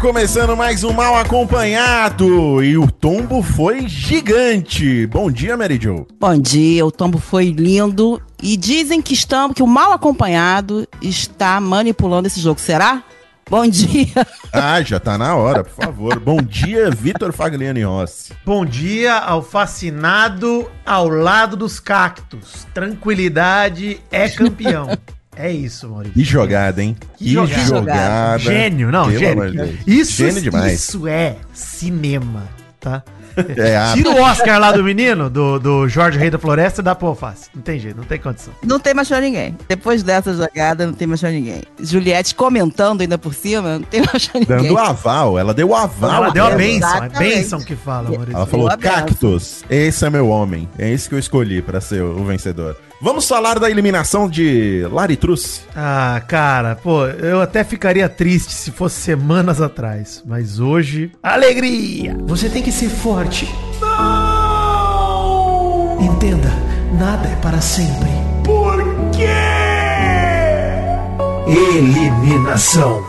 Começando 0.00 0.56
mais 0.56 0.82
um 0.82 0.94
Mal 0.94 1.14
Acompanhado 1.18 2.64
e 2.64 2.78
o 2.78 2.90
tombo 2.90 3.42
foi 3.42 3.86
gigante. 3.86 5.06
Bom 5.06 5.30
dia, 5.30 5.58
Mary 5.58 5.78
Jo. 5.80 6.06
Bom 6.18 6.38
dia, 6.38 6.86
o 6.86 6.90
tombo 6.90 7.18
foi 7.18 7.50
lindo 7.50 8.20
e 8.42 8.56
dizem 8.56 9.02
que 9.02 9.12
estamos 9.12 9.54
que 9.54 9.62
o 9.62 9.66
mal 9.66 9.92
acompanhado 9.92 10.88
está 11.02 11.60
manipulando 11.60 12.28
esse 12.28 12.40
jogo. 12.40 12.58
Será? 12.58 13.02
Bom 13.48 13.66
dia. 13.66 14.26
Ah, 14.52 14.82
já 14.82 14.98
tá 14.98 15.16
na 15.16 15.36
hora, 15.36 15.62
por 15.62 15.72
favor. 15.72 16.18
Bom 16.18 16.38
dia, 16.42 16.90
Vitor 16.90 17.32
Fagliani 17.32 17.84
Rossi. 17.84 18.32
Bom 18.44 18.66
dia 18.66 19.14
ao 19.16 19.42
fascinado 19.42 20.68
ao 20.84 21.08
lado 21.08 21.56
dos 21.56 21.78
cactos. 21.78 22.66
Tranquilidade 22.74 24.00
é 24.10 24.28
campeão. 24.28 24.88
É 25.46 25.50
isso, 25.52 25.88
Maurício. 25.88 26.14
Que 26.14 26.24
jogada, 26.24 26.82
hein? 26.82 26.96
Que 27.16 27.32
jogada. 27.32 28.38
Gênio, 28.38 28.90
não, 28.90 29.06
Pelo 29.06 29.18
gênio. 29.18 29.78
Isso, 29.86 30.12
Gênio 30.18 30.42
demais. 30.42 30.72
isso 30.74 31.06
é 31.06 31.36
cinema, 31.52 32.44
tá? 32.78 33.02
É, 33.56 33.76
a- 33.76 33.92
Tira 33.94 34.10
o 34.10 34.20
Oscar 34.20 34.58
lá 34.60 34.72
do 34.72 34.82
menino, 34.82 35.30
do, 35.30 35.58
do 35.58 35.88
Jorge 35.88 36.18
Rei 36.18 36.28
da 36.30 36.38
Floresta 36.38 36.80
e 36.80 36.84
dá 36.84 36.94
pro 36.96 37.06
alface. 37.08 37.48
Não 37.54 37.62
tem 37.62 37.78
jeito, 37.78 37.96
não 37.96 38.04
tem 38.04 38.18
condição. 38.18 38.52
Não 38.62 38.78
tem 38.80 38.92
mais 38.92 39.06
pra 39.08 39.20
ninguém. 39.20 39.56
Depois 39.68 40.02
dessa 40.02 40.34
jogada, 40.34 40.84
não 40.84 40.92
tem 40.92 41.06
mais 41.06 41.20
pra 41.20 41.30
ninguém. 41.30 41.62
Juliette 41.80 42.34
comentando 42.34 43.00
ainda 43.02 43.16
por 43.16 43.32
cima, 43.32 43.78
não 43.78 43.82
tem 43.86 44.02
mais 44.04 44.26
pra 44.26 44.40
ninguém. 44.40 44.56
Dando 44.64 44.76
aval, 44.78 45.38
ela 45.38 45.54
deu 45.54 45.68
o 45.68 45.74
aval. 45.76 46.24
Ela 46.24 46.30
deu 46.32 46.44
a 46.44 46.50
benção, 46.50 46.88
é 46.90 46.96
Exatamente. 47.06 47.34
benção 47.36 47.60
que 47.60 47.76
fala, 47.76 48.10
Maurício. 48.10 48.34
Ela 48.36 48.46
falou. 48.46 48.68
Cactus, 48.76 49.64
esse 49.70 50.04
é 50.04 50.10
meu 50.10 50.28
homem. 50.28 50.68
É 50.76 50.90
esse 50.90 51.08
que 51.08 51.14
eu 51.14 51.18
escolhi 51.18 51.62
pra 51.62 51.80
ser 51.80 52.02
o 52.02 52.24
vencedor. 52.24 52.76
Vamos 53.02 53.26
falar 53.26 53.58
da 53.58 53.70
eliminação 53.70 54.28
de 54.28 54.86
Laritrus. 54.92 55.62
Ah, 55.74 56.22
cara, 56.28 56.76
pô, 56.76 57.06
eu 57.06 57.40
até 57.40 57.64
ficaria 57.64 58.06
triste 58.10 58.52
se 58.52 58.70
fosse 58.70 59.00
semanas 59.00 59.58
atrás. 59.58 60.22
Mas 60.26 60.60
hoje, 60.60 61.10
alegria! 61.22 62.14
Você 62.26 62.50
tem 62.50 62.62
que 62.62 62.70
ser 62.70 62.90
forte. 62.90 63.48
Não! 63.80 65.00
Entenda, 65.98 66.52
nada 66.98 67.26
é 67.26 67.36
para 67.36 67.62
sempre. 67.62 68.10
Por 68.44 68.84
quê? 69.12 69.24
Eliminação. 71.46 73.02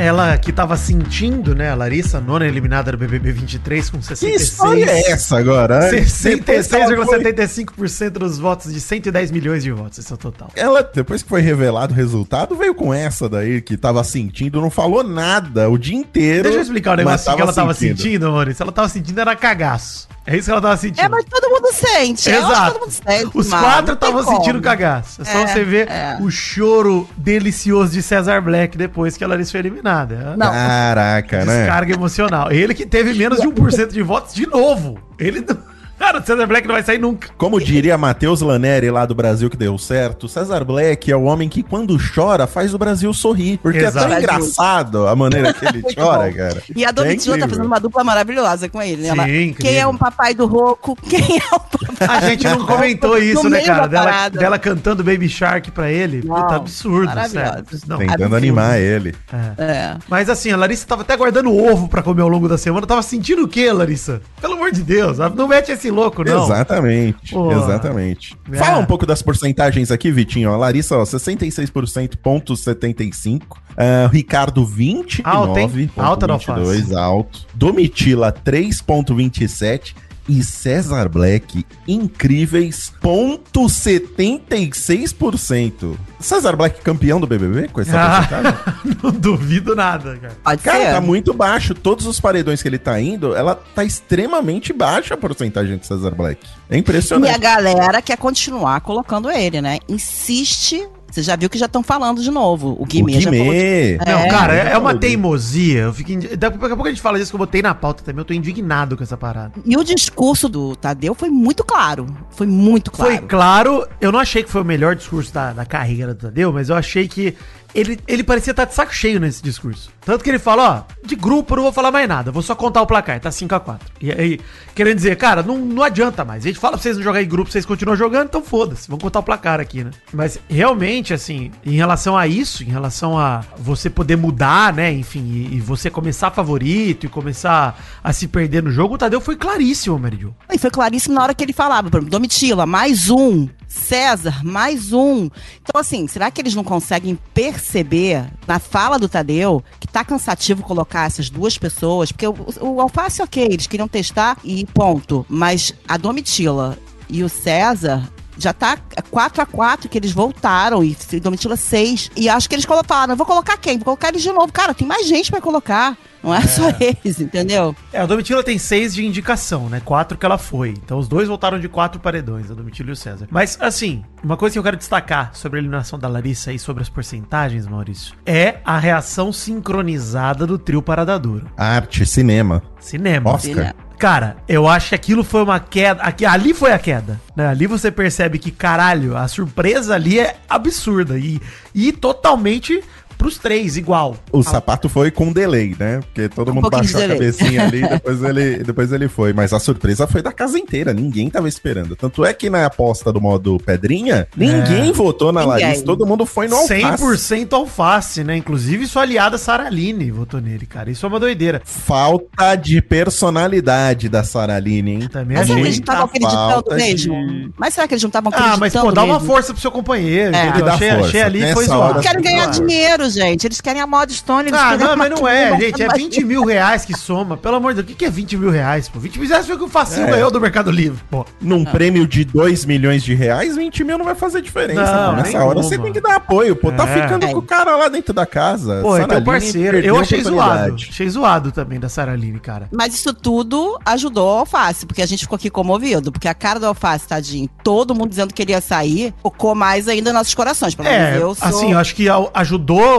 Ela 0.00 0.36
que 0.38 0.52
tava 0.52 0.76
sentindo, 0.76 1.54
né, 1.54 1.70
a 1.70 1.74
Larissa, 1.74 2.20
nona 2.20 2.46
eliminada 2.46 2.90
do 2.92 2.98
BBB 2.98 3.32
23 3.32 3.90
com 3.90 3.98
Que 3.98 4.06
66. 4.06 4.42
história 4.42 4.84
é 4.90 5.10
essa 5.10 5.38
agora? 5.38 5.84
hein? 5.94 6.04
Depois 6.04 6.66
que 6.66 6.74
ela 6.76 6.86
foi- 7.06 7.18
66,75% 7.18 8.10
dos 8.18 8.38
votos 8.38 8.72
de 8.72 8.80
110 8.80 9.30
milhões 9.30 9.62
de 9.62 9.70
votos, 9.70 9.98
esse 9.98 10.10
é 10.10 10.14
o 10.14 10.18
total. 10.18 10.50
Ela, 10.56 10.82
depois 10.82 11.22
que 11.22 11.28
foi 11.28 11.40
revelado 11.40 11.92
o 11.92 11.96
resultado, 11.96 12.54
veio 12.56 12.74
com 12.74 12.92
essa 12.92 13.28
daí, 13.28 13.60
que 13.60 13.76
tava 13.76 14.02
sentindo, 14.04 14.60
não 14.60 14.70
falou 14.70 15.02
nada 15.02 15.68
o 15.68 15.76
dia 15.78 15.96
inteiro. 15.96 16.44
Deixa 16.44 16.58
eu 16.58 16.62
explicar 16.62 16.94
o 16.94 16.96
negócio 16.96 17.34
que 17.34 17.40
ela 17.42 17.52
tava 17.52 17.74
sentindo, 17.74 18.30
Maurício. 18.30 18.62
Ela 18.62 18.72
tava 18.72 18.88
sentindo 18.88 19.20
era 19.20 19.36
cagaço. 19.36 20.08
É 20.26 20.36
isso 20.36 20.44
que 20.46 20.50
ela 20.50 20.60
tava 20.60 20.76
sentindo. 20.76 21.04
É, 21.04 21.08
mas 21.08 21.24
todo 21.24 21.48
mundo 21.50 21.68
sente. 21.72 22.28
Eu 22.30 22.38
acho 22.38 22.46
que 22.46 22.52
Exato. 22.52 22.72
todo 22.72 22.80
mundo 22.82 22.92
sente. 22.92 23.30
Os 23.34 23.48
mano, 23.48 23.62
quatro 23.64 23.94
estavam 23.94 24.22
sentindo 24.22 24.60
cagaço. 24.60 25.22
É 25.22 25.24
só 25.24 25.38
É, 25.38 25.46
você 25.46 25.64
ver 25.64 25.88
é. 25.88 26.18
o 26.20 26.30
choro 26.30 27.08
delicioso 27.16 27.92
de 27.92 28.02
Cesar 28.02 28.42
Black 28.42 28.76
depois 28.76 29.16
que 29.16 29.24
a 29.24 29.28
Larissa 29.28 29.52
foi 29.52 29.60
eliminada. 29.60 30.36
Não. 30.36 30.52
Caraca, 30.52 31.44
né? 31.44 31.60
Descarga 31.64 31.94
emocional. 31.94 32.52
Ele 32.52 32.74
que 32.74 32.86
teve 32.86 33.14
menos 33.14 33.40
de 33.40 33.48
1% 33.48 33.88
de 33.88 34.02
votos 34.02 34.34
de 34.34 34.46
novo. 34.46 34.98
Ele 35.18 35.40
não... 35.40 35.56
Cara, 36.00 36.18
o 36.18 36.24
Cesar 36.24 36.46
Black 36.48 36.66
não 36.66 36.74
vai 36.74 36.82
sair 36.82 36.98
nunca. 36.98 37.28
Como 37.36 37.60
diria 37.60 37.96
Matheus 37.98 38.40
Laneri 38.40 38.90
lá 38.90 39.04
do 39.04 39.14
Brasil 39.14 39.50
que 39.50 39.56
deu 39.56 39.76
certo, 39.76 40.26
César 40.28 40.64
Black 40.64 41.12
é 41.12 41.14
o 41.14 41.24
homem 41.24 41.46
que 41.46 41.62
quando 41.62 41.96
chora 42.14 42.46
faz 42.46 42.72
o 42.72 42.78
Brasil 42.78 43.12
sorrir. 43.12 43.58
Porque 43.58 43.78
Exato. 43.78 44.06
é 44.06 44.08
tão 44.08 44.18
engraçado 44.18 45.06
a 45.06 45.14
maneira 45.14 45.52
que 45.52 45.64
ele 45.66 45.82
chora, 45.94 46.30
bom. 46.30 46.36
cara. 46.36 46.62
E 46.74 46.84
a 46.84 46.88
É 46.88 46.92
Domitila 46.92 47.34
tá 47.34 47.38
incrível. 47.40 47.48
fazendo 47.50 47.66
uma 47.66 47.78
dupla 47.78 48.02
maravilhosa 48.02 48.66
com 48.68 48.80
ele, 48.80 49.02
né? 49.02 49.10
Sim, 49.10 49.18
Ela- 49.20 49.28
incrível. 49.28 49.54
Quem 49.58 49.76
é 49.78 49.86
o 49.86 49.96
papai 49.96 50.34
do 50.34 50.46
Roco? 50.46 50.96
Quem 51.08 51.36
é 51.38 51.54
o 51.54 51.60
papai 51.60 52.08
A 52.16 52.20
gente 52.30 52.44
não 52.44 52.64
comentou 52.64 53.18
isso, 53.18 53.48
né, 53.50 53.60
cara? 53.60 53.86
Dela, 53.86 54.28
dela 54.30 54.58
cantando 54.58 55.04
Baby 55.04 55.28
Shark 55.28 55.70
pra 55.70 55.90
ele. 55.92 56.22
Não, 56.24 56.34
Puta, 56.34 56.56
absurdo, 56.56 57.12
sério. 57.28 57.64
Não, 57.86 57.98
Tentando 57.98 58.12
absurdo. 58.14 58.36
animar 58.36 58.78
ele. 58.80 59.14
é. 59.58 59.62
É. 59.62 59.96
Mas 60.08 60.30
assim, 60.30 60.50
a 60.50 60.56
Larissa 60.56 60.86
tava 60.86 61.02
até 61.02 61.14
guardando 61.14 61.54
ovo 61.54 61.88
pra 61.88 62.02
comer 62.02 62.22
ao 62.22 62.28
longo 62.28 62.48
da 62.48 62.56
semana. 62.56 62.86
Tava 62.86 63.02
sentindo 63.02 63.42
o 63.44 63.48
quê, 63.48 63.70
Larissa? 63.70 64.22
Pelo 64.40 64.54
amor 64.54 64.72
de 64.72 64.82
Deus, 64.82 65.18
não 65.36 65.46
mete 65.46 65.70
esse 65.72 65.89
louco, 65.90 66.24
não. 66.24 66.44
Exatamente, 66.44 67.32
Pô. 67.32 67.52
exatamente. 67.52 68.36
É. 68.50 68.56
Fala 68.56 68.78
um 68.78 68.86
pouco 68.86 69.04
das 69.06 69.22
porcentagens 69.22 69.90
aqui, 69.90 70.10
Vitinho. 70.10 70.52
A 70.52 70.56
Larissa, 70.56 70.96
ó, 70.96 71.02
66%, 71.02 72.16
ponto 72.16 72.56
75. 72.56 73.60
Ah, 73.76 74.08
Ricardo, 74.12 74.66
29,22, 74.66 75.20
Alto, 75.24 75.58
hein? 75.58 75.90
Alta 75.96 76.26
da 76.26 76.32
alface. 76.34 76.94
alto. 76.94 77.46
Domitila, 77.54 78.32
3,27. 78.32 79.94
E 80.32 80.44
César 80.44 81.08
Black, 81.08 81.66
incríveis, 81.88 82.92
ponto 83.00 83.62
76%. 83.62 85.96
César 86.20 86.54
Black 86.54 86.80
campeão 86.82 87.18
do 87.20 87.26
BBB 87.26 87.66
com 87.68 87.80
essa 87.80 87.98
porcentagem? 87.98 88.54
Ah, 88.64 88.74
não 89.02 89.10
duvido 89.10 89.74
nada, 89.74 90.16
cara. 90.18 90.36
Pode 90.44 90.62
Cara, 90.62 90.78
ser. 90.84 90.92
tá 90.92 91.00
muito 91.00 91.34
baixo. 91.34 91.74
Todos 91.74 92.06
os 92.06 92.20
paredões 92.20 92.62
que 92.62 92.68
ele 92.68 92.78
tá 92.78 93.00
indo, 93.00 93.34
ela 93.34 93.56
tá 93.56 93.82
extremamente 93.84 94.72
baixa 94.72 95.14
a 95.14 95.16
porcentagem 95.16 95.78
de 95.78 95.84
César 95.86 96.12
Black. 96.12 96.46
É 96.68 96.74
E 96.74 96.76
a 96.76 96.78
impressionante. 96.78 97.36
galera 97.40 98.00
quer 98.00 98.16
continuar 98.16 98.80
colocando 98.82 99.28
ele, 99.30 99.60
né? 99.60 99.80
Insiste. 99.88 100.86
Você 101.10 101.22
já 101.22 101.34
viu 101.36 101.50
que 101.50 101.58
já 101.58 101.66
estão 101.66 101.82
falando 101.82 102.22
de 102.22 102.30
novo. 102.30 102.76
O 102.78 102.82
O 102.82 102.86
Guimê, 102.86 103.20
já 103.20 103.30
falou. 103.30 103.44
Guimê. 103.46 103.98
Não, 104.06 104.18
É, 104.20 104.28
cara, 104.30 104.54
é, 104.54 104.72
é 104.72 104.78
uma 104.78 104.94
teimosia. 104.94 105.80
Eu 105.80 105.92
fico 105.94 106.12
indi- 106.12 106.36
Daqui 106.36 106.56
a 106.56 106.68
pouco 106.68 106.86
a 106.86 106.90
gente 106.90 107.00
fala 107.02 107.18
disso 107.18 107.30
que 107.30 107.34
eu 107.34 107.38
botei 107.38 107.62
na 107.62 107.74
pauta 107.74 108.02
também. 108.04 108.20
Eu 108.20 108.24
tô 108.24 108.32
indignado 108.34 108.96
com 108.96 109.02
essa 109.02 109.16
parada. 109.16 109.52
E 109.64 109.76
o 109.76 109.82
discurso 109.84 110.48
do 110.48 110.76
Tadeu 110.76 111.14
foi 111.14 111.28
muito 111.30 111.64
claro. 111.64 112.06
Foi 112.30 112.46
muito 112.46 112.90
claro. 112.90 113.10
Foi 113.16 113.20
claro, 113.26 113.86
eu 114.00 114.12
não 114.12 114.18
achei 114.20 114.42
que 114.42 114.50
foi 114.50 114.62
o 114.62 114.64
melhor 114.64 114.94
discurso 114.96 115.32
da, 115.32 115.52
da 115.52 115.64
carreira 115.66 116.14
do 116.14 116.20
Tadeu, 116.20 116.52
mas 116.52 116.68
eu 116.68 116.76
achei 116.76 117.08
que 117.08 117.34
ele, 117.74 117.98
ele 118.06 118.22
parecia 118.22 118.50
estar 118.50 118.64
de 118.64 118.74
saco 118.74 118.94
cheio 118.94 119.20
nesse 119.20 119.42
discurso. 119.42 119.90
Tanto 120.00 120.24
que 120.24 120.30
ele 120.30 120.38
fala, 120.38 120.86
ó, 120.88 121.06
de 121.06 121.14
grupo 121.14 121.52
eu 121.52 121.56
não 121.56 121.62
vou 121.64 121.72
falar 121.72 121.90
mais 121.90 122.08
nada, 122.08 122.32
vou 122.32 122.42
só 122.42 122.54
contar 122.54 122.82
o 122.82 122.86
placar, 122.86 123.20
tá 123.20 123.30
5x4. 123.30 123.80
E 124.00 124.10
aí, 124.10 124.40
querendo 124.74 124.96
dizer, 124.96 125.16
cara, 125.16 125.42
não, 125.42 125.58
não 125.58 125.82
adianta 125.82 126.24
mais. 126.24 126.44
A 126.44 126.48
gente 126.48 126.58
fala 126.58 126.72
pra 126.72 126.82
vocês 126.82 126.96
não 126.96 127.04
jogarem 127.04 127.26
em 127.26 127.30
grupo, 127.30 127.50
vocês 127.50 127.66
continuam 127.66 127.96
jogando, 127.96 128.28
então 128.28 128.42
foda-se, 128.42 128.88
vamos 128.88 129.02
contar 129.02 129.20
o 129.20 129.22
placar 129.22 129.60
aqui, 129.60 129.84
né? 129.84 129.90
Mas 130.12 130.38
realmente, 130.48 131.14
assim, 131.14 131.50
em 131.64 131.76
relação 131.76 132.16
a 132.16 132.26
isso, 132.26 132.62
em 132.62 132.68
relação 132.68 133.18
a 133.18 133.44
você 133.56 133.88
poder 133.88 134.16
mudar, 134.16 134.72
né, 134.72 134.92
enfim, 134.92 135.24
e, 135.24 135.56
e 135.56 135.60
você 135.60 135.90
começar 135.90 136.30
favorito 136.30 137.06
e 137.06 137.08
começar 137.08 137.78
a 138.02 138.12
se 138.12 138.26
perder 138.26 138.62
no 138.62 138.70
jogo, 138.70 138.94
o 138.94 138.98
Tadeu 138.98 139.20
foi 139.20 139.36
claríssimo, 139.36 139.98
Meridio. 139.98 140.34
E 140.50 140.58
foi 140.58 140.70
claríssimo 140.70 141.14
na 141.14 141.22
hora 141.22 141.34
que 141.34 141.44
ele 141.44 141.52
falava, 141.52 141.88
Domitila, 141.90 142.66
mais 142.66 143.10
um. 143.10 143.48
César, 143.70 144.44
mais 144.44 144.92
um. 144.92 145.30
Então, 145.62 145.80
assim, 145.80 146.08
será 146.08 146.28
que 146.28 146.40
eles 146.40 146.56
não 146.56 146.64
conseguem 146.64 147.16
perceber 147.32 148.26
na 148.44 148.58
fala 148.58 148.98
do 148.98 149.08
Tadeu 149.08 149.62
que 149.78 149.86
tá 149.86 150.04
cansativo 150.04 150.64
colocar 150.64 151.06
essas 151.06 151.30
duas 151.30 151.56
pessoas? 151.56 152.10
Porque 152.10 152.26
o, 152.26 152.34
o 152.60 152.80
Alface, 152.80 153.22
ok, 153.22 153.44
eles 153.44 153.68
queriam 153.68 153.86
testar 153.86 154.36
e 154.42 154.66
ponto. 154.66 155.24
Mas 155.28 155.72
a 155.86 155.96
Domitila 155.96 156.76
e 157.08 157.22
o 157.22 157.28
César. 157.28 158.10
Já 158.38 158.52
tá 158.52 158.78
4 159.10 159.42
a 159.42 159.46
4 159.46 159.88
que 159.88 159.98
eles 159.98 160.12
voltaram 160.12 160.82
e 160.82 160.96
Domitila 161.20 161.56
6. 161.56 162.10
E 162.16 162.28
acho 162.28 162.48
que 162.48 162.54
eles 162.54 162.64
falaram: 162.64 163.16
vou 163.16 163.26
colocar 163.26 163.56
quem? 163.56 163.76
Vou 163.76 163.84
colocar 163.84 164.08
eles 164.08 164.22
de 164.22 164.32
novo. 164.32 164.52
Cara, 164.52 164.72
tem 164.74 164.86
mais 164.86 165.06
gente 165.06 165.30
pra 165.30 165.40
colocar. 165.40 165.96
Não 166.22 166.34
é, 166.34 166.42
só 166.42 166.64
eles, 166.78 167.20
entendeu? 167.20 167.74
É, 167.92 168.00
a 168.00 168.06
Domitila 168.06 168.42
tem 168.42 168.58
seis 168.58 168.94
de 168.94 169.04
indicação, 169.04 169.68
né? 169.68 169.80
Quatro 169.82 170.18
que 170.18 170.26
ela 170.26 170.36
foi. 170.36 170.70
Então 170.70 170.98
os 170.98 171.08
dois 171.08 171.28
voltaram 171.28 171.58
de 171.58 171.68
quatro 171.68 172.00
paredões, 172.00 172.50
a 172.50 172.54
Domitila 172.54 172.90
e 172.90 172.92
o 172.92 172.96
César. 172.96 173.26
Mas, 173.30 173.56
assim, 173.60 174.04
uma 174.22 174.36
coisa 174.36 174.52
que 174.52 174.58
eu 174.58 174.62
quero 174.62 174.76
destacar 174.76 175.30
sobre 175.34 175.58
a 175.58 175.62
eliminação 175.62 175.98
da 175.98 176.08
Larissa 176.08 176.52
e 176.52 176.58
sobre 176.58 176.82
as 176.82 176.88
porcentagens, 176.88 177.66
Maurício, 177.66 178.14
é 178.26 178.58
a 178.64 178.78
reação 178.78 179.32
sincronizada 179.32 180.46
do 180.46 180.58
trio 180.58 180.82
Parada 180.82 181.18
Duro. 181.18 181.50
Arte, 181.56 182.04
cinema. 182.04 182.62
Cinema. 182.78 183.30
Oscar. 183.30 183.54
Cinema. 183.54 183.89
Cara, 184.00 184.38
eu 184.48 184.66
acho 184.66 184.88
que 184.88 184.94
aquilo 184.94 185.22
foi 185.22 185.42
uma 185.42 185.60
queda. 185.60 186.02
Aqui, 186.02 186.24
ali 186.24 186.54
foi 186.54 186.72
a 186.72 186.78
queda. 186.78 187.20
Né? 187.36 187.46
Ali 187.46 187.66
você 187.66 187.90
percebe 187.90 188.38
que, 188.38 188.50
caralho, 188.50 189.14
a 189.14 189.28
surpresa 189.28 189.94
ali 189.94 190.18
é 190.18 190.36
absurda 190.48 191.18
e, 191.18 191.38
e 191.74 191.92
totalmente 191.92 192.82
pros 193.20 193.36
três, 193.38 193.76
igual. 193.76 194.16
O 194.32 194.42
sapato 194.42 194.88
foi 194.88 195.10
com 195.10 195.30
delay, 195.30 195.76
né? 195.78 196.00
Porque 196.00 196.26
todo 196.28 196.50
Um 196.50 196.54
mundo 196.54 196.70
baixou 196.70 197.02
a 197.04 197.08
cabecinha 197.08 197.64
ali, 197.64 197.82
depois 197.86 198.22
ele, 198.24 198.56
depois 198.64 198.92
ele 198.92 199.08
foi. 199.08 199.32
Mas 199.34 199.52
a 199.52 199.60
surpresa 199.60 200.06
foi 200.06 200.22
da 200.22 200.32
casa 200.32 200.58
inteira, 200.58 200.94
ninguém 200.94 201.28
tava 201.28 201.46
esperando. 201.46 201.94
Tanto 201.94 202.24
é 202.24 202.32
que 202.32 202.48
na 202.48 202.64
aposta 202.64 203.12
do 203.12 203.20
modo 203.20 203.58
pedrinha, 203.58 204.26
ninguém 204.34 204.90
votou 204.92 205.32
na 205.32 205.42
Ninguém. 205.44 205.64
Larissa, 205.66 205.84
todo 205.84 206.06
mundo 206.06 206.24
foi 206.24 206.48
no 206.48 206.56
alface. 206.56 207.04
100% 207.04 207.52
alface, 207.52 208.24
né? 208.24 208.36
Inclusive 208.38 208.86
sua 208.86 209.02
aliada 209.02 209.36
Sara 209.36 209.66
Aline 209.66 210.10
votou 210.10 210.40
nele, 210.40 210.64
cara. 210.64 210.90
Isso 210.90 211.04
é 211.04 211.08
uma 211.08 211.20
doideira. 211.20 211.60
Falta 211.64 212.54
de 212.56 212.80
personalidade 212.80 214.08
da 214.08 214.24
Saraline, 214.24 214.92
hein? 214.92 215.08
Também 215.12 215.36
Mas 215.36 215.46
será 215.46 215.58
que 215.60 215.66
eles 215.66 215.76
não 215.76 215.82
estavam 215.82 216.04
acreditando 216.04 216.52
falta 216.52 216.74
mesmo? 216.76 217.26
de- 217.26 217.52
Mas 217.58 217.74
será 217.74 217.86
que 217.88 217.94
eles 217.94 218.02
não 218.02 218.08
estavam 218.08 218.32
Ah, 218.32 218.36
acreditando 218.36 218.60
mas 218.60 218.72
pô, 218.72 218.92
dá 218.92 219.04
uma 219.04 219.14
mesmo? 219.14 219.26
força 219.26 219.52
pro 219.52 219.60
seu 219.60 219.70
companheiro, 219.70 220.34
É. 220.34 220.48
Achei, 220.70 220.90
força. 220.90 221.06
achei 221.06 221.22
ali 221.22 221.42
e 221.44 221.52
foi 221.52 221.64
zoado. 221.66 222.00
Querem 222.00 222.22
ganhar 222.22 222.44
Claro. 222.50 222.66
dinheiro, 222.66 223.09
gente. 223.10 223.46
Eles 223.46 223.60
querem 223.60 223.80
a 223.82 223.86
mod 223.86 224.12
Stone. 224.12 224.48
Eles 224.48 224.58
Ah, 224.60 224.76
não, 224.76 224.96
mas 224.96 225.10
não 225.10 225.26
é, 225.28 225.58
gente. 225.58 225.82
É 225.82 225.86
mas- 225.86 225.96
20 225.98 226.24
mil 226.24 226.44
reais 226.44 226.84
que 226.84 226.96
soma. 226.96 227.36
Pelo 227.36 227.56
amor 227.56 227.72
de 227.74 227.82
Deus, 227.82 227.84
o 227.84 227.88
que 227.88 227.94
que 227.94 228.04
é 228.04 228.10
20 228.10 228.36
mil 228.36 228.50
reais, 228.50 228.88
pô? 228.88 228.98
20 228.98 229.18
mil 229.18 229.28
reais 229.28 229.46
foi 229.46 229.54
o 229.56 229.58
que 229.58 229.64
o 229.64 229.68
Facinho 229.68 230.06
É. 230.08 230.10
ganhou 230.12 230.30
do 230.30 230.40
Mercado 230.40 230.70
Livre, 230.70 231.00
pô. 231.10 231.24
Num 231.40 231.64
prêmio 231.64 232.06
de 232.06 232.24
2 232.24 232.64
milhões 232.64 233.02
de 233.02 233.14
reais, 233.14 233.56
20 233.56 233.84
mil 233.84 233.98
não 233.98 234.04
vai 234.04 234.14
fazer 234.14 234.40
diferença. 234.42 234.80
Não. 234.82 235.16
Nessa 235.16 235.28
nenhuma. 235.30 235.46
hora 235.46 235.62
você 235.62 235.78
tem 235.78 235.92
que 235.92 236.00
dar 236.00 236.16
apoio, 236.16 236.54
pô. 236.56 236.70
Tá 236.72 236.86
É. 236.88 237.02
ficando 237.02 237.26
É. 237.26 237.32
com 237.32 237.38
o 237.38 237.42
cara 237.42 237.76
lá 237.76 237.88
dentro 237.88 238.12
da 238.14 238.26
casa. 238.26 238.80
Pô, 238.82 238.96
é 238.96 239.00
teu 239.00 239.08
Saraline 239.08 239.24
parceiro. 239.24 239.78
Eu 239.78 239.98
achei 239.98 240.22
zoado. 240.22 240.74
Achei 240.74 241.08
zoado 241.08 241.52
também 241.52 241.78
da 241.80 241.88
Sara 241.88 242.12
Aline, 242.12 242.38
cara. 242.38 242.68
Mas 242.72 242.94
isso 242.94 243.12
tudo 243.12 243.78
ajudou 243.84 244.26
o 244.26 244.38
Alface, 244.40 244.86
porque 244.86 245.02
a 245.02 245.06
gente 245.06 245.20
ficou 245.20 245.36
aqui 245.36 245.50
comovido. 245.50 246.10
Porque 246.12 246.28
a 246.28 246.34
cara 246.34 246.58
do 246.60 246.66
Alface, 246.66 247.06
tadinho, 247.06 247.48
todo 247.64 247.94
mundo 247.94 248.08
dizendo 248.10 248.32
que 248.34 248.42
ele 248.42 248.52
ia 248.52 248.60
sair, 248.60 249.12
tocou 249.22 249.54
mais 249.54 249.88
ainda 249.88 250.12
nossos 250.12 250.34
corações. 250.34 250.74
Pelo 250.74 250.88
menos 250.88 251.16
É, 251.16 251.16
eu 251.22 251.34
sou... 251.34 251.48
assim, 251.48 251.72
eu 251.72 251.78
acho 251.78 251.94
que 251.94 252.08
au- 252.08 252.30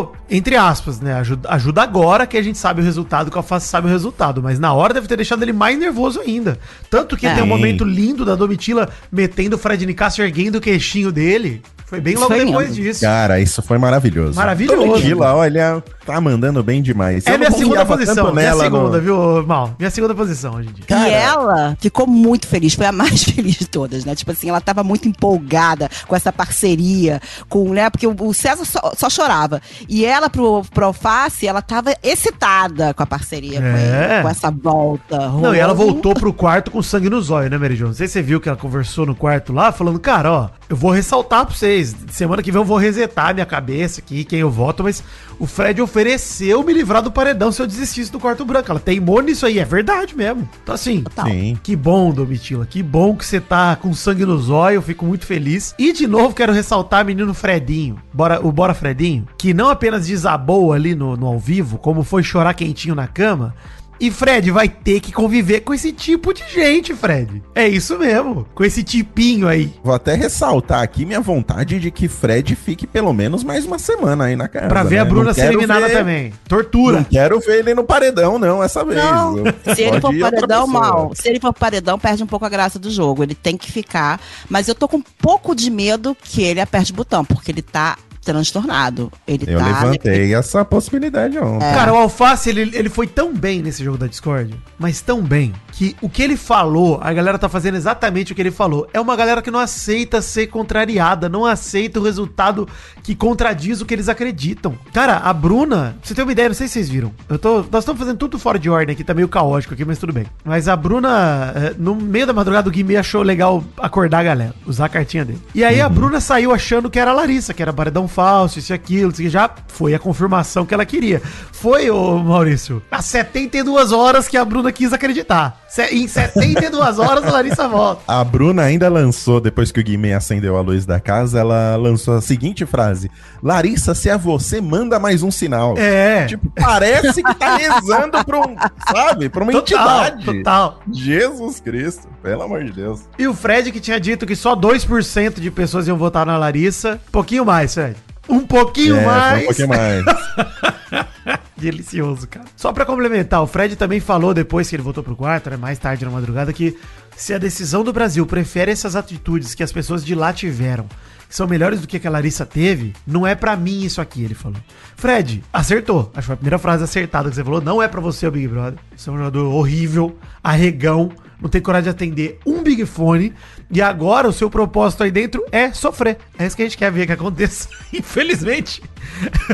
ajudou, 0.01 0.15
entre 0.29 0.55
aspas, 0.55 0.99
né? 0.99 1.13
Ajuda, 1.15 1.49
ajuda 1.49 1.81
agora 1.83 2.25
que 2.27 2.37
a 2.37 2.41
gente 2.41 2.57
sabe 2.57 2.81
o 2.81 2.83
resultado, 2.83 3.29
que 3.29 3.35
o 3.37 3.39
Alface 3.39 3.67
sabe 3.67 3.87
o 3.87 3.89
resultado. 3.89 4.41
Mas 4.41 4.59
na 4.59 4.73
hora 4.73 4.93
deve 4.93 5.07
ter 5.07 5.15
deixado 5.17 5.41
ele 5.43 5.53
mais 5.53 5.77
nervoso 5.77 6.19
ainda. 6.19 6.59
Tanto 6.89 7.15
que 7.17 7.25
É. 7.27 7.33
tem 7.33 7.41
um 7.43 7.45
Sim. 7.45 7.49
momento 7.49 7.83
lindo 7.83 8.25
da 8.25 8.35
Domitila 8.35 8.89
metendo 9.11 9.55
o 9.55 9.59
Fred 9.59 9.85
Nicásio 9.85 10.23
erguendo 10.23 10.57
o 10.57 10.61
queixinho 10.61 11.11
dele. 11.11 11.61
Foi 11.91 11.99
bem 11.99 12.13
Isso 12.13 12.21
logo 12.23 12.33
foi 12.33 12.45
depois 12.45 12.69
lindo. 12.69 12.81
disso. 12.81 13.01
Cara, 13.01 13.39
isso 13.41 13.61
foi 13.61 13.77
maravilhoso. 13.77 14.33
Maravilhoso. 14.35 14.77
Domitila, 14.87 15.35
olha, 15.35 15.83
tá 16.05 16.21
mandando 16.21 16.63
bem 16.63 16.81
demais. 16.81 17.27
É 17.27 17.37
minha 17.37 17.51
segunda 17.51 17.85
posição. 17.85 18.33
Minha 18.33 18.55
segunda, 18.55 18.97
no- 18.97 19.01
viu, 19.01 19.45
Mal? 19.45 19.75
Minha 19.77 19.91
segunda 19.91 20.15
posição 20.15 20.55
hoje 20.55 20.69
em 20.69 20.71
dia. 20.71 20.85
Cara- 20.87 21.09
E 21.09 21.11
ela 21.13 21.77
ficou 21.81 22.07
muito 22.07 22.47
feliz, 22.47 22.73
foi 22.75 22.85
a 22.85 22.91
mais 22.93 23.23
feliz 23.25 23.57
de 23.57 23.67
todas, 23.67 24.05
né? 24.05 24.15
Tipo 24.15 24.31
assim, 24.31 24.47
ela 24.49 24.61
tava 24.61 24.83
muito 24.85 25.05
empolgada 25.05 25.89
com 26.07 26.15
essa 26.15 26.31
parceria, 26.31 27.21
com, 27.49 27.69
né? 27.73 27.89
Porque 27.89 28.07
o 28.07 28.15
o 28.21 28.33
César 28.33 28.63
só, 28.63 28.93
só 28.95 29.09
chorava. 29.09 29.61
E 29.89 30.05
ela, 30.05 30.29
pro, 30.29 30.63
pro 30.73 30.85
Alface, 30.85 31.45
ela 31.45 31.61
tava 31.61 31.93
excitada 32.01 32.93
com 32.93 33.03
a 33.03 33.05
parceria, 33.05 33.59
com, 33.59 33.65
É. 33.67 34.13
ele, 34.15 34.21
com 34.21 34.29
essa 34.29 34.49
volta. 34.51 35.17
Não, 35.29 35.53
e 35.53 35.59
ela 35.59 35.73
voltou 35.73 36.13
pro 36.13 36.31
quarto 36.31 36.71
com 36.71 36.81
sangue 36.81 37.09
no 37.09 37.21
zóio, 37.21 37.49
né, 37.49 37.57
Mary 37.57 37.75
Jo? 37.75 37.87
Não 37.87 37.93
sei 37.93 38.07
se 38.07 38.13
você 38.13 38.21
viu 38.21 38.39
que 38.39 38.47
ela 38.47 38.57
conversou 38.57 39.05
no 39.05 39.13
quarto 39.15 39.51
lá, 39.51 39.71
falando, 39.71 39.99
cara, 39.99 40.31
ó, 40.31 40.49
eu 40.71 40.77
vou 40.77 40.89
ressaltar 40.89 41.45
pra 41.45 41.53
vocês. 41.53 41.93
Semana 42.11 42.41
que 42.41 42.49
vem 42.49 42.61
eu 42.61 42.65
vou 42.65 42.77
resetar 42.77 43.33
minha 43.33 43.45
cabeça 43.45 43.99
aqui, 43.99 44.23
quem 44.23 44.39
eu 44.39 44.49
voto, 44.49 44.83
mas 44.83 45.03
o 45.37 45.45
Fred 45.45 45.81
ofereceu 45.81 46.63
me 46.63 46.71
livrar 46.71 47.01
do 47.01 47.11
paredão 47.11 47.51
se 47.51 47.61
eu 47.61 47.67
desistisse 47.67 48.09
do 48.09 48.21
quarto 48.21 48.45
branco. 48.45 48.71
Ela 48.71 48.79
teimou 48.79 49.21
nisso 49.21 49.45
aí, 49.45 49.59
é 49.59 49.65
verdade 49.65 50.15
mesmo. 50.15 50.47
Então, 50.63 50.73
assim. 50.73 51.03
Sim. 51.25 51.59
que 51.61 51.75
bom, 51.75 52.13
Domitila. 52.13 52.65
Que 52.65 52.81
bom 52.81 53.17
que 53.17 53.25
você 53.25 53.41
tá 53.41 53.75
com 53.75 53.93
sangue 53.93 54.25
no 54.25 54.37
zóio. 54.37 54.75
Eu 54.75 54.81
fico 54.81 55.03
muito 55.03 55.25
feliz. 55.25 55.75
E 55.77 55.91
de 55.91 56.07
novo 56.07 56.33
quero 56.33 56.53
ressaltar 56.53 57.03
menino 57.03 57.33
Fredinho. 57.33 58.01
Bora, 58.13 58.39
o 58.41 58.49
Bora 58.49 58.73
Fredinho. 58.73 59.27
Que 59.37 59.53
não 59.53 59.67
apenas 59.67 60.07
desabou 60.07 60.71
ali 60.71 60.95
no, 60.95 61.17
no 61.17 61.27
ao 61.27 61.37
vivo, 61.37 61.77
como 61.79 62.01
foi 62.01 62.23
chorar 62.23 62.53
quentinho 62.53 62.95
na 62.95 63.07
cama. 63.07 63.53
E 64.01 64.09
Fred 64.09 64.49
vai 64.49 64.67
ter 64.67 64.99
que 64.99 65.11
conviver 65.11 65.59
com 65.59 65.75
esse 65.75 65.91
tipo 65.91 66.33
de 66.33 66.41
gente, 66.51 66.91
Fred. 66.95 67.43
É 67.53 67.67
isso 67.67 67.99
mesmo. 67.99 68.47
Com 68.55 68.63
esse 68.63 68.81
tipinho 68.83 69.47
aí. 69.47 69.71
Vou 69.83 69.93
até 69.93 70.15
ressaltar 70.15 70.81
aqui 70.81 71.05
minha 71.05 71.21
vontade 71.21 71.79
de 71.79 71.91
que 71.91 72.07
Fred 72.07 72.55
fique 72.55 72.87
pelo 72.87 73.13
menos 73.13 73.43
mais 73.43 73.63
uma 73.63 73.77
semana 73.77 74.23
aí 74.25 74.35
na 74.35 74.47
casa. 74.47 74.67
Pra 74.69 74.81
ver 74.81 74.95
né? 74.95 75.01
a 75.01 75.05
Bruna 75.05 75.23
Não 75.25 75.33
ser 75.35 75.45
eliminada 75.53 75.87
ver- 75.87 75.93
também. 75.93 76.33
Tortura. 76.47 76.97
Não 76.97 77.03
quero 77.03 77.39
ver 77.39 77.59
ele 77.59 77.75
no 77.75 77.83
paredão, 77.83 78.39
não, 78.39 78.63
essa 78.63 78.83
vez. 78.83 78.97
Não, 78.97 79.37
Eu- 79.37 79.75
se 79.75 79.83
ele 79.83 80.01
for 80.01 80.17
paredão, 80.19 80.65
mal. 80.65 81.11
Se 81.13 81.29
ele 81.29 81.39
for 81.39 81.53
paredão, 81.53 81.99
perde 81.99 82.23
um 82.23 82.27
pouco 82.27 82.43
a 82.43 82.49
graça 82.49 82.79
do 82.79 82.89
jogo. 82.89 83.21
Ele 83.21 83.35
tem 83.35 83.55
que 83.55 83.71
ficar. 83.71 84.19
Mas 84.49 84.67
eu 84.67 84.73
tô 84.73 84.87
com 84.87 84.97
um 84.97 85.03
pouco 85.19 85.53
de 85.53 85.69
medo 85.69 86.17
que 86.23 86.41
ele 86.41 86.59
aperte 86.59 86.91
o 86.91 86.95
botão, 86.95 87.23
porque 87.23 87.51
ele 87.51 87.61
tá 87.61 87.99
transtornado. 88.23 89.11
Ele 89.27 89.45
Eu 89.47 89.59
tá. 89.59 89.65
levantei 89.65 90.33
essa 90.33 90.63
possibilidade 90.63 91.37
ontem. 91.37 91.65
É. 91.65 91.73
Cara, 91.73 91.93
o 91.93 91.97
Alface, 91.97 92.49
ele, 92.49 92.71
ele 92.73 92.89
foi 92.89 93.07
tão 93.07 93.33
bem 93.33 93.61
nesse 93.61 93.83
jogo 93.83 93.97
da 93.97 94.07
Discord, 94.07 94.55
mas 94.77 95.01
tão 95.01 95.21
bem, 95.21 95.53
que 95.71 95.95
o 96.01 96.09
que 96.09 96.21
ele 96.21 96.37
falou, 96.37 96.99
a 97.01 97.11
galera 97.11 97.39
tá 97.39 97.49
fazendo 97.49 97.75
exatamente 97.75 98.31
o 98.31 98.35
que 98.35 98.41
ele 98.41 98.51
falou. 98.51 98.87
É 98.93 98.99
uma 98.99 99.15
galera 99.15 99.41
que 99.41 99.49
não 99.49 99.59
aceita 99.59 100.21
ser 100.21 100.47
contrariada, 100.47 101.27
não 101.27 101.45
aceita 101.45 101.99
o 101.99 102.03
resultado 102.03 102.67
que 103.03 103.15
contradiz 103.15 103.81
o 103.81 103.85
que 103.85 103.93
eles 103.93 104.07
acreditam. 104.07 104.77
Cara, 104.93 105.17
a 105.17 105.33
Bruna, 105.33 105.95
pra 105.99 106.07
você 106.07 106.13
ter 106.13 106.23
uma 106.23 106.31
ideia, 106.31 106.49
não 106.49 106.55
sei 106.55 106.67
se 106.67 106.73
vocês 106.73 106.89
viram. 106.89 107.11
Eu 107.27 107.39
tô, 107.39 107.65
nós 107.71 107.83
estamos 107.83 107.99
fazendo 107.99 108.17
tudo 108.17 108.37
fora 108.37 108.59
de 108.59 108.69
ordem 108.69 108.93
aqui, 108.93 109.03
tá 109.03 109.13
meio 109.13 109.27
caótico 109.27 109.73
aqui, 109.73 109.83
mas 109.83 109.97
tudo 109.97 110.13
bem. 110.13 110.25
Mas 110.43 110.67
a 110.67 110.75
Bruna, 110.75 111.53
eh, 111.55 111.75
no 111.77 111.95
meio 111.95 112.27
da 112.27 112.33
madrugada, 112.33 112.69
o 112.69 112.71
Guimê 112.71 112.97
achou 112.97 113.23
legal 113.23 113.63
acordar 113.77 114.19
a 114.19 114.23
galera, 114.23 114.53
usar 114.65 114.85
a 114.85 114.89
cartinha 114.89 115.25
dele. 115.25 115.41
E 115.55 115.63
aí 115.63 115.81
a 115.81 115.89
Bruna 115.89 116.19
saiu 116.19 116.51
achando 116.51 116.89
que 116.89 116.99
era 116.99 117.11
a 117.11 117.13
Larissa, 117.13 117.53
que 117.53 117.61
era 117.61 117.73
paredão 117.73 118.07
falso, 118.11 118.59
isso 118.59 118.71
e 118.71 118.75
aquilo, 118.75 119.11
isso 119.11 119.21
aqui. 119.21 119.29
já 119.29 119.49
foi 119.67 119.93
a 119.95 119.99
confirmação 119.99 120.65
que 120.65 120.73
ela 120.73 120.85
queria. 120.85 121.21
Foi, 121.51 121.89
ô 121.89 122.17
Maurício, 122.19 122.81
há 122.91 123.01
72 123.01 123.91
horas 123.91 124.27
que 124.27 124.35
a 124.37 124.43
Bruna 124.45 124.71
quis 124.71 124.91
acreditar. 124.93 125.59
Se- 125.69 125.85
Em 125.95 126.07
72 126.07 126.99
horas 126.99 127.23
a 127.23 127.31
Larissa 127.31 127.67
volta. 127.67 128.01
A 128.07 128.23
Bruna 128.23 128.63
ainda 128.63 128.89
lançou, 128.89 129.39
depois 129.39 129.71
que 129.71 129.79
o 129.79 129.83
Guimê 129.83 130.13
acendeu 130.13 130.57
a 130.57 130.61
luz 130.61 130.85
da 130.85 130.99
casa, 130.99 131.39
ela 131.39 131.75
lançou 131.77 132.15
a 132.15 132.21
seguinte 132.21 132.65
frase: 132.65 133.09
Larissa, 133.41 133.95
se 133.95 134.09
é 134.09 134.17
você, 134.17 134.59
manda 134.59 134.99
mais 134.99 135.23
um 135.23 135.31
sinal. 135.31 135.75
É. 135.77 136.25
Tipo, 136.25 136.51
parece 136.55 137.23
que 137.23 137.33
tá 137.35 137.55
rezando 137.55 138.23
pra 138.25 138.39
um, 138.39 138.55
sabe, 138.91 139.29
pra 139.29 139.43
uma 139.43 139.51
total, 139.53 140.05
entidade. 140.07 140.25
total. 140.25 140.79
Jesus 140.91 141.59
Cristo, 141.59 142.07
pelo 142.21 142.41
amor 142.41 142.63
de 142.63 142.71
Deus. 142.71 143.01
E 143.17 143.27
o 143.27 143.33
Fred 143.33 143.71
que 143.71 143.79
tinha 143.79 143.99
dito 143.99 144.25
que 144.25 144.35
só 144.35 144.55
2% 144.55 145.39
de 145.39 145.49
pessoas 145.51 145.87
iam 145.87 145.97
votar 145.97 146.25
na 146.25 146.37
Larissa. 146.37 146.99
Um 147.07 147.11
pouquinho 147.11 147.45
mais, 147.45 147.73
Fred. 147.73 147.95
Um 148.31 148.45
pouquinho 148.47 148.95
É, 148.97 149.05
mais. 149.05 149.41
um 149.43 149.45
pouquinho 149.45 149.67
mais. 149.67 150.03
Delicioso, 151.57 152.27
cara. 152.27 152.45
Só 152.55 152.71
pra 152.73 152.85
complementar, 152.85 153.41
o 153.43 153.47
Fred 153.47 153.75
também 153.75 153.99
falou 153.99 154.33
depois 154.33 154.67
que 154.69 154.75
ele 154.75 154.81
voltou 154.83 155.03
pro 155.03 155.15
quarto, 155.15 155.49
né, 155.49 155.57
mais 155.57 155.77
tarde 155.77 156.03
na 156.05 156.09
madrugada, 156.11 156.51
que 156.51 156.75
se 157.15 157.33
a 157.33 157.37
decisão 157.37 157.83
do 157.83 157.93
Brasil 157.93 158.25
prefere 158.25 158.71
essas 158.71 158.95
atitudes 158.95 159.53
que 159.53 159.61
as 159.61 159.71
pessoas 159.71 160.03
de 160.03 160.15
lá 160.15 160.33
tiveram, 160.33 160.85
que 161.29 161.35
são 161.35 161.47
melhores 161.47 161.79
do 161.79 161.87
que 161.87 161.97
a 161.97 161.99
que 161.99 162.07
a 162.07 162.11
Larissa 162.11 162.45
teve, 162.45 162.93
não 163.05 163.27
é 163.27 163.35
pra 163.35 163.55
mim 163.55 163.83
isso 163.83 164.01
aqui, 164.01 164.23
ele 164.23 164.33
falou. 164.33 164.57
Fred, 164.95 165.43
acertou. 165.53 166.09
Acho 166.13 166.21
que 166.21 166.25
foi 166.27 166.33
a 166.33 166.37
primeira 166.37 166.57
frase 166.57 166.83
acertada 166.83 167.29
que 167.29 167.35
você 167.35 167.43
falou. 167.43 167.61
Não 167.61 167.81
é 167.81 167.87
pra 167.87 168.01
você 168.01 168.25
o 168.27 168.31
Big 168.31 168.47
Brother. 168.47 168.79
Você 168.95 169.09
é 169.09 169.13
um 169.13 169.17
jogador 169.17 169.45
horrível, 169.53 170.17
arregão, 170.43 171.11
não 171.39 171.49
tem 171.49 171.61
coragem 171.61 171.85
de 171.85 171.89
atender 171.89 172.39
um 172.45 172.63
Big 172.63 172.85
Fone. 172.85 173.33
E 173.71 173.81
agora 173.81 174.27
o 174.27 174.33
seu 174.33 174.49
propósito 174.49 175.03
aí 175.03 175.11
dentro 175.11 175.43
é 175.51 175.71
sofrer. 175.71 176.17
É 176.37 176.45
isso 176.45 176.55
que 176.55 176.61
a 176.61 176.65
gente 176.65 176.77
quer 176.77 176.91
ver 176.91 177.05
que 177.05 177.13
aconteça. 177.13 177.69
Infelizmente. 177.93 178.81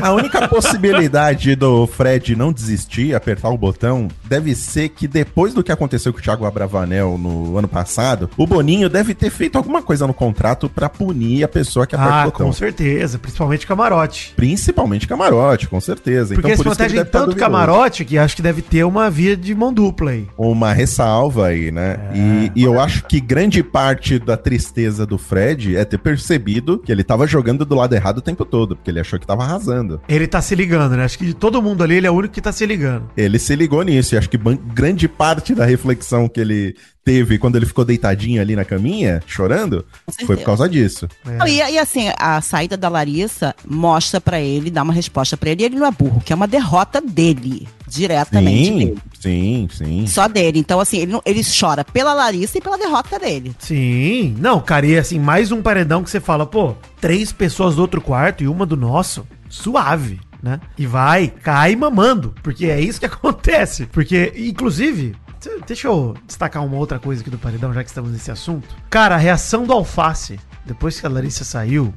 A 0.02 0.12
única 0.12 0.46
possibilidade 0.48 1.54
do 1.56 1.86
Fred 1.86 2.36
não 2.36 2.52
desistir, 2.52 3.14
apertar 3.14 3.48
o 3.48 3.56
botão, 3.56 4.08
deve 4.24 4.54
ser 4.54 4.90
que 4.90 5.08
depois 5.08 5.54
do 5.54 5.62
que 5.62 5.72
aconteceu 5.72 6.12
com 6.12 6.18
o 6.18 6.22
Thiago 6.22 6.44
Abravanel 6.44 7.16
no 7.18 7.56
ano 7.56 7.68
passado, 7.68 8.30
o 8.36 8.46
Boninho 8.46 8.88
deve 8.88 9.14
ter 9.14 9.30
feito 9.30 9.56
alguma 9.56 9.82
coisa 9.82 10.06
no 10.06 10.14
contrato 10.14 10.68
pra 10.68 10.88
punir 10.88 11.44
a 11.44 11.48
pessoa 11.48 11.86
que 11.86 11.94
aperta 11.94 12.14
Ah, 12.14 12.22
o 12.22 12.30
botão. 12.30 12.46
com 12.46 12.52
certeza. 12.52 13.18
Principalmente 13.18 13.66
camarote. 13.66 14.32
Principalmente 14.36 15.06
camarote, 15.06 15.66
com 15.68 15.80
certeza. 15.80 16.34
Porque 16.34 16.48
eles 16.48 16.58
por 16.58 16.64
protegem 16.64 16.98
tá 17.04 17.04
tanto 17.04 17.36
camarote 17.36 18.04
que 18.04 18.18
acho 18.18 18.36
que 18.36 18.42
deve 18.42 18.62
ter 18.62 18.84
uma 18.84 19.10
via 19.10 19.36
de 19.36 19.54
mão 19.54 19.72
dupla 19.72 20.10
aí. 20.10 20.26
Uma 20.36 20.72
ressalva 20.72 21.46
aí, 21.46 21.70
né? 21.70 21.98
É. 22.12 22.16
E, 22.16 22.52
e 22.56 22.62
eu 22.64 22.80
acho 22.80 23.04
que 23.06 23.20
grande 23.20 23.62
parte 23.62 24.07
da 24.16 24.36
tristeza 24.36 25.04
do 25.04 25.18
Fred 25.18 25.76
é 25.76 25.84
ter 25.84 25.98
percebido 25.98 26.78
que 26.78 26.92
ele 26.92 27.02
tava 27.02 27.26
jogando 27.26 27.64
do 27.64 27.74
lado 27.74 27.94
errado 27.94 28.18
o 28.18 28.22
tempo 28.22 28.44
todo, 28.44 28.76
porque 28.76 28.90
ele 28.90 29.00
achou 29.00 29.18
que 29.18 29.26
tava 29.26 29.42
arrasando. 29.42 30.00
Ele 30.08 30.28
tá 30.28 30.40
se 30.40 30.54
ligando, 30.54 30.96
né? 30.96 31.04
Acho 31.04 31.18
que 31.18 31.26
de 31.26 31.34
todo 31.34 31.60
mundo 31.60 31.82
ali, 31.82 31.96
ele 31.96 32.06
é 32.06 32.10
o 32.10 32.14
único 32.14 32.32
que 32.32 32.40
tá 32.40 32.52
se 32.52 32.64
ligando. 32.64 33.10
Ele 33.16 33.40
se 33.40 33.56
ligou 33.56 33.82
nisso, 33.82 34.14
e 34.14 34.18
acho 34.18 34.30
que 34.30 34.38
grande 34.72 35.08
parte 35.08 35.54
da 35.54 35.64
reflexão 35.64 36.28
que 36.28 36.40
ele 36.40 36.76
teve 37.08 37.38
quando 37.38 37.56
ele 37.56 37.64
ficou 37.64 37.86
deitadinho 37.86 38.38
ali 38.42 38.54
na 38.54 38.66
caminha, 38.66 39.22
chorando, 39.26 39.82
foi 40.26 40.36
por 40.36 40.44
causa 40.44 40.68
disso. 40.68 41.08
É. 41.26 41.48
E, 41.48 41.56
e 41.72 41.78
assim, 41.78 42.10
a 42.18 42.38
saída 42.42 42.76
da 42.76 42.88
Larissa 42.90 43.54
mostra 43.66 44.20
pra 44.20 44.38
ele, 44.38 44.70
dá 44.70 44.82
uma 44.82 44.92
resposta 44.92 45.34
pra 45.34 45.48
ele, 45.48 45.62
e 45.62 45.64
ele 45.66 45.76
não 45.76 45.86
é 45.86 45.90
burro, 45.90 46.20
que 46.20 46.34
é 46.34 46.36
uma 46.36 46.46
derrota 46.46 47.00
dele, 47.00 47.66
diretamente 47.88 48.66
Sim, 48.66 48.78
dele. 48.78 48.98
sim, 49.18 49.68
sim. 49.72 50.06
Só 50.06 50.28
dele. 50.28 50.58
Então, 50.58 50.78
assim, 50.80 50.98
ele, 50.98 51.12
não- 51.12 51.22
ele 51.24 51.40
chora 51.58 51.82
pela 51.82 52.12
Larissa 52.12 52.58
e 52.58 52.60
pela 52.60 52.76
derrota 52.76 53.18
dele. 53.18 53.54
Sim. 53.58 54.36
Não, 54.38 54.60
cara, 54.60 54.84
e 54.86 54.98
assim, 54.98 55.18
mais 55.18 55.50
um 55.50 55.62
paredão 55.62 56.04
que 56.04 56.10
você 56.10 56.20
fala, 56.20 56.44
pô, 56.44 56.74
três 57.00 57.32
pessoas 57.32 57.76
do 57.76 57.80
outro 57.80 58.02
quarto 58.02 58.44
e 58.44 58.48
uma 58.48 58.66
do 58.66 58.76
nosso. 58.76 59.26
Suave. 59.48 60.20
né? 60.42 60.60
E 60.76 60.86
vai, 60.86 61.28
cai 61.42 61.74
mamando, 61.74 62.34
porque 62.42 62.66
é 62.66 62.78
isso 62.80 63.00
que 63.00 63.06
acontece. 63.06 63.86
Porque, 63.86 64.32
inclusive, 64.36 65.14
deixa 65.66 65.88
eu 65.88 66.14
destacar 66.26 66.64
uma 66.64 66.76
outra 66.76 66.98
coisa 66.98 67.20
aqui 67.22 67.30
do 67.30 67.38
paredão, 67.38 67.72
já 67.72 67.82
que 67.82 67.90
estamos 67.90 68.10
nesse 68.10 68.30
assunto. 68.30 68.68
Cara, 68.90 69.14
a 69.14 69.18
reação 69.18 69.64
do 69.64 69.72
Alface, 69.72 70.38
depois 70.64 71.00
que 71.00 71.06
a 71.06 71.10
Larissa 71.10 71.44
saiu, 71.44 71.92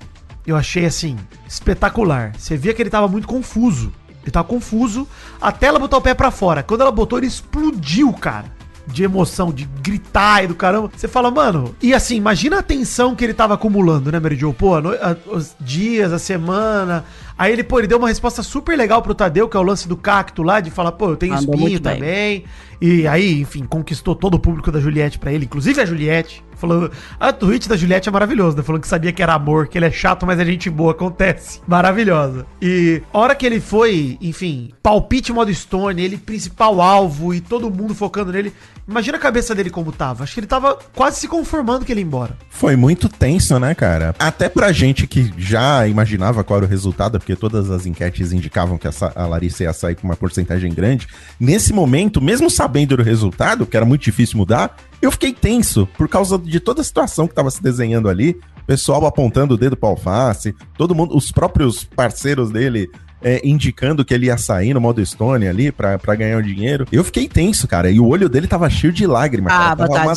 eu 0.45 0.55
achei 0.55 0.85
assim, 0.85 1.17
espetacular. 1.47 2.33
Você 2.37 2.57
via 2.57 2.73
que 2.73 2.81
ele 2.81 2.89
tava 2.89 3.07
muito 3.07 3.27
confuso. 3.27 3.91
Ele 4.21 4.31
tava 4.31 4.47
confuso 4.47 5.07
até 5.41 5.67
ela 5.67 5.79
botar 5.79 5.97
o 5.97 6.01
pé 6.01 6.13
pra 6.13 6.31
fora. 6.31 6.61
Quando 6.61 6.81
ela 6.81 6.91
botou, 6.91 7.17
ele 7.17 7.27
explodiu, 7.27 8.13
cara 8.13 8.61
de 8.87 9.03
emoção, 9.03 9.51
de 9.51 9.65
gritar 9.81 10.43
e 10.43 10.47
do 10.47 10.55
caramba. 10.55 10.89
Você 10.95 11.07
fala, 11.07 11.31
mano. 11.31 11.75
E 11.81 11.93
assim, 11.93 12.15
imagina 12.15 12.59
a 12.59 12.63
tensão 12.63 13.15
que 13.15 13.23
ele 13.23 13.33
tava 13.33 13.53
acumulando, 13.53 14.11
né, 14.11 14.19
Mary? 14.19 14.37
Pô, 14.57 14.81
no, 14.81 14.91
a, 14.91 15.15
os 15.27 15.55
dias, 15.59 16.11
a 16.11 16.19
semana. 16.19 17.05
Aí 17.41 17.53
ele, 17.53 17.63
pô, 17.63 17.79
ele 17.79 17.87
deu 17.87 17.97
uma 17.97 18.09
resposta 18.09 18.43
super 18.43 18.77
legal 18.77 19.01
pro 19.01 19.15
Tadeu, 19.15 19.49
que 19.49 19.57
é 19.57 19.59
o 19.59 19.63
lance 19.63 19.87
do 19.87 19.97
cacto 19.97 20.43
lá, 20.43 20.59
de 20.59 20.69
falar, 20.69 20.91
pô, 20.91 21.09
eu 21.09 21.17
tenho 21.17 21.33
Andou 21.33 21.55
espinho 21.55 21.81
bem. 21.81 21.95
também. 21.95 22.45
E 22.79 23.07
aí, 23.07 23.41
enfim, 23.41 23.63
conquistou 23.63 24.15
todo 24.15 24.35
o 24.35 24.39
público 24.39 24.71
da 24.71 24.79
Juliette 24.79 25.17
pra 25.17 25.33
ele, 25.33 25.45
inclusive 25.45 25.81
a 25.81 25.85
Juliette. 25.85 26.43
Falando, 26.55 26.91
a 27.19 27.33
tweet 27.33 27.67
da 27.67 27.75
Juliette 27.75 28.07
é 28.07 28.11
maravilhosa, 28.11 28.57
né? 28.57 28.61
Falando 28.61 28.83
que 28.83 28.87
sabia 28.87 29.11
que 29.11 29.23
era 29.23 29.33
amor, 29.33 29.67
que 29.67 29.79
ele 29.79 29.85
é 29.85 29.91
chato, 29.91 30.27
mas 30.27 30.39
é 30.39 30.45
gente 30.45 30.69
boa, 30.69 30.91
acontece. 30.91 31.59
Maravilhosa. 31.67 32.45
E 32.61 33.01
a 33.11 33.17
hora 33.17 33.33
que 33.33 33.47
ele 33.47 33.59
foi, 33.59 34.17
enfim, 34.21 34.71
palpite 34.81 35.33
modo 35.33 35.51
Stone, 35.51 35.99
ele 35.99 36.17
principal 36.17 36.79
alvo 36.79 37.33
e 37.33 37.41
todo 37.41 37.71
mundo 37.71 37.95
focando 37.95 38.31
nele. 38.31 38.53
Imagina 38.87 39.17
a 39.17 39.19
cabeça 39.19 39.55
dele 39.55 39.71
como 39.71 39.91
tava. 39.91 40.23
Acho 40.23 40.35
que 40.35 40.39
ele 40.39 40.47
tava 40.47 40.77
quase 40.95 41.19
se 41.21 41.27
conformando 41.27 41.85
que 41.85 41.91
ele 41.91 42.01
ia 42.01 42.05
embora. 42.05 42.37
Foi 42.49 42.75
muito 42.75 43.09
tenso, 43.09 43.57
né, 43.57 43.73
cara? 43.73 44.13
Até 44.19 44.49
pra 44.49 44.71
gente 44.71 45.07
que 45.07 45.33
já 45.37 45.87
imaginava 45.87 46.43
qual 46.43 46.57
era 46.57 46.65
o 46.65 46.69
resultado, 46.69 47.17
porque 47.17 47.30
todas 47.35 47.69
as 47.71 47.85
enquetes 47.85 48.31
indicavam 48.31 48.77
que 48.77 48.87
a 48.87 49.25
Larissa 49.25 49.63
ia 49.63 49.73
sair 49.73 49.95
com 49.95 50.07
uma 50.07 50.15
porcentagem 50.15 50.73
grande. 50.73 51.07
Nesse 51.39 51.73
momento, 51.73 52.21
mesmo 52.21 52.49
sabendo 52.49 52.97
do 52.97 53.03
resultado, 53.03 53.65
que 53.65 53.77
era 53.77 53.85
muito 53.85 54.03
difícil 54.03 54.37
mudar, 54.37 54.75
eu 55.01 55.11
fiquei 55.11 55.33
tenso 55.33 55.87
por 55.97 56.07
causa 56.07 56.37
de 56.37 56.59
toda 56.59 56.81
a 56.81 56.83
situação 56.83 57.27
que 57.27 57.35
tava 57.35 57.51
se 57.51 57.61
desenhando 57.61 58.09
ali. 58.09 58.39
Pessoal 58.67 59.05
apontando 59.05 59.55
o 59.55 59.57
dedo 59.57 59.75
pra 59.75 59.89
alface, 59.89 60.55
todo 60.77 60.95
mundo, 60.95 61.17
os 61.17 61.31
próprios 61.31 61.83
parceiros 61.83 62.51
dele 62.51 62.89
é, 63.21 63.41
indicando 63.43 64.03
que 64.03 64.13
ele 64.13 64.27
ia 64.27 64.37
sair 64.37 64.73
no 64.73 64.81
modo 64.81 65.05
Stone 65.05 65.47
ali 65.47 65.71
pra, 65.71 65.97
pra 65.97 66.15
ganhar 66.15 66.37
o 66.37 66.43
dinheiro. 66.43 66.87
Eu 66.91 67.03
fiquei 67.03 67.27
tenso, 67.27 67.67
cara. 67.67 67.89
E 67.89 67.99
o 67.99 68.07
olho 68.07 68.27
dele 68.27 68.47
tava 68.47 68.69
cheio 68.69 68.91
de 68.91 69.05
lágrimas. 69.05 69.53
Ah, 69.53 69.75
cara. 69.75 69.89
Tava 69.89 70.03
uma, 70.03 70.13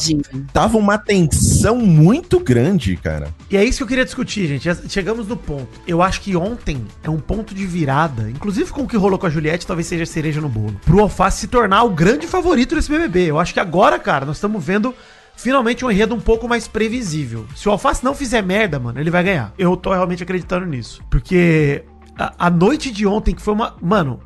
tava 0.52 0.78
uma 0.78 0.98
tensão 0.98 1.76
muito 1.76 2.40
grande, 2.40 2.96
cara. 2.96 3.28
E 3.50 3.56
é 3.56 3.64
isso 3.64 3.78
que 3.78 3.82
eu 3.82 3.88
queria 3.88 4.04
discutir, 4.04 4.46
gente. 4.46 4.68
Chegamos 4.88 5.28
no 5.28 5.36
ponto. 5.36 5.68
Eu 5.86 6.02
acho 6.02 6.20
que 6.20 6.36
ontem 6.36 6.84
é 7.02 7.10
um 7.10 7.18
ponto 7.18 7.54
de 7.54 7.66
virada, 7.66 8.30
inclusive 8.30 8.70
com 8.70 8.82
o 8.82 8.88
que 8.88 8.96
rolou 8.96 9.18
com 9.18 9.26
a 9.26 9.30
Juliette, 9.30 9.66
talvez 9.66 9.86
seja 9.86 10.04
a 10.04 10.06
cereja 10.06 10.40
no 10.40 10.48
bolo. 10.48 10.78
Pro 10.84 11.00
Alface 11.00 11.40
se 11.40 11.48
tornar 11.48 11.82
o 11.84 11.90
grande 11.90 12.26
favorito 12.26 12.74
desse 12.74 12.90
BBB. 12.90 13.30
Eu 13.30 13.38
acho 13.38 13.52
que 13.52 13.60
agora, 13.60 13.98
cara, 13.98 14.24
nós 14.24 14.36
estamos 14.36 14.64
vendo 14.64 14.94
finalmente 15.36 15.84
um 15.84 15.90
enredo 15.90 16.14
um 16.14 16.20
pouco 16.20 16.48
mais 16.48 16.68
previsível. 16.68 17.46
Se 17.54 17.68
o 17.68 17.72
Alface 17.72 18.04
não 18.04 18.14
fizer 18.14 18.42
merda, 18.42 18.78
mano, 18.78 19.00
ele 19.00 19.10
vai 19.10 19.22
ganhar. 19.22 19.52
Eu 19.58 19.76
tô 19.76 19.92
realmente 19.92 20.22
acreditando 20.22 20.66
nisso. 20.66 21.02
Porque 21.10 21.84
a, 22.18 22.46
a 22.46 22.50
noite 22.50 22.90
de 22.90 23.06
ontem, 23.06 23.34
que 23.34 23.42
foi 23.42 23.54
uma. 23.54 23.76
Mano, 23.80 24.20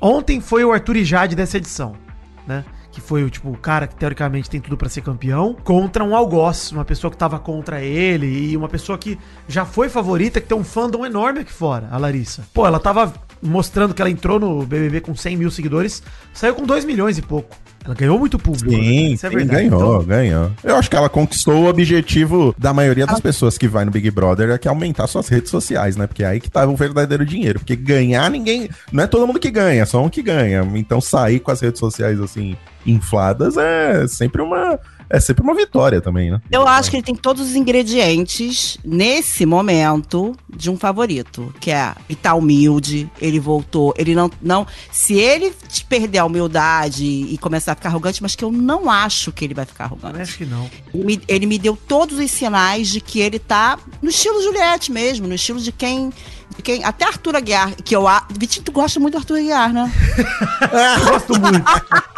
ontem 0.00 0.40
foi 0.40 0.64
o 0.64 0.72
Arthur 0.72 0.96
e 0.96 1.04
Jade 1.04 1.34
dessa 1.34 1.56
edição, 1.56 1.94
né? 2.46 2.64
Que 2.92 3.00
foi 3.00 3.22
o 3.22 3.30
tipo, 3.30 3.50
o 3.50 3.56
cara 3.56 3.86
que 3.86 3.94
teoricamente 3.94 4.50
tem 4.50 4.60
tudo 4.60 4.76
pra 4.76 4.88
ser 4.88 5.02
campeão, 5.02 5.54
contra 5.62 6.02
um 6.02 6.14
algoz, 6.14 6.72
uma 6.72 6.84
pessoa 6.84 7.10
que 7.10 7.16
tava 7.16 7.38
contra 7.38 7.80
ele 7.80 8.50
e 8.50 8.56
uma 8.56 8.68
pessoa 8.68 8.98
que 8.98 9.18
já 9.46 9.64
foi 9.64 9.88
favorita, 9.88 10.40
que 10.40 10.48
tem 10.48 10.58
um 10.58 10.64
fandom 10.64 11.06
enorme 11.06 11.40
aqui 11.40 11.52
fora, 11.52 11.88
a 11.90 11.98
Larissa. 11.98 12.44
Pô, 12.52 12.66
ela 12.66 12.80
tava 12.80 13.12
mostrando 13.42 13.94
que 13.94 14.02
ela 14.02 14.10
entrou 14.10 14.38
no 14.38 14.64
BBB 14.66 15.00
com 15.00 15.14
100 15.14 15.36
mil 15.36 15.50
seguidores, 15.50 16.02
saiu 16.32 16.54
com 16.54 16.64
2 16.64 16.84
milhões 16.84 17.18
e 17.18 17.22
pouco. 17.22 17.56
Ela 17.84 17.94
ganhou 17.94 18.18
muito 18.18 18.38
público. 18.38 18.70
Sim, 18.70 19.08
né? 19.08 19.14
Isso 19.14 19.26
é 19.26 19.30
verdade. 19.30 19.68
ganhou, 19.68 19.94
Então, 19.94 20.04
ganhou. 20.04 20.50
Eu 20.62 20.76
acho 20.76 20.90
que 20.90 20.96
ela 20.96 21.08
conquistou 21.08 21.64
o 21.64 21.68
objetivo 21.68 22.54
da 22.58 22.74
maioria 22.74 23.06
das 23.06 23.20
pessoas 23.20 23.56
que 23.56 23.66
vai 23.66 23.86
no 23.86 23.90
Big 23.90 24.10
Brother, 24.10 24.50
é 24.50 24.58
que 24.58 24.68
é 24.68 24.70
aumentar 24.70 25.06
suas 25.06 25.28
redes 25.28 25.50
sociais, 25.50 25.96
né? 25.96 26.06
Porque 26.06 26.22
é 26.22 26.26
aí 26.26 26.40
que 26.40 26.50
tá 26.50 26.66
o 26.66 26.76
verdadeiro 26.76 27.24
dinheiro. 27.24 27.58
Porque 27.58 27.74
ganhar, 27.74 28.30
ninguém. 28.30 28.68
Não 28.92 29.02
é 29.02 29.06
todo 29.06 29.26
mundo 29.26 29.40
que 29.40 29.50
ganha, 29.50 29.86
só 29.86 30.04
um 30.04 30.10
que 30.10 30.22
ganha. 30.22 30.62
Então 30.74 31.00
sair 31.00 31.40
com 31.40 31.50
as 31.50 31.60
redes 31.60 31.80
sociais 31.80 32.20
assim, 32.20 32.54
infladas, 32.84 33.56
é 33.56 34.06
sempre 34.06 34.42
uma. 34.42 34.78
É 35.10 35.18
sempre 35.18 35.42
uma 35.42 35.54
vitória 35.54 36.00
também, 36.00 36.30
né? 36.30 36.40
Eu 36.52 36.68
acho 36.68 36.88
que 36.88 36.96
ele 36.96 37.02
tem 37.02 37.16
todos 37.16 37.50
os 37.50 37.56
ingredientes, 37.56 38.78
nesse 38.84 39.44
momento, 39.44 40.36
de 40.48 40.70
um 40.70 40.76
favorito. 40.76 41.52
Que 41.60 41.72
é, 41.72 41.92
ele 42.08 42.16
tá 42.16 42.32
humilde, 42.34 43.10
ele 43.20 43.40
voltou, 43.40 43.92
ele 43.98 44.14
não. 44.14 44.30
não 44.40 44.64
se 44.92 45.14
ele 45.14 45.52
perder 45.88 46.18
a 46.18 46.24
humildade 46.24 47.04
e 47.04 47.36
começar 47.38 47.72
a 47.72 47.74
ficar 47.74 47.88
arrogante, 47.88 48.22
mas 48.22 48.36
que 48.36 48.44
eu 48.44 48.52
não 48.52 48.88
acho 48.88 49.32
que 49.32 49.44
ele 49.44 49.54
vai 49.54 49.64
ficar 49.64 49.84
arrogante. 49.84 50.20
acho 50.20 50.38
que 50.38 50.46
não. 50.46 50.70
Ele 50.94 51.04
me, 51.04 51.20
ele 51.26 51.46
me 51.46 51.58
deu 51.58 51.76
todos 51.76 52.18
os 52.18 52.30
sinais 52.30 52.88
de 52.88 53.00
que 53.00 53.18
ele 53.18 53.40
tá 53.40 53.78
no 54.00 54.10
estilo 54.10 54.40
Juliette 54.42 54.92
mesmo, 54.92 55.26
no 55.26 55.34
estilo 55.34 55.58
de 55.60 55.72
quem. 55.72 56.12
De 56.56 56.62
quem 56.62 56.84
até 56.84 57.04
Arthur 57.06 57.36
Aguiar, 57.36 57.72
que 57.84 57.94
eu. 57.94 58.06
a- 58.08 58.26
Vitinho, 58.36 58.64
tu 58.64 58.72
gosta 58.72 58.98
muito 59.00 59.14
do 59.14 59.18
Arthur 59.18 59.38
Aguiar, 59.38 59.72
né? 59.72 59.90
Eu 61.00 61.10
gosto 61.12 61.40
muito. 61.40 61.64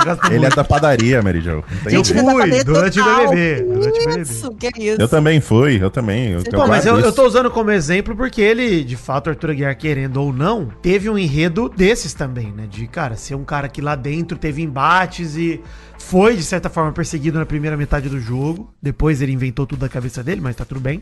Gosto 0.04 0.26
Ele 0.26 0.36
é 0.36 0.38
muito. 0.40 0.56
da 0.56 0.64
padaria, 0.64 1.22
Mary 1.22 1.40
Jo. 1.40 1.62
Tem 1.84 1.94
Eu 1.94 2.00
é 2.00 2.04
fui, 2.04 2.34
cadeia 2.38 2.64
durante 2.64 3.00
o 3.00 3.04
total. 3.04 3.28
BBB, 3.30 3.62
durante 3.62 3.98
o 4.00 4.04
BBB. 4.04 4.20
Isso, 4.22 4.50
que 4.52 4.66
isso. 4.82 5.00
Eu 5.00 5.08
também 5.08 5.40
fui, 5.40 5.82
eu 5.82 5.90
também. 5.90 6.30
Eu, 6.32 6.42
Pô, 6.44 6.50
Pô, 6.62 6.66
mas 6.66 6.84
eu, 6.86 6.98
eu 6.98 7.12
tô 7.12 7.24
usando 7.26 7.50
como 7.50 7.70
exemplo 7.70 8.16
porque 8.16 8.40
ele, 8.40 8.82
de 8.82 8.96
fato, 8.96 9.30
Arthur 9.30 9.50
Aguiar, 9.50 9.76
querendo 9.76 10.16
ou 10.20 10.32
não, 10.32 10.66
teve 10.82 11.08
um 11.08 11.16
enredo 11.18 11.68
desses 11.68 12.12
também, 12.14 12.52
né? 12.56 12.66
De, 12.68 12.86
cara, 12.86 13.16
ser 13.16 13.34
um 13.34 13.44
cara 13.44 13.68
que 13.68 13.80
lá 13.80 13.94
dentro 13.94 14.36
teve 14.36 14.62
embates 14.62 15.36
e 15.36 15.60
foi, 16.02 16.36
de 16.36 16.42
certa 16.42 16.68
forma, 16.68 16.92
perseguido 16.92 17.38
na 17.38 17.46
primeira 17.46 17.76
metade 17.76 18.08
do 18.08 18.20
jogo. 18.20 18.72
Depois 18.82 19.22
ele 19.22 19.32
inventou 19.32 19.66
tudo 19.66 19.78
da 19.78 19.88
cabeça 19.88 20.22
dele, 20.22 20.40
mas 20.40 20.56
tá 20.56 20.64
tudo 20.64 20.80
bem. 20.80 21.00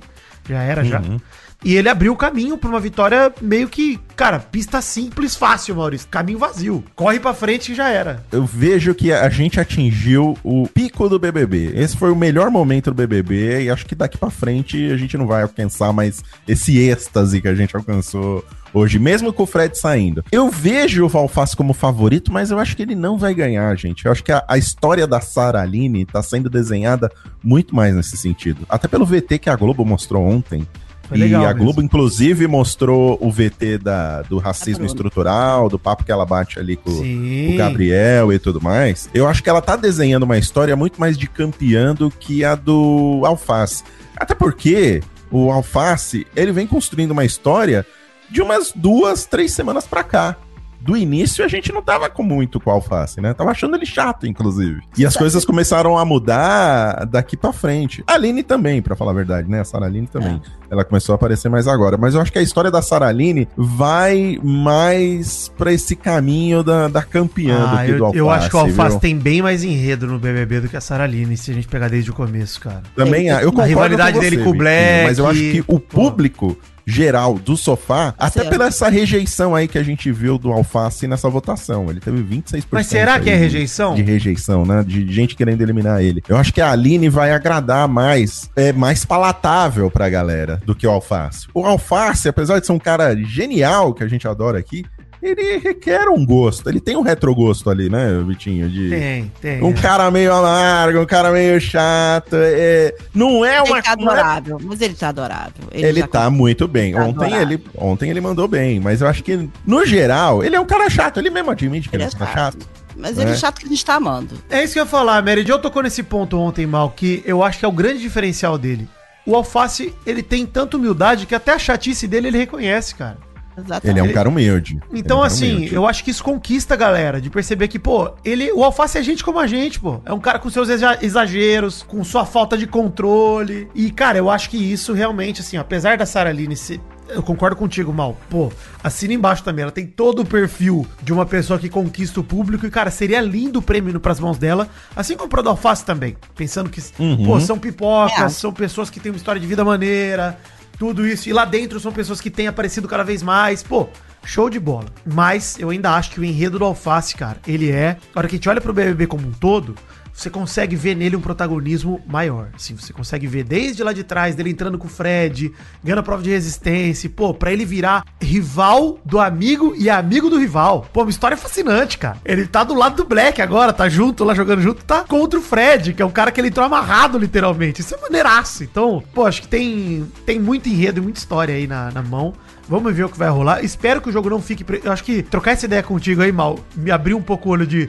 Já 0.48 0.62
era, 0.62 0.84
já. 0.84 1.00
Uhum. 1.00 1.18
E 1.64 1.74
ele 1.74 1.88
abriu 1.88 2.12
o 2.12 2.16
caminho 2.16 2.56
pra 2.56 2.70
uma 2.70 2.80
vitória 2.80 3.32
meio 3.40 3.68
que, 3.68 3.98
cara, 4.14 4.38
pista 4.38 4.80
simples, 4.80 5.34
fácil, 5.34 5.74
Maurício. 5.74 6.08
Caminho 6.08 6.38
vazio. 6.38 6.84
Corre 6.94 7.18
pra 7.18 7.34
frente 7.34 7.72
e 7.72 7.74
já 7.74 7.88
era. 7.88 8.24
Eu 8.30 8.46
vejo 8.46 8.94
que 8.94 9.12
a 9.12 9.28
gente 9.28 9.58
atingiu 9.58 10.38
o 10.44 10.68
pico 10.68 11.08
do 11.08 11.18
BBB. 11.18 11.72
Esse 11.74 11.96
foi 11.96 12.10
o 12.10 12.16
melhor 12.16 12.50
momento 12.50 12.90
do 12.90 12.94
BBB 12.94 13.64
e 13.64 13.70
acho 13.70 13.86
que 13.86 13.94
daqui 13.94 14.16
pra 14.16 14.30
frente 14.30 14.90
a 14.90 14.96
gente 14.96 15.18
não 15.18 15.26
vai 15.26 15.42
alcançar 15.42 15.92
mais 15.92 16.22
esse 16.46 16.78
êxtase 16.78 17.40
que 17.40 17.48
a 17.48 17.54
gente 17.54 17.76
alcançou 17.76 18.44
hoje, 18.72 18.98
mesmo 18.98 19.32
com 19.32 19.42
o 19.42 19.46
Fred 19.46 19.76
saindo. 19.76 20.24
Eu 20.30 20.50
vejo 20.50 21.04
o 21.04 21.08
Valface 21.08 21.56
como 21.56 21.72
favorito, 21.72 22.32
mas 22.32 22.50
eu 22.50 22.58
acho 22.58 22.76
que 22.76 22.82
ele 22.82 22.94
não 22.94 23.18
vai 23.18 23.34
ganhar, 23.34 23.76
gente. 23.76 24.06
Eu 24.06 24.12
acho 24.12 24.24
que 24.24 24.32
a, 24.32 24.44
a 24.46 24.58
história 24.58 25.06
da 25.06 25.20
Sara 25.20 25.60
Aline 25.60 26.04
tá 26.04 26.22
sendo 26.22 26.48
desenhada 26.48 27.10
muito 27.42 27.74
mais 27.74 27.94
nesse 27.94 28.16
sentido. 28.16 28.66
Até 28.68 28.88
pelo 28.88 29.06
VT 29.06 29.38
que 29.38 29.50
a 29.50 29.56
Globo 29.56 29.84
mostrou 29.84 30.26
ontem. 30.26 30.66
Foi 31.10 31.18
e 31.18 31.22
legal 31.22 31.44
a 31.44 31.48
mesmo. 31.48 31.64
Globo, 31.64 31.82
inclusive, 31.82 32.46
mostrou 32.46 33.18
o 33.20 33.32
VT 33.32 33.78
da, 33.78 34.22
do 34.22 34.38
racismo 34.38 34.84
Adorou. 34.84 34.86
estrutural, 34.86 35.68
do 35.68 35.76
papo 35.76 36.04
que 36.04 36.12
ela 36.12 36.24
bate 36.24 36.60
ali 36.60 36.76
com, 36.76 36.90
Sim. 36.90 37.54
o 37.54 37.56
Gabriel 37.58 38.32
e 38.32 38.38
tudo 38.38 38.60
mais, 38.60 39.10
eu 39.12 39.26
acho 39.26 39.42
que 39.42 39.50
ela 39.50 39.60
tá 39.60 39.74
desenhando 39.74 40.22
uma 40.22 40.38
história 40.38 40.76
muito 40.76 41.00
mais 41.00 41.18
de 41.18 41.28
campeã 41.28 41.94
do 41.94 42.10
que 42.10 42.44
a 42.44 42.54
do 42.54 43.22
Alface. 43.24 43.82
Até 44.16 44.36
porque 44.36 45.02
o 45.32 45.50
Alface, 45.50 46.24
ele 46.36 46.52
vem 46.52 46.66
construindo 46.66 47.10
uma 47.10 47.24
história 47.24 47.84
de 48.30 48.40
umas 48.42 48.72
duas, 48.74 49.24
três 49.26 49.52
semanas 49.52 49.86
pra 49.86 50.02
cá. 50.04 50.36
Do 50.82 50.96
início 50.96 51.44
a 51.44 51.48
gente 51.48 51.70
não 51.74 51.82
tava 51.82 52.08
com 52.08 52.22
muito 52.22 52.58
com 52.58 52.70
o 52.70 52.72
Alface, 52.72 53.20
né? 53.20 53.34
Tava 53.34 53.50
achando 53.50 53.76
ele 53.76 53.84
chato, 53.84 54.26
inclusive. 54.26 54.80
E 54.96 55.04
as 55.04 55.14
coisas 55.14 55.44
começaram 55.44 55.98
a 55.98 56.06
mudar 56.06 57.04
daqui 57.04 57.36
pra 57.36 57.52
frente. 57.52 58.02
A 58.06 58.14
Aline 58.14 58.42
também, 58.42 58.80
pra 58.80 58.96
falar 58.96 59.10
a 59.10 59.14
verdade, 59.14 59.46
né? 59.46 59.60
A 59.60 59.64
Sara 59.64 59.84
Aline 59.84 60.06
também. 60.06 60.40
Ela 60.70 60.82
começou 60.82 61.12
a 61.12 61.16
aparecer 61.16 61.50
mais 61.50 61.68
agora. 61.68 61.98
Mas 61.98 62.14
eu 62.14 62.20
acho 62.22 62.32
que 62.32 62.38
a 62.38 62.42
história 62.42 62.70
da 62.70 62.80
Sara 62.80 63.06
Aline 63.08 63.46
vai 63.58 64.38
mais 64.42 65.52
pra 65.58 65.70
esse 65.70 65.94
caminho 65.94 66.62
da, 66.62 66.88
da 66.88 67.02
campeã 67.02 67.58
do 67.58 67.76
Ah, 67.76 67.84
que 67.84 67.92
do 67.92 67.98
eu, 67.98 68.04
Alface. 68.06 68.18
eu 68.18 68.30
acho 68.30 68.48
que 68.48 68.56
o 68.56 68.60
Alface 68.60 68.90
viu? 68.92 69.00
tem 69.00 69.18
bem 69.18 69.42
mais 69.42 69.62
enredo 69.62 70.06
no 70.06 70.18
BBB 70.18 70.60
do 70.60 70.68
que 70.70 70.78
a 70.78 70.80
Sarah 70.80 71.04
Aline, 71.04 71.36
se 71.36 71.50
a 71.50 71.54
gente 71.54 71.68
pegar 71.68 71.88
desde 71.88 72.10
o 72.10 72.14
começo, 72.14 72.58
cara. 72.58 72.82
Também, 72.96 73.30
É, 73.30 73.44
eu 73.44 73.50
concordo 73.52 73.68
rivalidade 73.68 74.14
com 74.16 74.20
dele 74.20 74.38
com 74.44 74.48
o 74.50 74.54
Black, 74.54 75.04
Mas 75.04 75.18
eu 75.18 75.26
acho 75.26 75.40
que 75.40 75.62
o 75.66 75.78
público 75.78 76.56
geral 76.90 77.34
do 77.38 77.56
sofá, 77.56 78.14
até 78.18 78.40
Certo. 78.40 78.50
pela 78.50 78.66
essa 78.66 78.88
rejeição 78.88 79.54
aí 79.54 79.66
que 79.68 79.78
a 79.78 79.82
gente 79.82 80.10
viu 80.12 80.36
do 80.38 80.50
Alface 80.52 81.06
nessa 81.06 81.28
votação. 81.30 81.88
Ele 81.90 82.00
teve 82.00 82.22
26%. 82.22 82.66
Mas 82.70 82.86
será 82.86 83.18
que 83.20 83.30
é 83.30 83.32
aí 83.32 83.38
de- 83.38 83.44
rejeição? 83.44 83.94
De 83.94 84.02
rejeição, 84.02 84.64
né? 84.66 84.84
De 84.86 85.10
gente 85.12 85.34
querendo 85.36 85.60
eliminar 85.62 86.02
ele. 86.02 86.22
Eu 86.28 86.36
acho 86.36 86.52
que 86.52 86.60
a 86.60 86.70
Aline 86.72 87.08
vai 87.08 87.32
agradar 87.32 87.88
mais, 87.88 88.50
é 88.56 88.72
mais 88.72 89.04
palatável 89.04 89.90
pra 89.90 90.08
galera 90.08 90.60
do 90.66 90.74
que 90.74 90.86
o 90.86 90.90
Alface. 90.90 91.46
O 91.54 91.64
Alface, 91.64 92.28
apesar 92.28 92.58
de 92.60 92.66
ser 92.66 92.72
um 92.72 92.78
cara 92.78 93.16
genial, 93.16 93.94
que 93.94 94.02
a 94.04 94.08
gente 94.08 94.26
adora 94.26 94.58
aqui, 94.58 94.84
ele 95.22 95.58
requer 95.58 96.08
um 96.08 96.24
gosto. 96.24 96.68
Ele 96.68 96.80
tem 96.80 96.96
um 96.96 97.02
retrogosto 97.02 97.68
ali, 97.70 97.88
né, 97.90 98.22
Vitinho? 98.26 98.68
De 98.68 98.90
Tem, 98.90 99.32
tem. 99.40 99.62
um 99.62 99.70
é. 99.70 99.72
cara 99.74 100.10
meio 100.10 100.32
amargo, 100.32 101.00
um 101.00 101.06
cara 101.06 101.30
meio 101.32 101.60
chato. 101.60 102.34
é, 102.36 102.94
não 103.14 103.44
é 103.44 103.60
uma 103.62 103.76
Ele 103.78 103.82
tá 103.82 103.90
é- 103.90 103.92
adorável, 103.92 104.58
mas 104.62 104.80
ele 104.80 104.94
tá 104.94 105.08
adorável. 105.08 105.52
Ele 105.72 106.00
já- 106.00 106.06
tá 106.08 106.30
muito 106.30 106.66
bem. 106.66 106.92
tá 106.92 107.04
Ontem 107.04 107.24
adorável. 107.26 107.40
ele, 107.42 107.64
ontem 107.76 108.10
ele 108.10 108.20
mandou 108.20 108.46
bem, 108.48 108.80
mas 108.80 109.00
eu 109.00 109.08
acho 109.08 109.22
que, 109.22 109.48
no 109.66 109.84
geral, 109.86 110.42
ele 110.44 110.56
é 110.56 110.60
um 110.60 110.66
cara 110.66 110.88
chato. 110.90 111.18
Ele 111.18 111.30
mesmo 111.30 111.50
admite 111.50 111.88
que 111.88 111.96
ele, 111.96 112.02
Ele 112.04 112.10
é 112.10 112.12
é 112.12 112.16
um 112.16 112.18
cara 112.18 112.32
chato. 112.32 112.58
Mas 112.96 113.18
ele 113.18 113.30
é 113.30 113.32
É. 113.32 113.36
chato 113.36 113.58
que 113.60 113.66
a 113.66 113.68
gente 113.68 113.84
tá 113.84 113.94
amando. 113.94 114.34
É 114.50 114.62
isso 114.62 114.74
que 114.74 114.78
eu 114.78 114.84
ia 114.84 114.88
falar, 114.88 115.22
Mary 115.24 115.44
Jo 115.46 115.58
tocou 115.58 115.82
nesse 115.82 116.02
ponto 116.02 116.38
ontem, 116.38 116.66
Mal, 116.66 116.90
que 116.90 117.22
eu 117.24 117.42
acho 117.42 117.58
que 117.58 117.64
é 117.64 117.68
o 117.68 117.72
grande 117.72 118.00
diferencial 118.00 118.58
dele. 118.58 118.88
O 119.26 119.34
Alface, 119.36 119.94
ele 120.04 120.22
tem 120.22 120.44
tanta 120.44 120.76
humildade 120.76 121.24
que 121.26 121.34
até 121.34 121.52
a 121.52 121.58
chatice 121.58 122.06
dele 122.08 122.28
ele 122.28 122.38
reconhece, 122.38 122.94
cara. 122.94 123.18
Exatamente. 123.64 123.98
Ele 123.98 124.00
é 124.06 124.10
um 124.10 124.12
cara 124.14 124.28
humilde. 124.28 124.80
Então, 124.92 125.18
é 125.18 125.20
um 125.20 125.22
cara 125.22 125.26
assim, 125.32 125.56
humilde. 125.56 125.74
eu 125.74 125.86
acho 125.86 126.02
que 126.04 126.10
isso 126.10 126.22
conquista 126.24 126.74
a 126.74 126.76
galera, 126.76 127.20
de 127.20 127.30
perceber 127.30 127.68
que, 127.68 127.78
pô, 127.78 128.10
ele, 128.24 128.50
o 128.52 128.64
Alface 128.64 128.98
é 128.98 129.02
gente 129.02 129.22
como 129.24 129.38
a 129.38 129.46
gente, 129.46 129.78
pô. 129.80 130.00
É 130.04 130.12
um 130.12 130.20
cara 130.20 130.38
com 130.38 130.48
seus 130.50 130.68
exa- 130.68 130.98
exageros, 131.02 131.82
com 131.82 132.02
sua 132.04 132.24
falta 132.24 132.56
de 132.56 132.66
controle. 132.66 133.68
E, 133.74 133.90
cara, 133.90 134.18
eu 134.18 134.28
acho 134.30 134.50
que 134.50 134.56
isso 134.56 134.92
realmente, 134.92 135.40
assim, 135.40 135.56
apesar 135.56 135.96
da 135.96 136.06
Sarah 136.06 136.32
Line 136.32 136.56
ser. 136.56 136.80
Eu 137.12 137.24
concordo 137.24 137.56
contigo, 137.56 137.92
Mal. 137.92 138.16
Pô, 138.28 138.52
assina 138.84 139.12
embaixo 139.12 139.42
também. 139.42 139.64
Ela 139.64 139.72
tem 139.72 139.84
todo 139.84 140.20
o 140.22 140.24
perfil 140.24 140.86
de 141.02 141.12
uma 141.12 141.26
pessoa 141.26 141.58
que 141.58 141.68
conquista 141.68 142.20
o 142.20 142.22
público. 142.22 142.64
E, 142.64 142.70
cara, 142.70 142.88
seria 142.88 143.20
lindo 143.20 143.58
o 143.58 143.62
prêmio 143.62 143.90
indo 143.90 143.98
pras 143.98 144.20
mãos 144.20 144.38
dela. 144.38 144.68
Assim 144.94 145.16
como 145.16 145.28
pro 145.28 145.42
do 145.42 145.48
Alface 145.48 145.84
também. 145.84 146.16
Pensando 146.36 146.70
que, 146.70 146.80
Uhum. 147.00 147.24
pô, 147.24 147.40
são 147.40 147.58
pipocas, 147.58 148.20
É. 148.22 148.28
são 148.28 148.52
pessoas 148.52 148.88
que 148.90 149.00
têm 149.00 149.10
uma 149.10 149.16
história 149.18 149.40
de 149.40 149.46
vida 149.48 149.64
maneira. 149.64 150.38
Tudo 150.80 151.06
isso. 151.06 151.28
E 151.28 151.32
lá 151.34 151.44
dentro 151.44 151.78
são 151.78 151.92
pessoas 151.92 152.22
que 152.22 152.30
têm 152.30 152.46
aparecido 152.46 152.88
cada 152.88 153.04
vez 153.04 153.22
mais. 153.22 153.62
Pô, 153.62 153.90
show 154.24 154.48
de 154.48 154.58
bola. 154.58 154.86
Mas 155.04 155.58
eu 155.58 155.68
ainda 155.68 155.94
acho 155.94 156.10
que 156.10 156.18
o 156.18 156.24
enredo 156.24 156.58
do 156.58 156.64
Alface, 156.64 157.14
cara, 157.14 157.36
ele 157.46 157.70
é. 157.70 157.98
Na 158.14 158.20
hora 158.20 158.28
que 158.28 158.36
a 158.36 158.38
gente 158.38 158.48
olha 158.48 158.62
pro 158.62 158.72
BBB 158.72 159.06
como 159.06 159.28
um 159.28 159.30
todo, 159.30 159.76
você 160.20 160.28
consegue 160.30 160.76
ver 160.76 160.94
nele 160.94 161.16
um 161.16 161.20
protagonismo 161.20 162.00
maior. 162.06 162.48
Assim, 162.54 162.76
você 162.76 162.92
consegue 162.92 163.26
ver 163.26 163.42
desde 163.44 163.82
lá 163.82 163.92
de 163.92 164.04
trás, 164.04 164.34
dele 164.34 164.50
entrando 164.50 164.76
com 164.76 164.86
o 164.86 164.90
Fred, 164.90 165.52
ganhando 165.82 166.00
a 166.00 166.02
prova 166.02 166.22
de 166.22 166.30
resistência. 166.30 167.08
Pô, 167.08 167.32
pra 167.32 167.52
ele 167.52 167.64
virar 167.64 168.04
rival 168.20 168.98
do 169.04 169.18
amigo 169.18 169.74
e 169.78 169.88
amigo 169.88 170.28
do 170.28 170.38
rival. 170.38 170.86
Pô, 170.92 171.02
uma 171.02 171.10
história 171.10 171.36
fascinante, 171.36 171.96
cara. 171.96 172.18
Ele 172.24 172.46
tá 172.46 172.62
do 172.64 172.74
lado 172.74 172.96
do 172.96 173.04
Black 173.04 173.40
agora, 173.40 173.72
tá 173.72 173.88
junto 173.88 174.22
lá 174.24 174.34
jogando 174.34 174.60
junto, 174.60 174.84
tá 174.84 175.04
contra 175.04 175.38
o 175.38 175.42
Fred, 175.42 175.94
que 175.94 176.02
é 176.02 176.06
um 176.06 176.10
cara 176.10 176.30
que 176.30 176.40
ele 176.40 176.48
entrou 176.48 176.66
amarrado, 176.66 177.18
literalmente. 177.18 177.80
Isso 177.80 177.94
é 177.94 177.98
maneiraço. 178.00 178.62
Então, 178.62 179.02
pô, 179.14 179.24
acho 179.24 179.42
que 179.42 179.48
tem, 179.48 180.06
tem 180.26 180.38
muito 180.38 180.68
enredo 180.68 180.98
e 181.00 181.02
muita 181.02 181.18
história 181.18 181.54
aí 181.54 181.66
na, 181.66 181.90
na 181.90 182.02
mão. 182.02 182.34
Vamos 182.68 182.94
ver 182.94 183.04
o 183.04 183.08
que 183.08 183.18
vai 183.18 183.28
rolar. 183.30 183.64
Espero 183.64 184.00
que 184.00 184.08
o 184.08 184.12
jogo 184.12 184.30
não 184.30 184.40
fique. 184.40 184.62
pre- 184.62 184.80
Eu 184.84 184.92
acho 184.92 185.02
que 185.02 185.22
trocar 185.22 185.52
essa 185.52 185.64
ideia 185.64 185.82
contigo 185.82 186.22
aí, 186.22 186.30
Mal, 186.30 186.58
me 186.76 186.90
abriu 186.90 187.16
um 187.16 187.22
pouco 187.22 187.48
o 187.48 187.52
olho 187.52 187.66
de. 187.66 187.88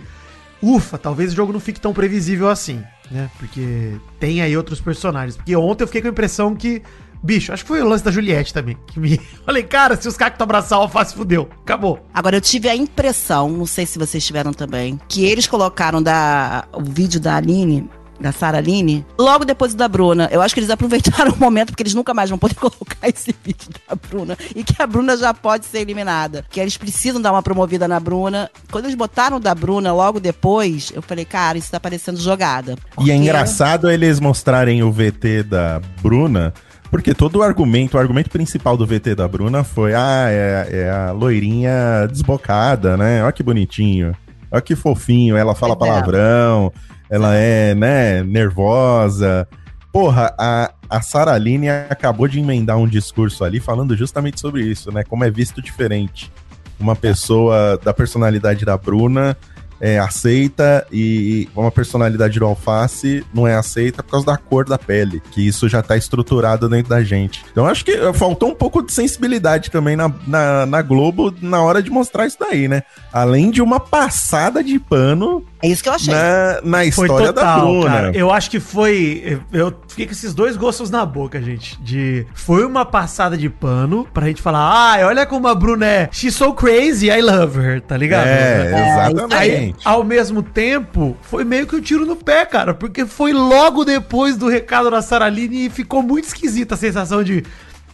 Ufa, 0.62 0.98
talvez 0.98 1.34
o 1.34 1.36
jogo 1.36 1.52
não 1.52 1.60
fique 1.60 1.80
tão 1.80 1.94
previsível 1.94 2.50
assim, 2.50 2.84
né? 3.10 3.30
Porque 3.40 3.96
tem 4.20 4.42
aí 4.42 4.56
outros 4.56 4.80
personagens. 4.80 5.36
Porque 5.36 5.56
ontem 5.56 5.84
eu 5.84 5.88
fiquei 5.88 6.02
com 6.02 6.08
a 6.08 6.12
impressão 6.12 6.56
que. 6.56 6.82
Bicho, 7.24 7.54
acho 7.54 7.64
que 7.64 7.68
foi 7.68 7.82
o 7.82 7.88
lance 7.88 8.04
da 8.04 8.10
Juliette 8.10 8.54
também. 8.54 8.78
Que 8.88 9.00
me. 9.00 9.18
Falei, 9.46 9.64
cara, 9.64 10.00
se 10.00 10.08
os 10.08 10.18
que 10.18 10.24
abraçar 10.24 10.80
o 10.80 10.84
alface, 10.84 11.14
fudeu. 11.14 11.50
Acabou. 11.62 12.06
Agora, 12.14 12.38
eu 12.38 12.42
tive 12.42 12.68
a 12.70 12.76
impressão, 12.76 13.50
não 13.50 13.66
sei 13.66 13.86
se 13.86 14.00
vocês 14.00 14.26
tiveram 14.26 14.54
também, 14.54 15.00
que 15.08 15.26
eles 15.26 15.48
colocaram 15.48 16.02
da, 16.02 16.66
o 16.74 16.84
vídeo 16.84 17.20
da 17.20 17.36
Aline, 17.36 17.90
da 18.22 18.32
Sara 18.32 18.60
Aline, 18.60 19.06
logo 19.18 19.44
depois 19.44 19.74
da 19.74 19.88
Bruna. 19.88 20.30
Eu 20.32 20.42
acho 20.42 20.54
que 20.54 20.60
eles 20.60 20.70
aproveitaram 20.70 21.32
o 21.36 21.38
momento, 21.38 21.68
porque 21.72 21.84
eles 21.84 21.94
nunca 21.94 22.14
mais 22.14 22.30
vão 22.30 22.40
poder 22.40 22.56
colocar 22.62 23.10
esse 23.10 23.36
vídeo 23.44 23.70
da 23.90 23.96
Bruna. 23.96 24.38
E 24.56 24.64
que 24.64 24.82
a 24.82 24.88
Bruna 24.88 25.18
já 25.18 25.34
pode 25.34 25.66
ser 25.66 25.80
eliminada. 25.80 26.46
Que 26.50 26.60
eles 26.60 26.78
precisam 26.78 27.22
dar 27.22 27.32
uma 27.32 27.42
promovida 27.44 27.88
na 27.88 28.00
Bruna. 28.00 28.50
Quando 28.72 28.86
eles 28.86 28.96
botaram 28.96 29.40
da 29.40 29.54
Bruna 29.56 29.92
logo 29.94 30.20
depois, 30.20 30.92
eu 30.96 31.02
falei, 31.02 31.26
cara, 31.26 31.58
isso 31.58 31.72
tá 31.72 31.80
parecendo 31.80 32.20
jogada. 32.20 32.72
E 32.72 32.76
é 32.76 32.78
Porque- 32.96 33.12
engraçado 33.14 33.90
eles 33.90 34.20
mostrarem 34.20 34.84
o 34.84 34.92
VT 34.92 35.44
da 35.44 35.82
Bruna, 36.02 36.54
porque 36.90 37.14
todo 37.14 37.38
o 37.38 37.42
argumento, 37.42 37.96
o 37.96 38.00
argumento 38.00 38.30
principal 38.30 38.76
do 38.78 38.86
VT 38.86 39.16
da 39.16 39.28
Bruna 39.28 39.64
foi: 39.64 39.94
ah, 39.96 40.26
é, 40.30 40.68
é 40.72 40.90
a 40.90 41.12
loirinha 41.12 42.08
desbocada, 42.10 42.98
né? 42.98 43.24
Olha 43.24 43.32
que 43.32 43.42
bonitinho. 43.42 44.16
Olha 44.52 44.62
que 44.62 44.76
fofinho. 44.76 45.38
Ela 45.38 45.56
fala 45.56 45.74
É. 45.74 45.76
palavrão, 45.78 46.72
ela 47.12 47.36
é, 47.36 47.76
né, 47.76 48.24
nervosa. 48.24 49.46
Porra, 49.92 50.34
a, 50.40 50.72
a 50.90 51.02
Sara 51.02 51.34
Aline 51.34 51.70
acabou 51.70 52.26
de 52.26 52.40
emendar 52.40 52.78
um 52.78 52.88
discurso 52.88 53.44
ali 53.44 53.60
falando 53.60 53.98
justamente 53.98 54.40
sobre 54.40 54.64
isso, 54.64 54.90
né? 54.94 55.04
Como 55.04 55.26
é 55.26 55.30
visto 55.30 55.62
diferente. 55.62 56.32
Uma 56.80 56.96
pessoa 56.96 57.78
da 57.84 57.94
personalidade 57.94 58.64
da 58.64 58.78
Bruna 58.78 59.36
é 59.82 59.98
aceita 59.98 60.86
e 60.92 61.50
uma 61.56 61.72
personalidade 61.72 62.40
do 62.40 62.46
alface 62.46 63.26
não 63.34 63.48
é 63.48 63.56
aceita 63.56 64.04
por 64.04 64.12
causa 64.12 64.28
da 64.28 64.38
cor 64.38 64.64
da 64.64 64.78
pele, 64.78 65.22
que 65.32 65.46
isso 65.46 65.68
já 65.68 65.82
tá 65.82 65.98
estruturado 65.98 66.70
dentro 66.70 66.90
da 66.90 67.04
gente. 67.04 67.44
Então 67.52 67.66
acho 67.66 67.84
que 67.84 67.92
eh, 67.92 68.14
faltou 68.14 68.52
um 68.52 68.56
pouco 68.56 68.84
de 68.84 68.94
sensibilidade 68.94 69.72
também 69.72 69.96
na, 69.96 70.14
na, 70.28 70.66
na 70.68 70.82
Globo 70.84 71.34
na 71.42 71.64
hora 71.64 71.82
de 71.82 71.90
mostrar 71.90 72.28
isso 72.28 72.38
daí, 72.40 72.68
né? 72.68 72.84
Além 73.12 73.50
de 73.50 73.62
uma 73.62 73.80
passada 73.80 74.64
de 74.64 74.80
pano 74.80 75.44
É 75.64 75.68
isso 75.68 75.84
que 75.84 75.90
eu 75.90 75.94
achei. 75.94 76.14
na, 76.14 76.62
na 76.64 76.78
Foi 76.92 77.06
história 77.06 77.32
da 77.32 77.42
total, 77.42 77.68
Bruna. 77.68 77.90
cara. 77.90 78.18
Eu 78.18 78.32
acho 78.32 78.50
que 78.50 78.60
foi. 78.60 79.40
Eu 79.52 79.74
fiquei 79.88 80.06
com 80.08 80.12
esses 80.12 80.34
dois 80.34 80.58
gostos 80.58 80.90
na 80.90 81.06
boca, 81.06 81.42
gente. 81.42 81.80
De. 81.82 82.26
Foi 82.34 82.66
uma 82.66 82.84
passada 82.86 83.38
de 83.38 83.50
pano 83.50 84.08
pra 84.14 84.28
gente 84.28 84.42
falar, 84.42 84.60
ah, 84.60 85.06
olha 85.06 85.26
como 85.26 85.48
a 85.48 85.54
Bruna 85.56 85.86
é. 85.86 86.10
She's 86.12 86.36
so 86.36 86.54
crazy, 86.54 87.10
I 87.10 87.22
love 87.22 87.60
her, 87.60 87.82
tá 87.82 87.96
ligado? 87.96 88.28
É, 88.28 89.02
exatamente. 89.12 89.36
Aí, 89.36 89.76
ao 89.86 90.04
mesmo 90.04 90.42
tempo, 90.42 91.16
foi 91.22 91.44
meio 91.44 91.68
que 91.68 91.76
um 91.76 91.82
tiro 91.82 92.06
no 92.06 92.16
pé, 92.16 92.46
cara, 92.46 92.74
porque 92.74 93.06
foi 93.06 93.32
logo 93.34 93.86
depois 93.86 94.36
do 94.38 94.48
recado 94.50 94.90
da 94.90 95.02
Saraline 95.02 95.68
e 95.68 95.70
ficou 95.70 96.02
muito 96.02 96.26
esquisita 96.26 96.76
a 96.76 96.78
sensação 96.78 97.24
de. 97.24 97.44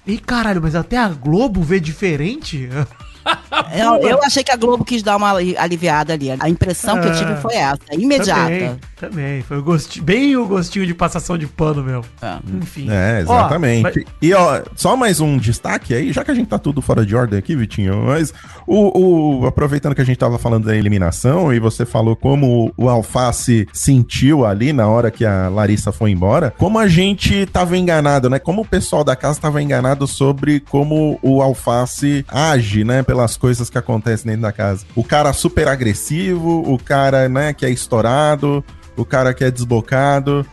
Ih, 0.06 0.19
caralho, 0.19 0.62
mas 0.62 0.73
até 0.73 0.97
a 0.97 1.10
Globo 1.10 1.62
vê 1.62 1.80
diferente? 1.82 2.69
Eu, 3.74 3.96
eu 4.10 4.24
achei 4.24 4.43
que 4.43 4.52
a 4.52 4.56
Globo 4.56 4.84
quis 4.86 5.02
dar 5.04 5.15
uma 5.17 5.32
ali- 5.34 5.58
aliviada 5.58 6.13
ali. 6.13 6.28
A 6.39 6.50
impressão 6.50 7.00
que 7.02 7.08
eu 7.08 7.13
tive 7.13 7.32
Ah, 7.34 7.38
foi 7.38 7.56
essa, 7.56 7.78
imediata. 7.93 8.41
Também, 8.50 8.80
também. 9.00 9.41
Foi 9.43 9.58
o 9.58 9.63
gostinho, 9.63 10.04
bem 10.06 10.36
o 10.36 10.46
gostinho 10.48 10.86
de 10.86 10.93
passação 10.93 11.38
de 11.38 11.48
pano, 11.48 11.84
meu. 11.84 12.04
É. 12.22 12.38
Enfim. 12.62 12.88
É, 12.89 13.17
Ó, 13.17 13.22
exatamente. 13.22 13.82
mas- 13.84 13.96
E 14.22 14.34
ó, 14.34 14.62
só 14.76 14.96
mais 14.96 15.20
um 15.20 15.38
destaque 15.38 15.93
aí, 15.93 16.12
já 16.12 16.24
que 16.24 16.32
a 16.32 16.34
gente 16.34 16.48
tá 16.48 16.58
tudo 16.60 16.82
fora 16.82 17.06
de 17.06 17.15
ordem 17.15 17.38
aqui, 17.39 17.56
Vitinho, 17.56 18.04
mas 18.06 18.34
o, 18.65 19.39
o- 19.41 19.48
aproveitando 19.48 19.93
que 19.96 20.02
a 20.02 20.06
gente 20.06 20.17
tava 20.17 20.38
falando 20.38 20.65
da 20.65 20.76
eliminação 20.76 21.54
e 21.54 21.60
você 21.60 21.86
falou 21.86 22.15
como 22.15 22.72
o 22.78 22.89
Alface 22.89 23.67
sentiu 23.74 24.46
ali 24.46 24.74
na 24.74 24.88
hora 24.88 25.10
que 25.12 25.26
a 25.26 25.48
Larissa 25.50 25.91
foi 25.91 26.12
embora, 26.12 26.54
como 26.58 26.80
a 26.80 26.88
gente 26.88 27.46
tava 27.48 27.78
enganado, 27.78 28.30
né? 28.30 28.39
Como 28.39 28.62
o 28.62 28.65
pessoal 28.67 29.04
da 29.04 29.15
casa 29.15 29.39
tava 29.39 29.62
enganado 29.62 30.08
sobre 30.08 30.60
como 30.60 31.17
o 31.22 31.41
Alface 31.41 32.26
age, 32.28 32.84
né? 32.84 33.04
Pelas 33.04 33.38
coisas 33.38 33.47
que 33.70 33.78
acontecem 33.78 34.28
dentro 34.28 34.42
da 34.44 34.52
casa. 34.52 34.86
O 34.96 35.04
cara 35.04 35.34
super 35.34 35.68
agressivo, 35.68 36.62
o 36.72 36.78
cara, 36.78 37.28
né, 37.28 37.54
que 37.54 37.66
é 37.66 37.70
estourado, 37.70 38.64
o 38.96 39.06
cara 39.06 39.34
que 39.34 39.44
é 39.44 39.52
desbocado. 39.52 40.46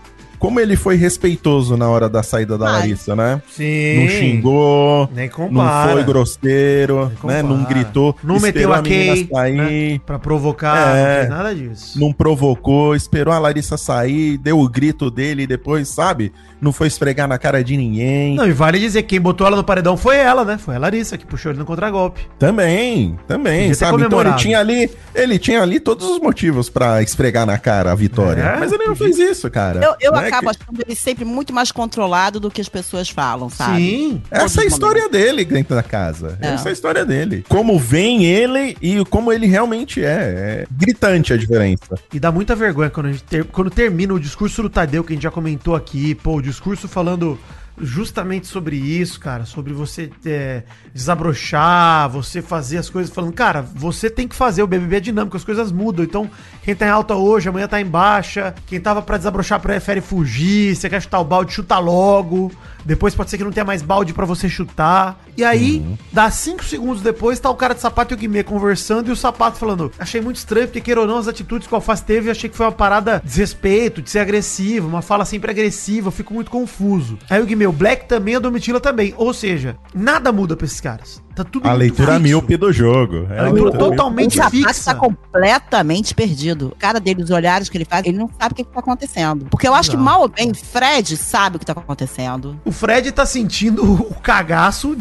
Como 0.45 0.61
ele 0.61 0.77
foi 0.77 0.97
respeitoso 0.97 1.75
na 1.75 1.89
hora 1.89 2.07
da 2.07 2.23
saída 2.23 2.59
da 2.59 2.67
Ai. 2.67 2.73
Larissa, 2.81 3.17
né? 3.17 3.41
Sim. 3.51 4.01
Não 4.03 4.09
xingou, 4.11 5.09
Nem 5.15 5.27
não 5.29 5.35
compara. 5.35 5.93
foi 5.93 6.05
grosseiro, 6.05 7.11
Nem 7.25 7.37
né? 7.37 7.43
Não 7.43 7.65
gritou, 7.65 8.15
Não 8.23 8.39
meteu 8.39 8.71
a 8.73 8.83
menina 8.83 9.15
Kay, 9.15 9.29
sair, 9.33 9.55
né? 9.95 10.01
Pra 10.05 10.19
provocar, 10.19 10.95
É. 10.97 11.01
não 11.13 11.17
fez 11.21 11.29
nada 11.31 11.55
disso. 11.55 11.99
não 11.99 12.13
provocou, 12.13 12.95
esperou 12.95 13.33
a 13.33 13.39
Larissa 13.39 13.79
sair, 13.79 14.37
deu 14.37 14.59
o 14.61 14.69
grito 14.69 15.11
dele 15.11 15.45
e 15.45 15.47
depois, 15.47 15.89
sabe? 15.89 16.31
Não 16.61 16.73
foi 16.73 16.89
esfregar 16.89 17.27
na 17.29 17.39
cara 17.39 17.63
de 17.65 17.77
ninguém. 17.77 18.35
Não, 18.37 18.47
e 18.47 18.53
vale 18.53 18.79
dizer 18.79 19.03
que 19.03 19.09
quem 19.09 19.21
botou 19.21 19.47
ela 19.47 19.57
no 19.57 19.65
paredão 19.65 19.97
foi 19.97 20.17
ela, 20.17 20.45
né? 20.45 20.59
Foi 20.59 20.77
a 20.77 20.79
Larissa 20.79 21.17
que 21.17 21.27
puxou 21.27 21.53
ele 21.53 21.59
no 21.59 21.65
contragolpe. 21.67 22.21
Também, 22.39 23.19
também, 23.27 23.61
Podia 23.69 23.75
sabe? 23.75 24.03
Então 24.03 24.21
ele 24.21 24.33
tinha 24.35 24.59
ali, 24.61 24.91
ele 25.15 25.39
tinha 25.39 25.63
ali 25.63 25.79
todos 25.81 26.07
os 26.09 26.19
motivos 26.21 26.69
pra 26.71 27.03
esfregar 27.03 27.47
na 27.47 27.57
cara 27.59 27.93
a 27.93 27.95
vitória, 27.95 28.43
É, 28.43 28.59
mas 28.59 28.73
ele 28.73 28.85
não 28.85 28.97
fez 28.97 29.19
isso, 29.19 29.51
cara. 29.51 29.81
Eu, 29.85 29.95
eu 30.01 30.13
né? 30.13 30.31
Acabo 30.39 30.51
achando 30.51 30.83
ele 30.87 30.95
sempre 30.97 31.25
muito 31.25 31.53
mais 31.53 31.71
controlado 31.73 32.39
do 32.41 32.51
que 32.51 32.61
as 32.61 32.69
pessoas 32.69 33.09
falam, 33.09 33.49
sabe? 33.49 33.77
Sim. 33.79 34.23
Essa 34.31 34.61
é 34.61 34.65
a 34.65 34.67
história 34.67 35.09
dele 35.09 35.45
dentro 35.45 35.75
da 35.75 35.83
casa. 35.83 36.39
É. 36.41 36.49
Essa 36.49 36.69
é 36.69 36.71
a 36.71 36.73
história 36.73 37.05
dele. 37.05 37.45
Como 37.49 37.79
vem 37.79 38.25
ele 38.25 38.77
e 38.81 39.05
como 39.07 39.33
ele 39.33 39.47
realmente 39.47 40.05
é. 40.05 40.35
É 40.35 40.67
gritante 40.71 41.33
a 41.33 41.37
diferença. 41.37 41.99
E 42.13 42.19
dá 42.21 42.31
muita 42.33 42.55
vergonha 42.55 42.91
quando, 42.91 43.07
a 43.07 43.13
gente 43.13 43.25
ter- 43.25 43.45
quando 43.45 43.71
termina 43.71 44.13
o 44.15 44.21
discurso 44.21 44.63
do 44.63 44.71
Tadeu, 44.71 45.05
que 45.05 45.13
a 45.13 45.17
gente 45.17 45.23
já 45.23 45.31
comentou 45.31 45.75
aqui, 45.75 46.15
pô, 46.15 46.37
o 46.37 46.43
discurso 46.43 46.87
falando 46.89 47.39
justamente 47.79 48.47
sobre 48.47 48.77
isso, 48.77 49.19
cara. 49.21 49.45
Sobre 49.45 49.73
você 49.73 50.11
é, 50.25 50.63
desabrochar, 50.93 52.09
você 52.09 52.41
fazer 52.41 52.79
as 52.79 52.89
coisas 52.89 53.13
falando, 53.13 53.33
cara, 53.33 53.63
você 53.63 54.09
tem 54.09 54.29
que 54.29 54.35
fazer. 54.35 54.63
O 54.63 54.67
BBB 54.67 54.97
é 54.97 55.01
dinâmico, 55.01 55.37
as 55.37 55.45
coisas 55.45 55.73
mudam. 55.73 56.05
Então, 56.05 56.31
quem 56.63 56.75
tá 56.75 56.87
em 56.87 56.91
alta 56.91 57.15
hoje, 57.15 57.49
amanhã 57.49 57.69
tá 57.69 57.81
em 57.81 57.87
baixa. 57.87 58.55
Quem 58.67 58.81
tava 58.81 59.03
pra 59.03 59.17
desabrochar 59.17 59.61
prefere 59.61 60.01
fugir. 60.01 60.75
Você 60.75 60.89
quer 60.89 61.01
chutar 61.01 61.21
o 61.21 61.25
balde, 61.25 61.53
chuta 61.53 61.79
logo. 61.79 62.51
Depois 62.85 63.15
pode 63.15 63.31
ser 63.31 63.39
que 63.39 63.45
não 63.45 63.53
tenha 63.53 63.65
mais 63.65 63.83
balde 63.83 64.13
pra 64.13 64.27
você 64.27 64.49
chutar. 64.49 65.19
E 65.37 65.43
aí, 65.43 65.85
dá 66.13 66.31
cinco 66.31 66.65
segundos 66.65 67.03
depois, 67.03 67.41
tá 67.41 67.51
o 67.51 67.55
cara 67.55 67.75
de 67.75 67.81
sapato 67.81 68.13
e 68.13 68.15
o 68.15 68.19
Guimê 68.19 68.45
conversando 68.45 69.09
e 69.09 69.13
o 69.13 69.17
sapato 69.17 69.59
falando: 69.59 69.91
Achei 69.99 70.21
muito 70.21 70.37
estranho, 70.37 70.67
porque 70.67 70.81
queira 70.81 71.01
ou 71.01 71.07
não, 71.07 71.17
as 71.17 71.27
atitudes 71.27 71.67
que 71.67 71.73
o 71.73 71.77
Alface 71.77 72.05
teve, 72.05 72.31
achei 72.31 72.49
que 72.49 72.57
foi 72.57 72.67
uma 72.67 72.73
parada 72.73 73.21
desrespeito, 73.25 74.03
de 74.03 74.11
ser 74.11 74.19
agressivo, 74.19 74.87
uma 74.87 75.03
fala 75.03 75.25
sempre 75.25 75.51
agressiva, 75.51 76.09
eu 76.09 76.13
fico 76.13 76.35
muito 76.35 76.51
confuso. 76.51 77.19
Aí 77.29 77.43
o 77.43 77.47
Guimê, 77.47 77.64
o 77.67 77.73
Black 77.73 78.07
também, 78.07 78.37
a 78.37 78.39
Domitila 78.39 78.81
também. 78.81 79.15
Ou 79.17 79.33
seja, 79.33 79.77
nada 79.95 80.31
muda 80.31 80.57
pra 80.57 80.67
esses 80.67 80.81
caras. 80.81 81.24
Tá 81.35 81.43
tudo 81.45 81.69
A 81.69 81.73
leitura 81.73 82.13
fixo. 82.13 82.23
míope 82.23 82.57
do 82.57 82.73
jogo. 82.73 83.27
É 83.31 83.41
A 83.41 83.43
leitura 83.45 83.71
míope. 83.71 83.79
totalmente 83.79 84.41
o 84.41 84.51
fixa. 84.51 84.95
tá 84.95 85.01
completamente 85.01 86.15
perdido. 86.15 86.69
O 86.69 86.77
cara 86.77 87.01
dele, 87.01 87.23
os 87.23 87.31
olhares 87.31 87.69
que 87.69 87.77
ele 87.77 87.85
faz, 87.85 88.05
ele 88.07 88.17
não 88.17 88.29
sabe 88.39 88.53
o 88.53 88.55
que, 88.55 88.65
que 88.65 88.71
tá 88.73 88.81
acontecendo. 88.81 89.47
Porque 89.51 89.67
eu 89.67 89.75
acho 89.75 89.91
que 89.91 89.97
Não. 89.97 90.05
mal 90.05 90.21
ou 90.23 90.29
bem, 90.29 90.53
Fred 90.55 91.17
sabe 91.17 91.57
o 91.57 91.59
que 91.59 91.67
tá 91.67 91.73
acontecendo. 91.73 92.59
O 92.65 92.71
Fred 92.73 93.11
tá 93.13 93.27
sentindo 93.27 93.83
o 93.85 94.15
cagaço 94.15 94.97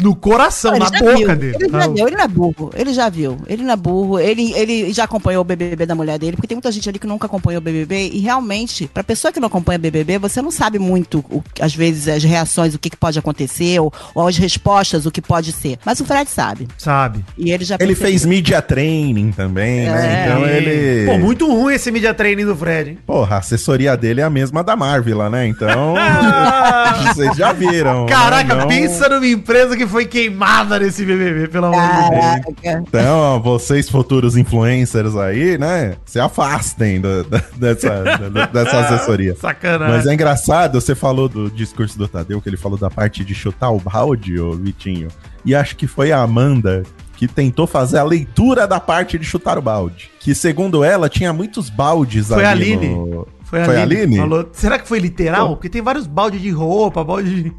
no 0.00 0.14
coração, 0.14 0.74
Ele 0.74 0.84
na 0.84 0.90
boca 0.90 1.16
viu, 1.16 1.36
dele. 1.36 1.56
Ele 1.58 1.70
já 1.70 1.86
viu, 1.88 2.06
ele 2.06 2.16
não 2.16 2.24
é 2.24 2.28
burro. 2.28 2.70
Ele 2.74 2.92
já 2.92 3.08
viu. 3.08 3.38
Ele 3.46 3.62
não 3.62 3.72
é 3.72 3.76
burro. 3.76 4.18
Ele, 4.18 4.52
ele 4.54 4.92
já 4.92 5.04
acompanhou 5.04 5.40
o 5.40 5.44
BBB 5.44 5.86
da 5.86 5.94
mulher 5.94 6.18
dele, 6.18 6.32
porque 6.36 6.46
tem 6.48 6.56
muita 6.56 6.70
gente 6.72 6.88
ali 6.88 6.98
que 6.98 7.06
nunca 7.06 7.26
acompanhou 7.26 7.60
o 7.60 7.64
BBB. 7.64 8.10
E 8.12 8.18
realmente, 8.18 8.88
pra 8.92 9.02
pessoa 9.04 9.32
que 9.32 9.40
não 9.40 9.46
acompanha 9.46 9.78
BBB, 9.78 10.18
você 10.18 10.42
não 10.42 10.50
sabe 10.50 10.78
muito, 10.78 11.24
o- 11.30 11.42
às 11.60 11.74
vezes, 11.74 12.08
as 12.08 12.22
reações, 12.24 12.74
o 12.74 12.78
que, 12.78 12.90
que 12.90 12.96
pode 12.96 13.18
acontecer, 13.18 13.80
ou, 13.80 13.92
ou 14.14 14.26
as 14.28 14.36
respostas, 14.36 15.06
o 15.06 15.10
que 15.10 15.22
pode 15.22 15.52
ser. 15.52 15.75
Mas 15.84 16.00
o 16.00 16.04
Fred 16.04 16.28
sabe. 16.30 16.66
Sabe? 16.78 17.24
E 17.36 17.50
ele 17.52 17.64
já 17.64 17.74
Ele 17.76 17.88
percebeu. 17.88 18.10
fez 18.10 18.24
media 18.24 18.60
training 18.62 19.32
também, 19.32 19.86
né? 19.86 20.26
É. 20.26 20.26
Então 20.26 20.46
ele. 20.46 21.06
Pô, 21.06 21.18
muito 21.18 21.46
ruim 21.50 21.74
esse 21.74 21.90
media 21.90 22.12
training 22.14 22.44
do 22.44 22.56
Fred, 22.56 22.90
hein? 22.90 22.98
Porra, 23.06 23.36
a 23.36 23.38
assessoria 23.38 23.96
dele 23.96 24.20
é 24.20 24.24
a 24.24 24.30
mesma 24.30 24.62
da 24.64 24.74
Marvel, 24.76 25.28
né? 25.30 25.46
Então. 25.46 25.94
vocês 27.14 27.36
já 27.36 27.52
viram. 27.52 28.04
né? 28.04 28.12
Caraca, 28.12 28.54
Não- 28.54 28.68
pensa 28.68 29.08
numa 29.08 29.26
empresa 29.26 29.76
que 29.76 29.86
foi 29.86 30.04
queimada 30.06 30.78
nesse 30.78 31.04
BBB, 31.04 31.48
pelo 31.48 31.66
amor 31.66 31.80
de 31.80 32.10
Deus. 32.10 32.20
Caraca. 32.62 32.84
Então, 32.88 33.40
vocês 33.42 33.88
futuros 33.88 34.36
influencers 34.36 35.16
aí, 35.16 35.58
né? 35.58 35.94
Se 36.04 36.18
afastem 36.18 37.00
do- 37.00 37.24
da- 37.24 37.42
dessa, 37.56 38.02
da- 38.30 38.46
dessa 38.46 38.78
assessoria. 38.80 39.34
Sacanagem. 39.36 39.96
Mas 39.96 40.06
é 40.06 40.14
engraçado, 40.14 40.80
você 40.80 40.94
falou 40.94 41.28
do 41.28 41.50
discurso 41.50 41.98
do 41.98 42.06
Tadeu, 42.08 42.40
que 42.40 42.48
ele 42.48 42.56
falou 42.56 42.78
da 42.78 42.90
parte 42.90 43.24
de 43.24 43.34
chutar 43.34 43.70
o 43.70 43.80
balde, 43.80 44.38
ô 44.38 44.52
Vitinho. 44.52 45.08
E 45.46 45.54
acho 45.54 45.76
que 45.76 45.86
foi 45.86 46.10
a 46.12 46.20
Amanda 46.20 46.82
que 47.16 47.26
tentou 47.26 47.66
fazer 47.66 47.96
a 47.98 48.04
leitura 48.04 48.66
da 48.66 48.78
parte 48.78 49.18
de 49.18 49.24
chutar 49.24 49.56
o 49.56 49.62
balde. 49.62 50.10
Que, 50.20 50.34
segundo 50.34 50.84
ela, 50.84 51.08
tinha 51.08 51.32
muitos 51.32 51.70
baldes 51.70 52.28
Foi 52.28 52.44
a 52.44 52.50
ali 52.50 52.72
Aline. 52.74 52.88
no- 52.94 53.26
Foi 53.44 53.62
a 53.62 53.64
Foi 53.64 53.76
a 53.76 53.82
Aline? 53.82 54.02
Aline? 54.02 54.16
Falou, 54.18 54.48
será 54.52 54.78
que 54.78 54.86
foi 54.88 54.98
literal? 54.98 55.48
Pô. 55.50 55.54
Porque 55.56 55.68
tem 55.70 55.80
vários 55.80 56.06
balde 56.06 56.38
de 56.38 56.50
roupa, 56.50 57.02
balde 57.04 57.44
de... 57.44 57.52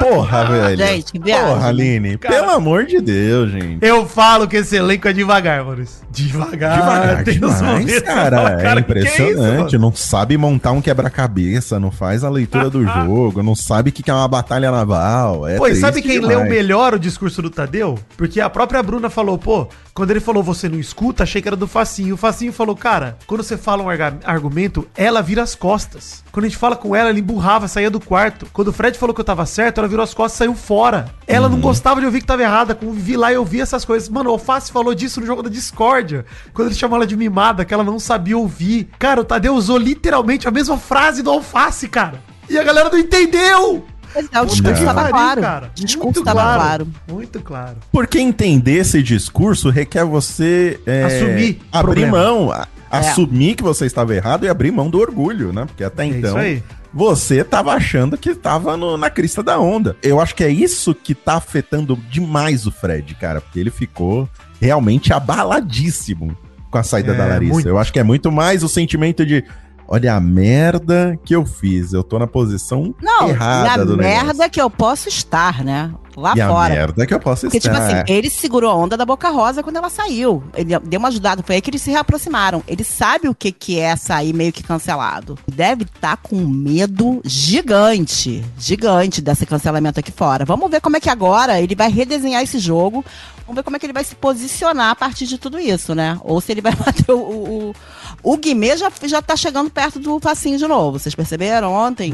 Porra, 0.00 0.44
velho. 0.44 0.76
gente, 0.76 1.12
que 1.12 1.18
viagem. 1.18 1.46
Porra, 1.46 1.68
Aline. 1.68 2.18
Cara. 2.18 2.34
Pelo 2.34 2.50
amor 2.50 2.84
de 2.86 3.00
Deus, 3.00 3.50
gente. 3.50 3.78
Eu 3.84 4.06
falo 4.06 4.48
que 4.48 4.56
esse 4.56 4.76
elenco 4.76 5.06
é 5.08 5.12
devagar, 5.12 5.64
Maurício. 5.64 6.00
Devagar. 6.10 6.78
Devagar 6.80 7.24
tem 7.24 7.34
demais, 7.34 8.00
cara. 8.02 8.36
é 8.58 8.62
cara, 8.62 8.82
que 8.82 8.92
que 8.92 8.98
é 8.98 9.02
isso, 9.02 9.22
impressionante. 9.22 9.78
não 9.78 9.94
sabe 9.94 10.36
montar 10.36 10.72
um 10.72 10.80
quebra-cabeça, 10.80 11.78
não 11.78 11.90
faz 11.90 12.24
a 12.24 12.30
leitura 12.30 12.68
do 12.70 12.82
jogo, 12.86 13.42
não 13.42 13.54
sabe 13.54 13.90
o 13.90 13.92
que 13.92 14.10
é 14.10 14.14
uma 14.14 14.26
batalha 14.28 14.70
naval. 14.70 15.46
É 15.46 15.56
Pô, 15.56 15.66
e 15.68 15.76
sabe 15.76 16.02
quem 16.02 16.20
demais. 16.20 16.28
leu 16.36 16.44
melhor 16.48 16.94
o 16.94 16.98
discurso 16.98 17.40
do 17.42 17.50
Tadeu? 17.50 17.98
Porque 18.16 18.40
a 18.40 18.50
própria 18.50 18.82
Bruna 18.82 19.08
falou, 19.10 19.38
pô, 19.38 19.68
quando 20.00 20.12
ele 20.12 20.20
falou 20.20 20.42
você 20.42 20.66
não 20.66 20.78
escuta, 20.80 21.24
achei 21.24 21.42
que 21.42 21.48
era 21.48 21.54
do 21.54 21.66
Facinho. 21.66 22.14
O 22.14 22.16
Facinho 22.16 22.54
falou, 22.54 22.74
cara, 22.74 23.18
quando 23.26 23.42
você 23.42 23.58
fala 23.58 23.82
um 23.82 23.88
argumento, 24.24 24.88
ela 24.96 25.20
vira 25.20 25.42
as 25.42 25.54
costas. 25.54 26.24
Quando 26.32 26.46
a 26.46 26.48
gente 26.48 26.56
fala 26.56 26.74
com 26.74 26.96
ela, 26.96 27.10
ela 27.10 27.18
emburrava, 27.18 27.68
saía 27.68 27.90
do 27.90 28.00
quarto. 28.00 28.46
Quando 28.50 28.68
o 28.68 28.72
Fred 28.72 28.96
falou 28.96 29.14
que 29.14 29.20
eu 29.20 29.24
tava 29.26 29.44
certo, 29.44 29.76
ela 29.76 29.86
virou 29.86 30.02
as 30.02 30.14
costas 30.14 30.36
e 30.36 30.38
saiu 30.38 30.54
fora. 30.54 31.14
Ela 31.26 31.48
Uhum. 31.48 31.52
não 31.56 31.60
gostava 31.60 32.00
de 32.00 32.06
ouvir 32.06 32.20
que 32.20 32.26
tava 32.26 32.40
errada. 32.40 32.74
Como 32.74 32.94
vi 32.94 33.14
lá 33.14 33.30
e 33.30 33.34
eu 33.34 33.44
vi 33.44 33.60
essas 33.60 33.84
coisas. 33.84 34.08
Mano, 34.08 34.30
o 34.30 34.32
Alface 34.32 34.72
falou 34.72 34.94
disso 34.94 35.20
no 35.20 35.26
jogo 35.26 35.42
da 35.42 35.50
discórdia. 35.50 36.24
Quando 36.54 36.68
ele 36.68 36.74
chamou 36.74 36.96
ela 36.96 37.06
de 37.06 37.14
mimada, 37.14 37.62
que 37.66 37.74
ela 37.74 37.84
não 37.84 37.98
sabia 37.98 38.38
ouvir. 38.38 38.88
Cara, 38.98 39.20
o 39.20 39.24
Tadeu 39.24 39.54
usou 39.54 39.76
literalmente 39.76 40.48
a 40.48 40.50
mesma 40.50 40.78
frase 40.78 41.22
do 41.22 41.28
Alface, 41.30 41.86
cara. 41.88 42.22
E 42.48 42.58
a 42.58 42.64
galera 42.64 42.88
não 42.88 42.98
entendeu. 42.98 43.84
Pois 44.12 44.28
é, 44.32 44.40
o 44.40 44.46
discurso 44.46 44.78
que 44.80 44.84
tava 44.84 45.00
pariu, 45.00 45.12
claro. 45.14 45.40
cara. 45.40 45.66
O 45.78 45.84
discurso 45.84 46.04
Muito 46.20 46.24
tava 46.24 46.40
claro. 46.54 46.88
Muito 47.08 47.40
claro. 47.40 47.76
Porque 47.92 48.18
entender 48.18 48.78
esse 48.78 49.02
discurso 49.02 49.70
requer 49.70 50.04
você 50.04 50.80
é, 50.86 51.04
Assumir 51.04 51.60
abrir 51.70 51.82
problema. 52.02 52.18
mão, 52.18 52.50
a- 52.52 52.66
assumir 52.90 53.54
que 53.54 53.62
você 53.62 53.86
estava 53.86 54.14
errado 54.14 54.44
e 54.44 54.48
abrir 54.48 54.70
mão 54.72 54.90
do 54.90 54.98
orgulho, 54.98 55.52
né? 55.52 55.64
Porque 55.66 55.84
até 55.84 56.02
É 56.04 56.06
então 56.06 56.30
isso 56.30 56.38
aí. 56.38 56.62
você 56.92 57.44
tava 57.44 57.72
achando 57.72 58.16
que 58.18 58.34
tava 58.34 58.76
no- 58.76 58.96
na 58.96 59.08
crista 59.10 59.42
da 59.44 59.60
onda. 59.60 59.96
Eu 60.02 60.20
acho 60.20 60.34
que 60.34 60.42
é 60.42 60.48
isso 60.50 60.92
que 60.94 61.14
tá 61.14 61.34
afetando 61.34 61.96
demais 62.10 62.66
o 62.66 62.72
Fred, 62.72 63.14
cara, 63.14 63.40
porque 63.40 63.60
ele 63.60 63.70
ficou 63.70 64.28
realmente 64.60 65.12
abaladíssimo 65.12 66.36
com 66.70 66.78
a 66.78 66.82
saída 66.82 67.12
É, 67.12 67.16
da 67.16 67.26
Larissa. 67.26 67.52
muito. 67.52 67.68
Eu 67.68 67.78
acho 67.78 67.92
que 67.92 67.98
é 67.98 68.02
muito 68.04 68.30
mais 68.30 68.62
o 68.62 68.68
sentimento 68.68 69.24
de 69.26 69.44
Olha 69.92 70.14
a 70.14 70.20
merda 70.20 71.18
que 71.24 71.34
eu 71.34 71.44
fiz. 71.44 71.92
Eu 71.92 72.04
tô 72.04 72.16
na 72.16 72.26
posição 72.28 72.94
Não, 73.02 73.28
errada 73.28 73.66
e 73.66 73.82
a 73.82 73.84
do 73.84 73.96
merda 73.96 74.26
negócio. 74.28 74.50
que 74.50 74.60
eu 74.60 74.70
posso 74.70 75.08
estar, 75.08 75.64
né? 75.64 75.92
Lá 76.16 76.34
E 76.36 76.40
a 76.40 76.48
fora. 76.48 76.74
merda 76.74 77.06
que 77.06 77.14
eu 77.14 77.20
posso 77.20 77.42
Porque, 77.46 77.60
tipo 77.60 77.74
estar. 77.74 77.86
assim, 78.02 78.12
ele 78.12 78.28
segurou 78.28 78.70
a 78.70 78.74
onda 78.74 78.96
da 78.96 79.04
Boca 79.06 79.28
Rosa 79.30 79.62
quando 79.62 79.76
ela 79.76 79.88
saiu. 79.88 80.42
Ele 80.54 80.78
deu 80.80 80.98
uma 80.98 81.08
ajudada, 81.08 81.42
foi 81.42 81.56
aí 81.56 81.60
que 81.60 81.70
eles 81.70 81.82
se 81.82 81.90
reaproximaram. 81.90 82.62
Ele 82.66 82.84
sabe 82.84 83.28
o 83.28 83.34
que, 83.34 83.52
que 83.52 83.78
é 83.78 83.94
sair 83.96 84.32
meio 84.32 84.52
que 84.52 84.62
cancelado. 84.62 85.38
Deve 85.46 85.84
estar 85.84 86.16
com 86.18 86.36
um 86.36 86.48
medo 86.48 87.20
gigante, 87.24 88.44
gigante 88.58 89.20
desse 89.20 89.46
cancelamento 89.46 90.00
aqui 90.00 90.10
fora. 90.12 90.44
Vamos 90.44 90.70
ver 90.70 90.80
como 90.80 90.96
é 90.96 91.00
que 91.00 91.08
agora 91.10 91.60
ele 91.60 91.74
vai 91.74 91.90
redesenhar 91.90 92.42
esse 92.42 92.58
jogo. 92.58 93.04
Vamos 93.46 93.56
ver 93.56 93.62
como 93.64 93.76
é 93.76 93.78
que 93.80 93.86
ele 93.86 93.92
vai 93.92 94.04
se 94.04 94.14
posicionar 94.14 94.90
a 94.90 94.94
partir 94.94 95.26
de 95.26 95.36
tudo 95.38 95.58
isso, 95.58 95.94
né? 95.94 96.18
Ou 96.22 96.40
se 96.40 96.52
ele 96.52 96.60
vai 96.60 96.74
bater 96.76 97.10
o. 97.12 97.20
O, 97.20 97.74
o 98.22 98.36
Guimê 98.36 98.76
já, 98.76 98.90
já 99.04 99.20
tá 99.22 99.36
chegando 99.36 99.70
perto 99.70 99.98
do 99.98 100.18
facinho 100.20 100.58
de 100.58 100.66
novo. 100.66 100.98
Vocês 100.98 101.14
perceberam 101.14 101.72
ontem? 101.72 102.12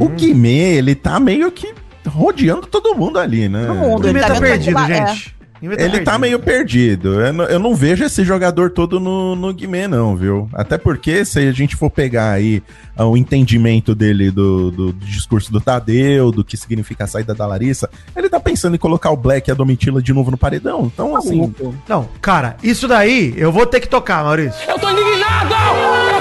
O 0.00 0.08
Guimê, 0.08 0.74
ele 0.76 0.94
tá 0.94 1.20
meio 1.20 1.50
que 1.52 1.74
rodeando 2.06 2.66
todo 2.66 2.94
mundo 2.94 3.18
ali, 3.18 3.48
né? 3.48 3.66
Todo 3.66 3.76
mundo. 3.76 4.08
Ele 4.08 4.20
tá 4.20 4.26
tá 4.28 4.32
vendo 4.34 4.42
perdido, 4.42 4.66
que 4.66 4.72
vai- 4.74 5.06
gente. 5.08 5.34
Guimê 5.62 5.74
Ele 5.76 5.84
tá 6.00 6.18
perdido. 6.18 6.18
meio 6.18 6.38
perdido. 6.40 7.20
Eu 7.20 7.32
não, 7.32 7.44
eu 7.44 7.58
não 7.60 7.72
vejo 7.72 8.02
esse 8.02 8.24
jogador 8.24 8.70
todo 8.72 8.98
no, 8.98 9.36
no 9.36 9.54
Guimê, 9.54 9.86
não, 9.86 10.16
viu? 10.16 10.48
Até 10.52 10.76
porque, 10.76 11.24
se 11.24 11.38
a 11.38 11.52
gente 11.52 11.76
for 11.76 11.88
pegar 11.88 12.32
aí 12.32 12.60
ah, 12.96 13.06
o 13.06 13.16
entendimento 13.16 13.94
dele 13.94 14.32
do, 14.32 14.72
do- 14.72 14.92
do 14.92 15.06
discurso 15.06 15.52
do 15.52 15.60
Tadeu, 15.60 16.32
do 16.32 16.42
que 16.42 16.56
significa 16.56 17.04
a 17.04 17.06
saída 17.06 17.32
da 17.32 17.46
Larissa, 17.46 17.88
ele 18.16 18.28
tá 18.28 18.40
pensando 18.40 18.74
em 18.74 18.78
colocar 18.78 19.12
o 19.12 19.16
Black 19.16 19.48
e 19.48 19.52
a 19.52 19.54
Domitila 19.54 20.02
de 20.02 20.12
novo 20.12 20.32
no 20.32 20.36
paredão. 20.36 20.90
Então, 20.92 21.14
assim, 21.14 21.36
Maluco. 21.38 21.72
Não, 21.88 22.08
cara, 22.20 22.56
isso 22.60 22.88
daí 22.88 23.32
eu 23.36 23.52
vou 23.52 23.64
ter 23.64 23.78
que 23.78 23.86
tocar, 23.88 24.24
Maurício. 24.24 24.68
Eu 24.68 24.80
tô 24.80 24.90
indignado! 24.90 25.44
Eu 25.44 25.48
tô 25.48 25.54
indignado! 25.54 26.11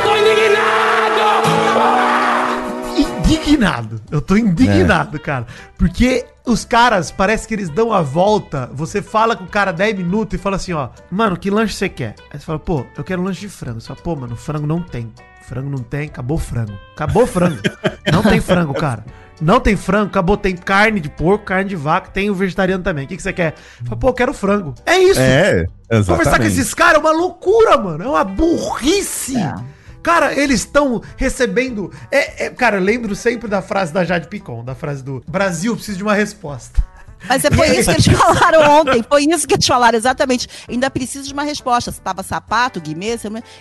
Indignado. 3.36 4.02
Eu 4.10 4.22
tô 4.22 4.36
indignado, 4.36 5.20
cara. 5.20 5.46
Porque 5.78 6.26
os 6.46 6.66
caras, 6.66 7.12
parece 7.12 7.48
que 7.48 7.54
eles 7.54 7.70
dão 7.70 7.94
a 7.94 8.02
volta. 8.02 8.70
Você 8.74 9.02
fala 9.02 9.36
com 9.36 9.44
o 9.44 9.48
cara 9.48 9.72
10 9.72 9.98
minutos 9.98 10.40
e 10.40 10.42
fala 10.42 10.56
assim, 10.56 10.74
ó, 10.74 10.90
mano, 11.10 11.38
que 11.38 11.50
lanche 11.50 11.74
você 11.74 11.90
quer? 11.90 12.16
Aí 12.32 12.40
você 12.40 12.46
fala, 12.46 12.60
pô, 12.60 12.86
eu 12.98 13.04
quero 13.04 13.22
um 13.22 13.26
lanche 13.26 13.42
de 13.42 13.50
frango. 13.50 13.80
Você 13.80 13.88
fala, 13.88 14.00
pô, 14.02 14.16
mano, 14.16 14.36
frango 14.36 14.68
não 14.68 14.82
tem. 14.82 15.12
Frango 15.44 15.70
não 15.70 15.80
tem, 15.80 16.08
acabou 16.08 16.38
frango. 16.38 16.78
Acabou 16.94 17.28
frango. 17.28 17.62
não 18.12 18.22
tem 18.24 18.40
frango, 18.40 18.74
cara. 18.74 19.04
Não 19.42 19.60
tem 19.60 19.76
frango, 19.76 20.08
acabou. 20.08 20.38
Tem 20.38 20.56
carne 20.56 21.00
de 21.00 21.10
porco, 21.10 21.46
carne 21.46 21.70
de 21.70 21.76
vaca, 21.76 22.12
tem 22.12 22.30
o 22.30 22.36
vegetariano 22.36 22.84
também. 22.84 23.06
O 23.06 23.08
que, 23.08 23.18
que 23.18 23.24
você 23.24 23.34
quer? 23.34 23.56
Fala, 23.84 23.98
pô, 23.98 24.10
eu 24.10 24.14
quero 24.14 24.34
frango. 24.34 24.76
É 24.86 25.00
isso. 25.00 25.20
é, 25.20 25.66
exatamente. 25.90 26.06
Conversar 26.06 26.40
com 26.40 26.46
esses 26.46 26.74
caras 26.74 26.96
é 26.96 27.00
uma 27.00 27.12
loucura, 27.12 27.78
mano. 27.78 28.04
É 28.04 28.08
uma 28.08 28.24
burrice. 28.24 29.36
É. 29.36 29.56
Cara, 30.04 30.34
eles 30.34 30.62
estão 30.62 31.02
recebendo. 31.16 31.92
É, 32.12 32.46
é- 32.46 32.50
cara, 32.50 32.80
lembro 32.80 33.16
sempre 33.16 33.48
da 33.48 33.62
frase 33.62 33.94
da 33.94 34.04
Jade 34.04 34.28
Picon, 34.28 34.64
da 34.64 34.74
frase 34.76 35.04
do 35.04 35.24
Brasil 35.28 35.76
precisa 35.76 35.98
de 35.98 36.04
uma 36.04 36.14
resposta. 36.14 36.84
Mas 37.28 37.44
é, 37.46 37.52
foi 37.52 37.68
isso 37.78 37.90
que 37.90 37.96
eles 37.96 38.06
falaram 38.20 38.80
ontem. 38.80 39.04
Foi 39.08 39.24
isso 39.24 39.48
que 39.48 39.54
eles 39.56 39.66
falaram, 39.66 39.98
exatamente. 39.98 40.48
Ainda 40.70 40.90
preciso 40.90 41.28
de 41.28 41.34
uma 41.34 41.44
resposta. 41.44 41.92
Se 41.92 42.02
tava 42.02 42.24
sapato, 42.24 42.80
Guimê, 42.82 43.18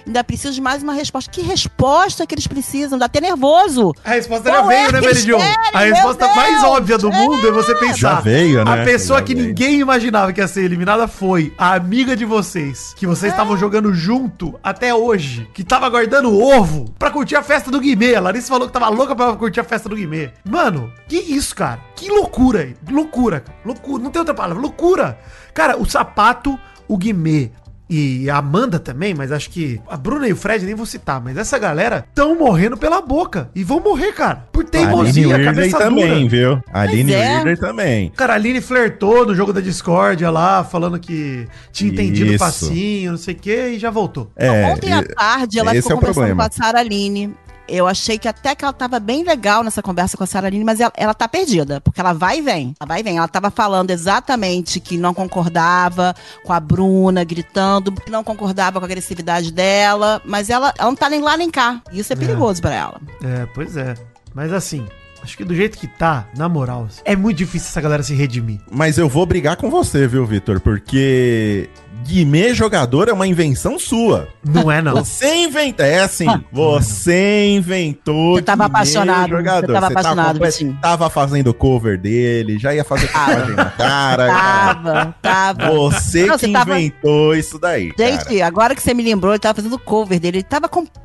ainda 0.07 0.25
preciso 0.25 0.55
de 0.55 0.61
mais 0.61 0.83
uma 0.83 0.93
resposta. 0.93 1.31
Que 1.31 1.43
resposta 1.43 2.27
que 2.27 2.35
eles 2.35 2.47
precisam? 2.47 2.99
Dá 2.99 3.07
até 3.07 3.21
nervoso. 3.21 3.93
A 4.05 4.11
resposta 4.11 4.51
Qual 4.51 4.63
já 4.63 4.69
veio, 4.69 4.89
é 4.89 4.93
né, 4.93 5.01
Jo? 5.01 5.09
eles 5.09 5.25
querem, 5.25 5.57
A 5.75 5.79
resposta 5.81 6.25
Deus? 6.25 6.37
mais 6.37 6.65
óbvia 6.65 6.99
do 6.99 7.11
mundo 7.13 7.47
é 7.49 7.51
você 7.53 7.75
pensar. 7.75 7.95
Já 7.97 8.21
veio, 8.21 8.65
né? 8.65 8.83
A 8.83 8.85
pessoa 8.85 9.19
Já 9.21 9.25
que 9.25 9.35
veio. 9.35 9.49
ninguém 9.49 9.81
imaginava 9.81 10.33
que 10.33 10.41
ia 10.41 10.49
ser 10.49 10.63
eliminada 10.65 11.07
foi 11.09 11.53
a 11.59 11.75
amiga 11.75 12.17
de 12.17 12.25
vocês, 12.25 12.95
que 12.97 13.07
vocês 13.07 13.33
estavam 13.33 13.57
jogando 13.57 13.93
junto 13.95 14.59
até 14.63 14.95
hoje, 14.95 15.49
que 15.55 15.63
tava 15.65 15.89
guardando 15.89 16.37
ovo 16.39 16.93
pra 16.99 17.11
curtir 17.11 17.37
a 17.37 17.43
festa 17.43 17.71
do 17.71 17.81
Guimê. 17.81 18.15
A 18.15 18.21
Larissa 18.21 18.49
falou 18.49 18.67
que 18.67 18.73
tava 18.73 18.89
louca 18.89 19.15
pra 19.15 19.35
curtir 19.37 19.61
a 19.61 19.65
festa 19.65 19.89
do 19.89 19.97
Guimê. 19.97 20.31
Mano, 20.49 20.93
que 21.09 21.17
isso, 21.19 21.55
cara? 21.55 21.81
Que 21.97 22.09
loucura. 22.09 22.73
Loucura, 22.91 23.41
cara. 23.41 23.50
Loucura. 23.65 24.03
Não 24.03 24.11
tem 24.11 24.21
outra 24.21 24.35
palavra. 24.35 24.61
Loucura. 24.61 25.19
Cara, 25.55 25.77
o 25.79 25.85
sapato, 25.85 26.59
o 26.89 26.97
Guimê, 26.97 27.51
e 27.91 28.31
a 28.31 28.37
Amanda 28.37 28.79
também, 28.79 29.13
mas 29.15 29.33
acho 29.33 29.51
que 29.51 29.81
a 29.89 29.97
Bruna 29.97 30.29
e 30.29 30.33
o 30.33 30.37
Fred 30.37 30.65
nem 30.65 30.77
vou 30.77 30.87
citar, 30.87 31.21
mas 31.21 31.37
essa 31.37 31.59
galera 31.59 32.05
estão 32.09 32.39
morrendo 32.39 32.77
pela 32.77 33.03
boca. 33.03 33.51
E 33.53 33.65
vão 33.65 33.81
morrer, 33.81 34.13
cara. 34.13 34.47
Por 34.53 34.63
teimosia, 34.63 35.27
Weirley 35.27 35.45
cabeça 35.45 35.79
também, 35.79 36.29
dura. 36.29 36.29
viu? 36.29 36.63
Aline 36.73 37.13
é. 37.13 37.57
Também. 37.57 38.11
Cara, 38.11 38.35
a 38.35 38.37
Aline 38.37 38.61
flertou 38.61 39.27
no 39.27 39.35
jogo 39.35 39.53
da 39.53 39.61
discórdia 39.61 40.31
lá, 40.31 40.63
falando 40.63 41.01
que 41.01 41.49
tinha 41.73 41.91
entendido 41.91 42.31
o 42.31 42.35
Isso. 42.35 42.39
passinho, 42.39 43.11
não 43.11 43.19
sei 43.19 43.35
o 43.35 43.37
que, 43.37 43.67
e 43.71 43.79
já 43.81 43.91
voltou. 43.91 44.31
É, 44.37 44.71
Ontem 44.71 44.93
à 44.93 45.03
tarde 45.03 45.59
ela 45.59 45.73
esse 45.75 45.83
ficou 45.83 45.93
é 45.93 45.95
o 45.97 45.99
conversando 45.99 46.27
problema. 46.27 46.49
com 46.49 46.63
a 46.63 46.65
Sara 46.65 46.79
Aline. 46.79 47.35
Eu 47.69 47.87
achei 47.87 48.19
que 48.19 48.27
até 48.27 48.55
que 48.55 48.65
ela 48.65 48.73
tava 48.73 48.99
bem 48.99 49.23
legal 49.23 49.63
nessa 49.63 49.83
conversa 49.83 50.17
com 50.17 50.25
a 50.25 50.27
Sara 50.27 50.49
Aline, 50.49 50.65
mas 50.65 50.81
ela, 50.81 50.93
ela 50.97 51.15
tá 51.15 51.29
perdida, 51.29 51.81
porque 51.81 52.01
ela 52.01 52.13
vai 52.13 52.39
e 52.39 52.43
vem. 52.43 52.75
Ela 52.81 52.89
vai 52.89 53.01
e 53.01 53.03
vem. 53.03 53.19
Ela 53.19 53.29
tava 53.29 53.51
falando 53.51 53.91
exatamente 53.91 54.81
que 54.81 54.97
não 54.97 55.15
concordava 55.15 56.15
com 56.45 56.53
a 56.53 56.61
Bruna, 56.61 57.23
gritando, 57.25 57.93
que 57.93 58.11
não 58.11 58.25
concordava 58.25 58.81
com 58.81 58.85
a 58.85 58.89
agressividade 58.89 59.53
dela, 59.53 60.21
mas 60.25 60.51
ela, 60.51 60.75
ela 60.79 60.89
não 60.89 60.97
tá 60.97 61.09
nem 61.09 61.21
lá 61.21 61.37
nem 61.37 61.51
cá. 61.51 61.81
E 61.93 62.01
isso 62.01 62.13
é 62.13 62.17
perigoso 62.17 62.61
pra 62.61 62.75
ela. 62.75 63.01
É, 63.23 63.47
pois 63.55 63.77
é. 63.77 63.95
Mas 64.35 64.53
assim, 64.53 64.87
acho 65.23 65.37
que 65.37 65.45
do 65.45 65.55
jeito 65.55 65.79
que 65.79 65.87
tá, 65.87 66.29
na 66.37 66.49
moral, 66.49 66.89
é 67.05 67.15
muito 67.17 67.39
difícil 67.39 67.69
essa 67.69 67.81
galera 67.81 68.03
se 68.03 68.15
redimir. 68.15 68.61
Mas 68.71 68.99
eu 68.99 69.09
vou 69.09 69.27
brigar 69.27 69.57
com 69.57 69.71
você, 69.71 70.07
viu, 70.07 70.25
Vitor? 70.27 70.61
Porque 70.61 71.69
Guimê 72.07 72.55
jogador 72.55 73.09
é 73.09 73.13
uma 73.13 73.27
invenção 73.27 73.79
sua. 73.79 74.29
Não 74.45 74.71
é, 74.71 74.81
não. 74.83 74.95
Você 74.97 75.45
inventa, 75.45 75.85
é 75.85 76.01
assim, 76.01 76.27
você 76.51 77.47
inventou. 77.51 78.35
Você 78.37 78.43
tava 78.43 78.65
Guimê 78.65 78.77
apaixonado, 78.79 79.37
você 79.37 79.67
tava 79.73 79.87
apaixonado, 79.87 80.33
comple- 80.39 80.51
Vitinho. 80.51 80.79
Tava 80.81 81.11
fazendo 81.11 81.53
cover 81.55 81.99
dele, 81.99 82.59
já 82.59 82.75
ia 82.75 82.85
fazer 82.85 83.07
tatuagem 83.09 83.55
na 83.55 83.65
cara. 83.67 84.27
cara. 84.27 84.35
Tava, 84.73 85.15
tava. 85.23 85.71
Você 85.73 86.27
Não, 86.27 86.35
que 86.37 86.47
você 86.47 86.53
tava- 86.53 86.79
inventou 86.81 87.35
isso 87.37 87.59
daí. 87.59 87.93
cara. 87.93 88.11
Gente, 88.11 88.43
agora 88.43 88.75
que 88.75 88.83
você 88.83 88.95
me 88.95 89.03
lembrou, 89.03 89.33
ele 89.33 89.39
tava 89.41 89.55
fazendo 89.55 89.79
cover 89.79 90.19
dele. 90.19 90.39
Ele 90.39 90.43
tava 90.45 90.69
completamente. 90.69 91.01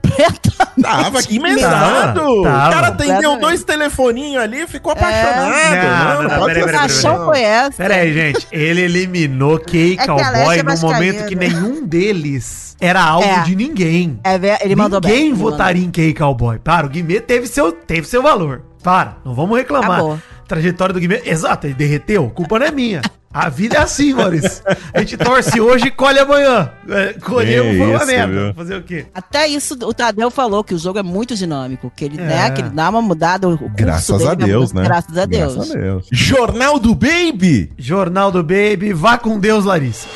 Tava 0.81 1.19
aqui 1.19 1.39
mesado. 1.39 2.19
Tava, 2.19 2.29
O 2.29 2.43
tava. 2.43 2.73
cara 2.73 2.87
atendeu 2.87 3.37
dois 3.37 3.63
telefoninhos 3.63 4.41
ali 4.41 4.61
e 4.61 4.67
ficou 4.67 4.93
apaixonado. 4.93 5.49
Não, 5.49 6.15
Não, 6.15 6.23
não, 6.23 6.29
não, 6.29 6.39
pode 6.39 6.53
peraí, 6.53 6.63
ser 6.63 6.65
peraí, 6.65 6.85
assim, 6.85 6.93
paixão 7.03 7.17
não. 7.19 7.25
foi 7.25 7.41
essa? 7.41 7.71
Pera 7.77 7.95
aí, 7.95 8.13
gente. 8.13 8.47
Ele 8.51 8.81
eliminou 8.81 9.59
Kay 9.59 9.93
É 9.93 9.95
que 9.97 10.01
a 10.03 10.05
Cowboy 10.05 10.25
Alessia 10.25 10.59
é 10.59 10.63
num 10.81 10.93
momento 10.93 11.25
que 11.27 11.35
nenhum 11.35 11.85
deles 11.85 12.75
era 12.79 13.03
alvo 13.03 13.27
É. 13.27 13.43
de 13.43 13.55
ninguém. 13.55 14.19
É, 14.23 14.35
ele 14.65 14.75
mandou 14.75 14.99
bem. 15.01 15.11
Ninguém 15.11 15.31
mandou 15.33 15.51
votaria 15.51 15.83
em 15.85 15.91
Kay 15.91 16.13
Cowboy. 16.13 16.59
Para, 16.59 16.85
o 16.85 16.89
Guimê 16.89 17.19
teve 17.21 17.47
seu, 17.47 17.71
teve 17.71 18.07
seu 18.07 18.21
valor. 18.21 18.61
Para, 18.83 19.17
não 19.25 19.33
vamos 19.33 19.57
reclamar. 19.57 19.91
Acabou. 19.91 20.19
Trajetória 20.47 20.93
do 20.93 20.99
Guimê. 20.99 21.21
Exato, 21.25 21.65
ele 21.67 21.73
derreteu. 21.73 22.29
Culpa 22.29 22.59
não 22.59 22.67
é 22.67 22.71
minha. 22.71 23.01
A 23.33 23.49
vida 23.49 23.75
é 23.75 23.79
assim, 23.81 24.13
Maurício. 24.13 24.63
A 24.93 24.99
gente 24.99 25.17
torce 25.17 25.59
hoje 25.59 25.87
e 25.87 25.91
colhe 25.91 26.17
amanhã. 26.19 26.71
É, 26.87 27.13
Colhemos 27.19 27.77
foi 27.77 27.87
uma 27.93 28.05
merda. 28.05 28.53
Fazer 28.55 28.75
o 28.77 28.81
quê? 28.83 29.07
Até 29.13 29.45
isso, 29.47 29.73
o 29.83 29.93
Tadeu 29.93 30.31
falou 30.31 30.63
que 30.63 30.73
o 30.73 30.77
jogo 30.79 30.99
é 30.99 31.03
muito 31.03 31.35
dinâmico, 31.35 31.91
que 31.93 32.05
ele, 32.05 32.17
É. 32.17 32.23
né, 32.23 32.51
que 32.51 32.61
ele 32.61 32.69
dá 32.69 32.89
uma 32.89 33.01
mudada. 33.01 33.49
O 33.49 33.57
curso 33.57 33.73
Graças 33.75 34.17
dele 34.19 34.29
a 34.29 34.35
Deus, 34.35 34.71
né? 34.71 34.83
Graças 34.83 35.17
a 35.17 35.25
Deus. 35.25 35.53
Graças 35.55 35.75
a 35.75 35.79
Deus. 35.79 36.07
Jornal 36.13 36.79
do 36.79 36.95
Baby. 36.95 37.73
Jornal 37.77 38.31
do 38.31 38.41
Baby, 38.41 38.93
vá 38.93 39.17
com 39.17 39.37
Deus, 39.37 39.65
Larissa. 39.65 40.07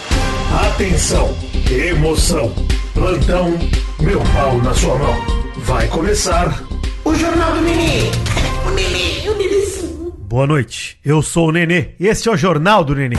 Atenção, 0.52 1.30
emoção, 1.70 2.52
plantão, 2.94 3.52
meu 4.00 4.20
pau 4.34 4.58
na 4.58 4.74
sua 4.74 4.98
mão. 4.98 5.16
Vai 5.58 5.88
começar 5.88 6.64
o 7.06 7.14
Jornal 7.14 7.54
do 7.54 7.62
Mini. 7.62 8.10
Boa 10.28 10.48
noite, 10.48 10.98
eu 11.06 11.22
sou 11.22 11.50
o 11.50 11.52
Nenê 11.52 11.90
e 12.00 12.08
este 12.08 12.30
é 12.30 12.32
o 12.32 12.38
Jornal 12.38 12.84
do 12.84 12.96
Nenê. 12.96 13.16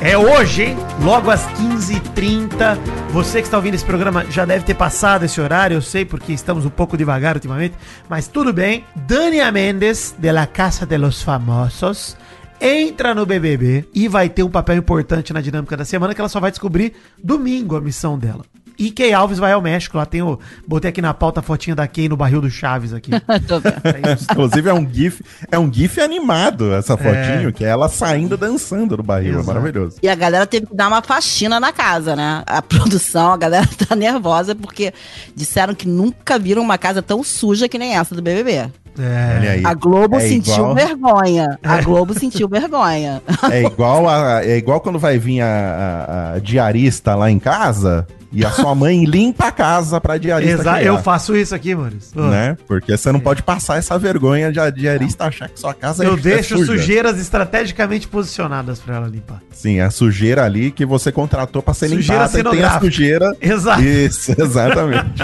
É 0.00 0.16
hoje, 0.16 0.62
hein? 0.62 0.76
Logo 1.02 1.30
às 1.30 1.46
15h30. 1.48 2.78
Você 3.10 3.40
que 3.40 3.46
está 3.46 3.58
ouvindo 3.58 3.74
esse 3.74 3.84
programa 3.84 4.24
já 4.30 4.46
deve 4.46 4.64
ter 4.64 4.74
passado 4.74 5.24
esse 5.24 5.38
horário, 5.38 5.76
eu 5.76 5.82
sei 5.82 6.06
porque 6.06 6.32
estamos 6.32 6.64
um 6.64 6.70
pouco 6.70 6.96
devagar 6.96 7.34
ultimamente, 7.34 7.74
mas 8.08 8.26
tudo 8.26 8.54
bem. 8.54 8.84
Dania 8.94 9.52
Mendes, 9.52 10.14
de 10.18 10.32
La 10.32 10.46
Casa 10.46 10.86
de 10.86 10.96
los 10.96 11.22
Famosos, 11.22 12.16
entra 12.60 13.14
no 13.14 13.26
BBB 13.26 13.88
e 13.94 14.08
vai 14.08 14.28
ter 14.28 14.42
um 14.42 14.50
papel 14.50 14.76
importante 14.76 15.32
na 15.32 15.40
dinâmica 15.40 15.76
da 15.76 15.84
semana 15.84 16.14
que 16.14 16.20
ela 16.20 16.28
só 16.28 16.40
vai 16.40 16.50
descobrir 16.50 16.94
domingo 17.22 17.76
a 17.76 17.80
missão 17.80 18.18
dela. 18.18 18.44
E 18.78 18.90
Kay 18.90 19.12
Alves 19.12 19.38
vai 19.38 19.52
ao 19.52 19.62
México, 19.62 19.96
lá 19.96 20.04
tem 20.04 20.20
o... 20.20 20.38
Botei 20.66 20.90
aqui 20.90 21.00
na 21.00 21.14
pauta 21.14 21.40
a 21.40 21.42
fotinha 21.42 21.74
da 21.74 21.88
Kay 21.88 22.08
no 22.08 22.16
barril 22.16 22.42
do 22.42 22.50
Chaves 22.50 22.92
aqui. 22.92 23.10
Tô 23.48 23.58
vendo. 23.58 23.80
É. 23.84 24.12
Inclusive 24.30 24.68
é 24.68 24.74
um 24.74 24.86
gif, 24.86 25.22
é 25.50 25.58
um 25.58 25.72
gif 25.72 25.98
animado 25.98 26.74
essa 26.74 26.96
fotinho, 26.96 27.52
que 27.52 27.64
é 27.64 27.68
ela 27.68 27.88
saindo 27.88 28.36
dançando 28.36 28.96
no 28.96 29.02
barril, 29.02 29.38
Exato. 29.38 29.50
é 29.50 29.54
maravilhoso. 29.54 29.96
E 30.02 30.08
a 30.08 30.14
galera 30.14 30.46
teve 30.46 30.66
que 30.66 30.74
dar 30.74 30.88
uma 30.88 31.00
faxina 31.00 31.58
na 31.58 31.72
casa, 31.72 32.14
né? 32.14 32.42
A 32.46 32.60
produção, 32.60 33.32
a 33.32 33.36
galera 33.38 33.66
tá 33.88 33.96
nervosa 33.96 34.54
porque 34.54 34.92
disseram 35.34 35.74
que 35.74 35.88
nunca 35.88 36.38
viram 36.38 36.62
uma 36.62 36.76
casa 36.76 37.00
tão 37.00 37.24
suja 37.24 37.68
que 37.68 37.78
nem 37.78 37.96
essa 37.96 38.14
do 38.14 38.20
BBB. 38.20 38.70
É. 38.98 39.60
A 39.64 39.74
Globo 39.74 40.16
É 40.16 40.20
sentiu 40.20 40.54
igual- 40.54 40.74
vergonha. 40.74 41.58
A 41.62 41.80
Globo 41.82 42.18
sentiu 42.18 42.48
vergonha. 42.48 43.22
É 43.50 43.62
igual, 43.62 44.08
a, 44.08 44.44
é 44.44 44.56
igual 44.56 44.80
quando 44.80 44.98
vai 44.98 45.18
vir 45.18 45.40
a, 45.40 45.46
a- 45.46 46.32
a 46.34 46.38
diarista 46.38 47.14
lá 47.14 47.30
em 47.30 47.38
casa 47.38 48.06
e 48.32 48.44
a 48.44 48.50
sua 48.50 48.74
mãe 48.74 49.04
limpa 49.06 49.46
a 49.46 49.52
casa 49.52 50.00
pra 50.00 50.18
diarista 50.18 50.54
Exa 50.62 50.74
criar, 50.74 50.82
eu 50.82 50.98
faço 50.98 51.36
isso 51.36 51.54
aqui, 51.54 51.74
Maurício. 51.74 52.20
Né? 52.20 52.56
Porque 52.66 52.96
você 52.96 53.10
não 53.12 53.20
pode 53.20 53.42
passar 53.42 53.78
essa 53.78 53.98
vergonha 53.98 54.50
de 54.52 54.58
a 54.60 54.68
diarista 54.68 55.24
achar 55.26 55.48
que 55.48 55.58
sua 55.60 55.72
casa 55.72 56.04
Eu 56.04 56.14
é 56.14 56.16
deixo 56.16 56.56
suja. 56.58 56.72
sujeiras 56.72 57.18
estrategicamente 57.18 58.08
posicionadas 58.08 58.80
pra 58.80 58.96
ela 58.96 59.06
limpar. 59.08 59.40
Sim, 59.52 59.80
a 59.80 59.90
sujeira 59.90 60.44
ali 60.44 60.70
que 60.70 60.84
você 60.84 61.12
contratou 61.12 61.62
pra 61.62 61.72
ser 61.72 61.88
Sujeira 61.88 62.24
limpada 62.26 62.40
e 62.40 62.44
tem 62.56 62.64
a 62.64 62.80
sujeira. 62.80 63.36
Exato. 63.40 63.82
Isso, 63.82 64.32
exatamente. 64.40 65.22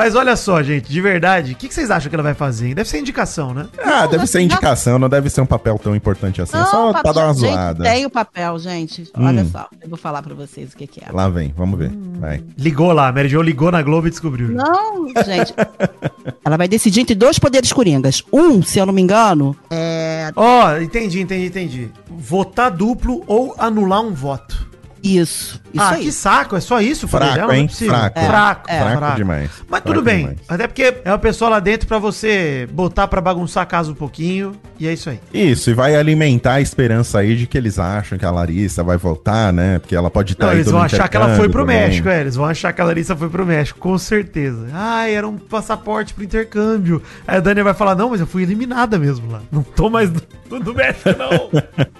Mas 0.00 0.14
olha 0.14 0.34
só, 0.34 0.62
gente, 0.62 0.90
de 0.90 0.98
verdade, 0.98 1.52
o 1.52 1.54
que, 1.54 1.68
que 1.68 1.74
vocês 1.74 1.90
acham 1.90 2.08
que 2.08 2.16
ela 2.16 2.22
vai 2.22 2.32
fazer? 2.32 2.74
Deve 2.74 2.88
ser 2.88 3.00
indicação, 3.00 3.52
né? 3.52 3.66
Ah, 3.84 4.06
deve 4.06 4.26
ser 4.26 4.40
indicação, 4.40 4.98
não 4.98 5.10
deve 5.10 5.28
ser 5.28 5.42
um 5.42 5.46
papel 5.46 5.78
tão 5.78 5.94
importante 5.94 6.40
assim. 6.40 6.56
é 6.56 6.64
só 6.64 6.90
pra 7.02 7.12
dar 7.12 7.26
uma 7.26 7.34
gente, 7.34 7.52
zoada. 7.52 7.84
Tem 7.84 8.06
o 8.06 8.10
papel, 8.10 8.58
gente. 8.58 9.10
Olha 9.14 9.42
Hum. 9.42 9.50
só. 9.52 9.68
Eu 9.78 9.90
vou 9.90 9.98
falar 9.98 10.22
pra 10.22 10.34
vocês 10.34 10.72
o 10.72 10.76
que, 10.78 10.86
que 10.86 11.00
é. 11.04 11.12
Lá 11.12 11.28
vem, 11.28 11.52
vamos 11.54 11.78
ver. 11.78 11.90
Hum. 11.90 12.14
Vai. 12.18 12.42
Ligou 12.56 12.92
lá, 12.94 13.08
a 13.08 13.12
Mary 13.12 13.28
Jo 13.28 13.42
ligou 13.42 13.70
na 13.70 13.82
Globo 13.82 14.06
e 14.06 14.10
descobriu. 14.10 14.48
Não, 14.48 15.06
gente. 15.22 15.52
Ela 16.42 16.56
vai 16.56 16.66
decidir 16.66 17.00
entre 17.00 17.14
dois 17.14 17.38
poderes 17.38 17.70
coringas. 17.70 18.22
Um, 18.32 18.62
se 18.62 18.78
eu 18.78 18.86
não 18.86 18.94
me 18.94 19.02
engano, 19.02 19.54
é 19.70 20.32
Ó, 20.34 20.76
entendi, 20.78 21.20
entendi, 21.20 21.46
entendi. 21.46 21.90
Votar 22.08 22.70
duplo 22.70 23.22
ou 23.26 23.54
anular 23.58 24.00
um 24.00 24.14
voto. 24.14 24.69
Isso. 25.02 25.60
Isso 25.72 25.84
ah, 25.84 25.90
aí. 25.90 26.02
que 26.04 26.12
saco, 26.12 26.56
é 26.56 26.60
só 26.60 26.80
isso 26.80 27.06
Fraco, 27.06 27.34
dela? 27.34 27.54
É 27.54 27.58
hein? 27.58 27.66
possível. 27.66 27.94
Fraco. 27.94 28.18
É, 28.18 28.26
fraco, 28.26 28.70
é. 28.70 28.96
Fraco 28.96 29.16
demais. 29.16 29.50
Mas 29.68 29.80
Fraco 29.80 29.88
tudo 29.88 30.02
bem, 30.02 30.18
demais. 30.18 30.38
até 30.48 30.66
porque 30.66 30.94
é 31.04 31.10
uma 31.10 31.18
pessoa 31.18 31.50
lá 31.50 31.60
dentro 31.60 31.86
pra 31.86 31.98
você 31.98 32.68
botar 32.72 33.08
pra 33.08 33.20
bagunçar 33.20 33.62
a 33.62 33.66
casa 33.66 33.90
um 33.90 33.94
pouquinho, 33.94 34.52
e 34.78 34.86
é 34.86 34.92
isso 34.92 35.10
aí. 35.10 35.20
Isso, 35.32 35.70
e 35.70 35.74
vai 35.74 35.94
alimentar 35.94 36.54
a 36.54 36.60
esperança 36.60 37.18
aí 37.20 37.36
de 37.36 37.46
que 37.46 37.56
eles 37.56 37.78
acham 37.78 38.18
que 38.18 38.24
a 38.24 38.30
Larissa 38.30 38.82
vai 38.82 38.96
voltar, 38.96 39.52
né? 39.52 39.78
Porque 39.78 39.94
ela 39.94 40.10
pode 40.10 40.32
estar 40.32 40.54
eles 40.54 40.70
vão 40.70 40.82
achar 40.82 41.08
que 41.08 41.16
ela 41.16 41.36
foi 41.36 41.48
pro 41.48 41.64
México, 41.64 42.08
é. 42.08 42.20
Eles 42.20 42.36
vão 42.36 42.46
achar 42.46 42.72
que 42.72 42.80
a 42.80 42.84
Larissa 42.84 43.16
foi 43.16 43.28
pro 43.28 43.46
México, 43.46 43.78
com 43.78 43.96
certeza. 43.96 44.68
Ai, 44.72 45.14
era 45.14 45.26
um 45.26 45.38
passaporte 45.38 46.14
pro 46.14 46.24
intercâmbio. 46.24 47.02
Aí 47.26 47.36
a 47.36 47.40
Dani 47.40 47.62
vai 47.62 47.74
falar, 47.74 47.94
não, 47.94 48.10
mas 48.10 48.20
eu 48.20 48.26
fui 48.26 48.42
eliminada 48.42 48.98
mesmo 48.98 49.30
lá. 49.30 49.40
Não 49.50 49.62
tô 49.62 49.88
mais 49.88 50.10
do, 50.10 50.22
do 50.60 50.74
México, 50.74 51.10
não. 51.18 51.50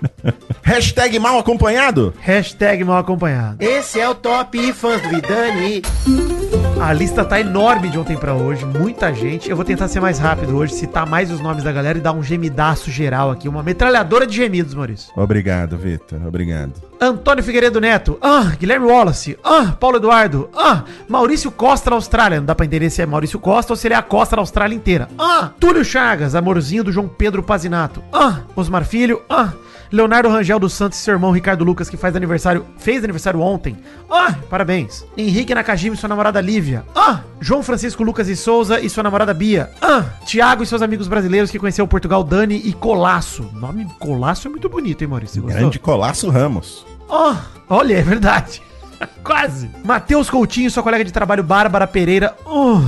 Hashtag 0.62 1.18
mal 1.18 1.38
acompanhado? 1.38 2.14
Hashtag 2.20 2.84
mal 2.90 3.00
acompanhado. 3.00 3.56
Esse 3.60 4.00
é 4.00 4.08
o 4.08 4.14
Top 4.14 4.72
Fãs 4.72 5.00
do 5.02 5.08
Vidani. 5.08 5.82
A 6.80 6.92
lista 6.92 7.24
tá 7.24 7.38
enorme 7.38 7.88
de 7.90 7.98
ontem 7.98 8.16
pra 8.16 8.34
hoje, 8.34 8.64
muita 8.64 9.12
gente. 9.12 9.50
Eu 9.50 9.54
vou 9.54 9.64
tentar 9.64 9.86
ser 9.88 10.00
mais 10.00 10.18
rápido 10.18 10.56
hoje, 10.56 10.74
citar 10.74 11.06
mais 11.06 11.30
os 11.30 11.38
nomes 11.38 11.62
da 11.62 11.70
galera 11.70 11.98
e 11.98 12.00
dar 12.00 12.12
um 12.12 12.22
gemidaço 12.22 12.90
geral 12.90 13.30
aqui, 13.30 13.48
uma 13.48 13.62
metralhadora 13.62 14.26
de 14.26 14.34
gemidos, 14.34 14.74
Maurício. 14.74 15.12
Obrigado, 15.14 15.76
Vitor. 15.76 16.20
Obrigado. 16.26 16.72
Antônio 17.00 17.44
Figueiredo 17.44 17.80
Neto, 17.80 18.18
ah, 18.20 18.52
Guilherme 18.58 18.86
Wallace, 18.86 19.38
ah, 19.44 19.76
Paulo 19.78 19.98
Eduardo, 19.98 20.50
ah, 20.56 20.84
Maurício 21.08 21.50
Costa 21.50 21.90
na 21.90 21.96
Austrália. 21.96 22.38
Não 22.38 22.46
dá 22.46 22.54
pra 22.54 22.66
entender 22.66 22.90
se 22.90 23.00
é 23.02 23.06
Maurício 23.06 23.38
Costa 23.38 23.72
ou 23.72 23.76
se 23.76 23.86
ele 23.86 23.94
é 23.94 23.96
a 23.98 24.02
Costa 24.02 24.36
na 24.36 24.42
Austrália 24.42 24.74
inteira. 24.74 25.08
Ah, 25.18 25.50
Túlio 25.60 25.84
Chagas, 25.84 26.34
amorzinho 26.34 26.84
do 26.84 26.92
João 26.92 27.08
Pedro 27.08 27.42
Pazinato. 27.42 28.02
Ah, 28.12 28.40
Osmar 28.56 28.84
Filho, 28.84 29.22
ah, 29.28 29.52
Leonardo 29.92 30.28
Rangel 30.28 30.58
dos 30.58 30.72
Santos 30.72 30.98
e 30.98 31.02
seu 31.02 31.14
irmão 31.14 31.32
Ricardo 31.32 31.64
Lucas, 31.64 31.90
que 31.90 31.96
faz 31.96 32.14
aniversário, 32.14 32.64
fez 32.78 33.02
aniversário 33.02 33.40
ontem. 33.40 33.76
Ah, 34.08 34.34
parabéns. 34.48 35.04
Henrique 35.16 35.54
Nakajima 35.54 35.94
e 35.94 35.98
sua 35.98 36.08
namorada 36.08 36.39
Lívia. 36.40 36.84
Ah, 36.94 37.20
João 37.40 37.62
Francisco 37.62 38.02
Lucas 38.02 38.28
e 38.28 38.36
Souza 38.36 38.80
e 38.80 38.88
sua 38.88 39.02
namorada 39.02 39.32
Bia. 39.34 39.70
Ah, 39.80 40.04
Tiago 40.24 40.62
e 40.62 40.66
seus 40.66 40.82
amigos 40.82 41.08
brasileiros 41.08 41.50
que 41.50 41.58
conheceu 41.58 41.86
Portugal, 41.86 42.22
Dani 42.22 42.56
e 42.64 42.72
Colasso. 42.72 43.50
Nome 43.54 43.86
Colasso 43.98 44.48
é 44.48 44.50
muito 44.50 44.68
bonito, 44.68 45.02
hein, 45.02 45.08
Maurício? 45.08 45.42
Gostou? 45.42 45.60
Grande 45.60 45.78
Colasso 45.78 46.28
Ramos. 46.30 46.86
Oh, 47.08 47.34
olha, 47.68 47.94
é 47.94 48.02
verdade. 48.02 48.62
Quase. 49.24 49.70
Matheus 49.84 50.28
Coutinho, 50.30 50.70
sua 50.70 50.82
colega 50.82 51.04
de 51.04 51.12
trabalho 51.12 51.42
Bárbara 51.42 51.86
Pereira. 51.86 52.36
Oh. 52.44 52.80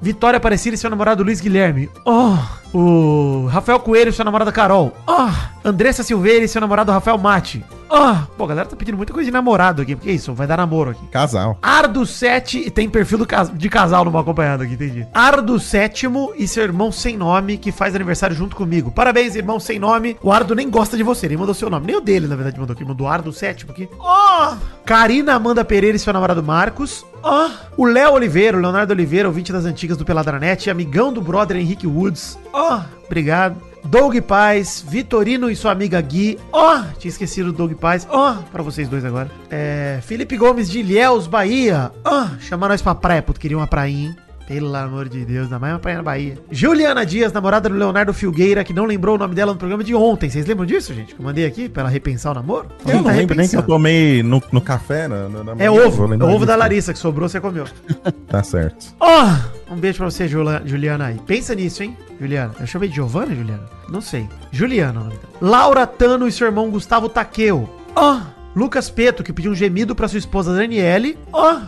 Vitória 0.00 0.36
Aparecida 0.36 0.74
e 0.74 0.78
seu 0.78 0.88
namorado 0.88 1.24
Luiz 1.24 1.40
Guilherme. 1.40 1.90
Oh. 2.04 2.36
O 2.74 3.46
Rafael 3.50 3.80
Coelho 3.80 4.10
e 4.10 4.12
sua 4.12 4.24
namorada 4.24 4.52
Carol. 4.52 4.92
Oh. 5.06 5.28
Andressa 5.64 6.02
Silveira 6.02 6.44
e 6.44 6.48
seu 6.48 6.60
namorado 6.60 6.92
Rafael 6.92 7.16
Mate. 7.18 7.64
Oh. 7.90 8.14
Pô, 8.36 8.44
a 8.44 8.48
galera 8.48 8.68
tá 8.68 8.76
pedindo 8.76 8.96
muita 8.98 9.12
coisa 9.14 9.24
de 9.26 9.32
namorado 9.32 9.80
aqui. 9.80 9.96
Porque 9.96 10.10
é 10.10 10.12
isso, 10.12 10.34
vai 10.34 10.46
dar 10.46 10.58
namoro 10.58 10.90
aqui. 10.90 11.06
Casal. 11.06 11.58
Ardo 11.62 12.04
7 12.04 12.58
e 12.66 12.70
tem 12.70 12.88
perfil 12.88 13.24
cas- 13.24 13.50
de 13.52 13.68
casal 13.70 14.04
no 14.04 14.10
mal 14.10 14.20
acompanhado 14.20 14.62
aqui, 14.62 14.74
entendi. 14.74 15.06
Ardo 15.14 15.58
sétimo 15.58 16.32
e 16.36 16.46
seu 16.46 16.62
irmão 16.62 16.92
sem 16.92 17.16
nome, 17.16 17.56
que 17.56 17.72
faz 17.72 17.94
aniversário 17.94 18.36
junto 18.36 18.54
comigo. 18.54 18.90
Parabéns, 18.90 19.34
irmão 19.34 19.58
sem 19.58 19.78
nome. 19.78 20.18
O 20.22 20.30
Ardo 20.30 20.54
nem 20.54 20.68
gosta 20.68 20.96
de 20.98 21.02
você, 21.02 21.26
nem 21.28 21.38
mandou 21.38 21.54
seu 21.54 21.70
nome. 21.70 21.86
Nem 21.86 21.96
o 21.96 22.00
dele, 22.02 22.26
na 22.26 22.36
verdade, 22.36 22.60
mandou 22.60 22.74
aqui. 22.74 22.84
Mandou 22.84 23.08
Ardo 23.08 23.32
sétimo 23.32 23.72
aqui. 23.72 23.88
Ó! 23.98 24.54
Karina 24.84 25.34
Amanda 25.34 25.64
Pereira 25.64 25.96
e 25.96 26.00
seu 26.00 26.12
namorado 26.12 26.42
Marcos. 26.42 27.06
Ó! 27.22 27.48
O 27.76 27.84
Léo 27.86 28.12
Oliveira, 28.12 28.56
o 28.56 28.60
Leonardo 28.60 28.92
Oliveira, 28.92 29.28
ouvinte 29.28 29.50
das 29.52 29.64
antigas 29.64 29.96
do 29.96 30.04
Peladranet, 30.04 30.68
amigão 30.70 31.10
do 31.12 31.22
brother 31.22 31.56
Henrique 31.56 31.86
Woods. 31.86 32.38
Ó! 32.58 32.80
Obrigado. 33.06 33.56
Doug 33.84 34.16
Paz, 34.20 34.84
Vitorino 34.86 35.48
e 35.48 35.56
sua 35.56 35.70
amiga 35.72 36.00
Gui. 36.00 36.38
Ó, 36.52 36.82
tinha 36.98 37.08
esquecido 37.08 37.50
o 37.50 37.52
Doug 37.52 37.72
Paz. 37.74 38.06
Ó, 38.10 38.34
pra 38.52 38.62
vocês 38.62 38.88
dois 38.88 39.04
agora. 39.04 39.30
É, 39.48 40.00
Felipe 40.02 40.36
Gomes 40.36 40.68
de 40.68 40.80
Ilhéus, 40.80 41.26
Bahia. 41.26 41.92
Ó, 42.04 42.26
chamar 42.40 42.68
nós 42.68 42.82
pra 42.82 42.94
praia, 42.94 43.22
puto, 43.22 43.40
queria 43.40 43.56
uma 43.56 43.66
prainha, 43.66 44.08
hein? 44.08 44.16
Pelo 44.48 44.74
amor 44.74 45.10
de 45.10 45.26
Deus, 45.26 45.50
mais 45.50 45.74
uma 45.74 45.78
praia 45.78 45.98
na 45.98 46.02
Bahia. 46.02 46.38
Juliana 46.50 47.04
Dias, 47.04 47.30
namorada 47.34 47.68
do 47.68 47.74
Leonardo 47.74 48.14
Filgueira, 48.14 48.64
que 48.64 48.72
não 48.72 48.86
lembrou 48.86 49.16
o 49.16 49.18
nome 49.18 49.34
dela 49.34 49.52
no 49.52 49.58
programa 49.58 49.84
de 49.84 49.94
ontem. 49.94 50.30
Vocês 50.30 50.46
lembram 50.46 50.64
disso, 50.64 50.94
gente? 50.94 51.14
Que 51.14 51.20
eu 51.20 51.24
mandei 51.24 51.44
aqui 51.44 51.68
pra 51.68 51.82
ela 51.82 51.90
repensar 51.90 52.30
o 52.30 52.34
namoro? 52.34 52.66
Eu 52.86 53.02
não 53.02 53.14
lembro 53.14 53.36
nem 53.36 53.46
que 53.46 53.54
eu 53.54 53.62
tomei 53.62 54.22
no, 54.22 54.42
no 54.50 54.60
café. 54.62 55.06
Na, 55.06 55.28
na- 55.28 55.44
na 55.44 55.52
É 55.52 55.68
manhã, 55.68 55.72
ovo, 55.86 56.04
é 56.04 56.08
lembrar 56.08 56.28
ovo 56.28 56.46
da. 56.46 56.56
Larissa 56.56 56.94
que 56.94 56.98
sobrou, 56.98 57.28
você 57.28 57.38
comeu. 57.40 57.66
Tá 58.26 58.42
certo. 58.42 58.94
Ó, 59.00 59.26
um 59.70 59.76
beijo 59.76 59.98
pra 59.98 60.10
você, 60.10 60.26
Juliana 60.28 61.06
aí. 61.06 61.16
Pensa 61.26 61.54
nisso, 61.54 61.82
hein, 61.82 61.96
Juliana. 62.20 62.54
Eu 62.60 62.66
chamei 62.66 62.88
de 62.88 62.94
Giovana, 62.96 63.34
Juliana? 63.34 63.62
Não 63.90 64.00
sei. 64.00 64.26
Juliana, 64.50 65.00
o 65.00 65.04
nome 65.04 65.16
dela. 65.16 65.28
Laura 65.40 65.86
Tano 65.86 66.26
e 66.26 66.32
seu 66.32 66.46
irmão 66.46 66.70
Gustavo 66.70 67.08
Taqueu. 67.08 67.68
Ó, 67.94 68.20
Lucas 68.56 68.90
Peto, 68.90 69.22
que 69.22 69.32
pediu 69.32 69.52
um 69.52 69.54
gemido 69.54 69.94
pra 69.94 70.08
sua 70.08 70.18
esposa 70.18 70.54
Daniele. 70.54 71.18
Ó, 71.32 71.58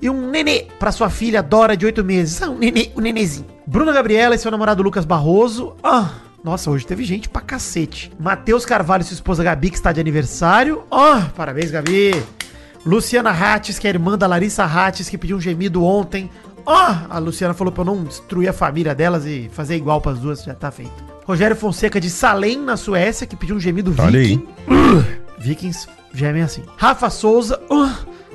e 0.00 0.08
um 0.08 0.30
nenê 0.30 0.66
pra 0.78 0.92
sua 0.92 1.10
filha 1.10 1.42
Dora, 1.42 1.76
de 1.76 1.86
8 1.86 2.04
meses. 2.04 2.42
Ah, 2.42 2.50
um 2.50 2.58
nenê, 2.58 2.90
um 2.96 3.00
nenezinho. 3.00 3.46
Bruna 3.66 3.92
Gabriela 3.92 4.34
e 4.34 4.38
seu 4.38 4.50
namorado 4.50 4.82
Lucas 4.82 5.04
Barroso. 5.04 5.74
Ó, 5.82 6.06
nossa, 6.42 6.70
hoje 6.70 6.86
teve 6.86 7.04
gente 7.04 7.28
pra 7.28 7.42
cacete. 7.42 8.10
Matheus 8.18 8.64
Carvalho 8.64 9.02
e 9.02 9.04
sua 9.04 9.14
esposa 9.14 9.44
Gabi, 9.44 9.70
que 9.70 9.76
está 9.76 9.92
de 9.92 10.00
aniversário. 10.00 10.82
Ó, 10.90 11.20
parabéns, 11.36 11.70
Gabi. 11.70 12.14
Luciana 12.84 13.30
Rates, 13.30 13.78
que 13.78 13.86
é 13.86 13.90
irmã 13.90 14.16
da 14.16 14.26
Larissa 14.26 14.64
Rates, 14.64 15.08
que 15.08 15.18
pediu 15.18 15.36
um 15.36 15.40
gemido 15.40 15.84
ontem. 15.84 16.30
Ó, 16.64 16.94
a 17.10 17.18
Luciana 17.18 17.52
falou 17.52 17.72
pra 17.72 17.82
eu 17.82 17.86
não 17.86 18.04
destruir 18.04 18.48
a 18.48 18.52
família 18.52 18.94
delas 18.94 19.26
e 19.26 19.50
fazer 19.52 19.76
igual 19.76 20.00
pras 20.00 20.18
duas, 20.18 20.42
já 20.42 20.54
tá 20.54 20.70
feito. 20.70 20.92
Rogério 21.26 21.54
Fonseca 21.54 22.00
de 22.00 22.08
Salem, 22.08 22.58
na 22.58 22.76
Suécia, 22.76 23.26
que 23.26 23.36
pediu 23.36 23.56
um 23.56 23.60
gemido 23.60 23.94
Olha 23.98 24.18
aí. 24.18 24.36
viking. 24.36 24.46
Uh, 24.68 25.04
Vikings 25.38 25.88
gemem 26.12 26.42
assim. 26.42 26.62
Rafa 26.76 27.08
Souza, 27.10 27.60
uh, 27.70 27.90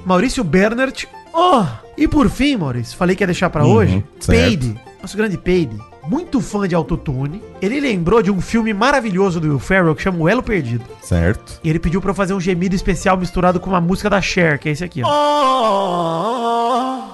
Maurício 0.05 0.43
Bernert, 0.43 1.05
oh, 1.35 1.63
e 1.97 2.07
por 2.07 2.29
fim, 2.29 2.55
Maurício, 2.57 2.97
falei 2.97 3.15
que 3.15 3.23
ia 3.23 3.27
deixar 3.27 3.49
pra 3.49 3.63
Uhum, 3.65 3.73
hoje, 3.73 4.03
certo. 4.19 4.39
Peide, 4.41 4.75
nosso 5.01 5.15
grande 5.17 5.37
Peide, 5.37 5.77
muito 6.07 6.39
fã 6.41 6.67
de 6.67 6.75
autotune, 6.75 7.41
ele 7.61 7.79
lembrou 7.79 8.21
de 8.21 8.29
um 8.31 8.39
filme 8.39 8.73
maravilhoso 8.73 9.39
do 9.39 9.47
Will 9.47 9.59
Ferrell 9.59 9.95
que 9.95 10.01
chama 10.03 10.19
O 10.19 10.29
Elo 10.29 10.43
Perdido. 10.43 10.83
Certo. 11.01 11.59
E 11.63 11.69
ele 11.69 11.79
pediu 11.79 11.99
pra 12.01 12.11
eu 12.11 12.15
fazer 12.15 12.33
um 12.33 12.39
gemido 12.39 12.75
especial 12.75 13.17
misturado 13.17 13.59
com 13.59 13.69
uma 13.71 13.81
música 13.81 14.09
da 14.09 14.21
Cher, 14.21 14.59
que 14.59 14.69
é 14.69 14.71
esse 14.71 14.83
aqui, 14.83 15.01
ó. 15.03 15.09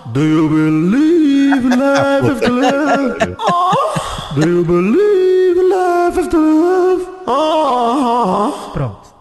Do 0.08 0.22
you 0.22 0.50
believe 0.50 1.68
life 1.70 2.32
after 2.32 2.52
love? 2.52 3.36
Do 4.36 4.42
you 4.50 4.64
believe 4.66 5.62
life 5.62 6.20
after 6.20 6.40
love? 6.40 7.06
Pronto, 7.26 8.51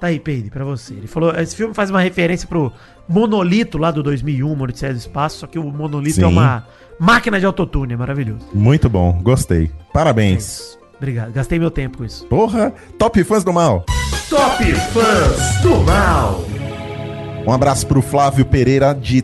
tá 0.01 0.07
aí, 0.09 0.19
Peide, 0.19 0.51
pra 0.51 0.65
você. 0.65 0.95
Ele 0.95 1.07
falou, 1.07 1.35
esse 1.35 1.55
filme 1.55 1.75
faz 1.75 1.91
uma 1.91 2.01
referência 2.01 2.49
pro 2.49 2.73
Monolito 3.09 3.79
lá 3.79 3.91
do 3.91 4.03
2001, 4.03 4.61
Odisseia 4.61 4.93
do 4.93 4.99
Espaço, 4.99 5.39
só 5.39 5.47
que 5.47 5.59
o 5.59 5.65
Monolito 5.65 6.17
Sim. 6.17 6.25
é 6.25 6.27
uma 6.27 6.67
máquina 6.99 7.39
de 7.39 7.47
autotune, 7.47 7.95
é 7.95 7.97
maravilhoso. 7.97 8.47
Muito 8.53 8.89
bom, 8.89 9.21
gostei. 9.23 9.71
Parabéns. 9.93 10.79
Obrigado, 10.97 11.33
gastei 11.33 11.59
meu 11.59 11.71
tempo 11.71 11.99
com 11.99 12.05
isso. 12.05 12.27
Porra, 12.27 12.73
top 12.99 13.23
fãs 13.25 13.45
do 13.45 13.53
mal. 13.53 13.85
Top 14.31 14.65
Fãs 14.93 15.61
do 15.61 15.81
Mal. 15.81 16.45
Um 17.45 17.53
abraço 17.53 17.85
pro 17.85 18.01
Flávio 18.01 18.45
Pereira 18.45 18.95
de 18.95 19.23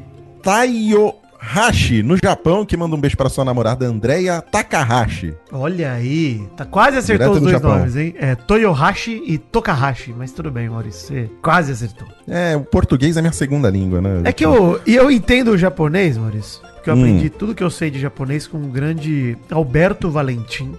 Taiyohashi, 1.47 2.03
no 2.03 2.17
Japão, 2.17 2.65
que 2.67 2.77
manda 2.77 2.97
um 2.97 3.01
beijo 3.01 3.17
pra 3.17 3.29
sua 3.29 3.45
namorada 3.45 3.87
Andrea 3.87 4.43
Takahashi. 4.43 5.33
Olha 5.53 5.93
aí, 5.93 6.47
tá 6.57 6.65
quase 6.65 6.99
acertou 6.99 7.35
Direto 7.35 7.45
os 7.47 7.53
do 7.53 7.61
dois 7.61 7.63
nomes, 7.79 7.97
hein? 7.97 8.15
É 8.19 8.35
Toyohashi 8.35 9.23
e 9.27 9.39
Tokahashi, 9.39 10.13
mas 10.17 10.33
tudo 10.33 10.51
bem, 10.51 10.69
Maurício, 10.69 11.07
você 11.09 11.31
quase 11.41 11.73
acertou. 11.73 12.09
É, 12.29 12.57
o 12.57 12.61
português 12.65 13.17
é 13.17 13.21
minha 13.23 13.33
segunda 13.33 13.71
língua, 13.71 14.01
né? 14.01 14.23
É 14.25 14.33
que 14.33 14.45
eu, 14.45 14.81
e 14.87 14.95
eu 14.95 15.11
entendo 15.11 15.53
o 15.53 15.59
japonês, 15.59 16.19
Maurício, 16.19 16.61
porque 16.75 16.91
eu 16.91 16.95
Hum. 16.95 17.01
aprendi 17.01 17.31
tudo 17.31 17.55
que 17.55 17.63
eu 17.63 17.71
sei 17.71 17.91
de 17.91 18.01
japonês 18.01 18.47
com 18.47 18.59
o 18.59 18.67
grande 18.69 19.39
Alberto 19.51 20.11
Valentim, 20.11 20.73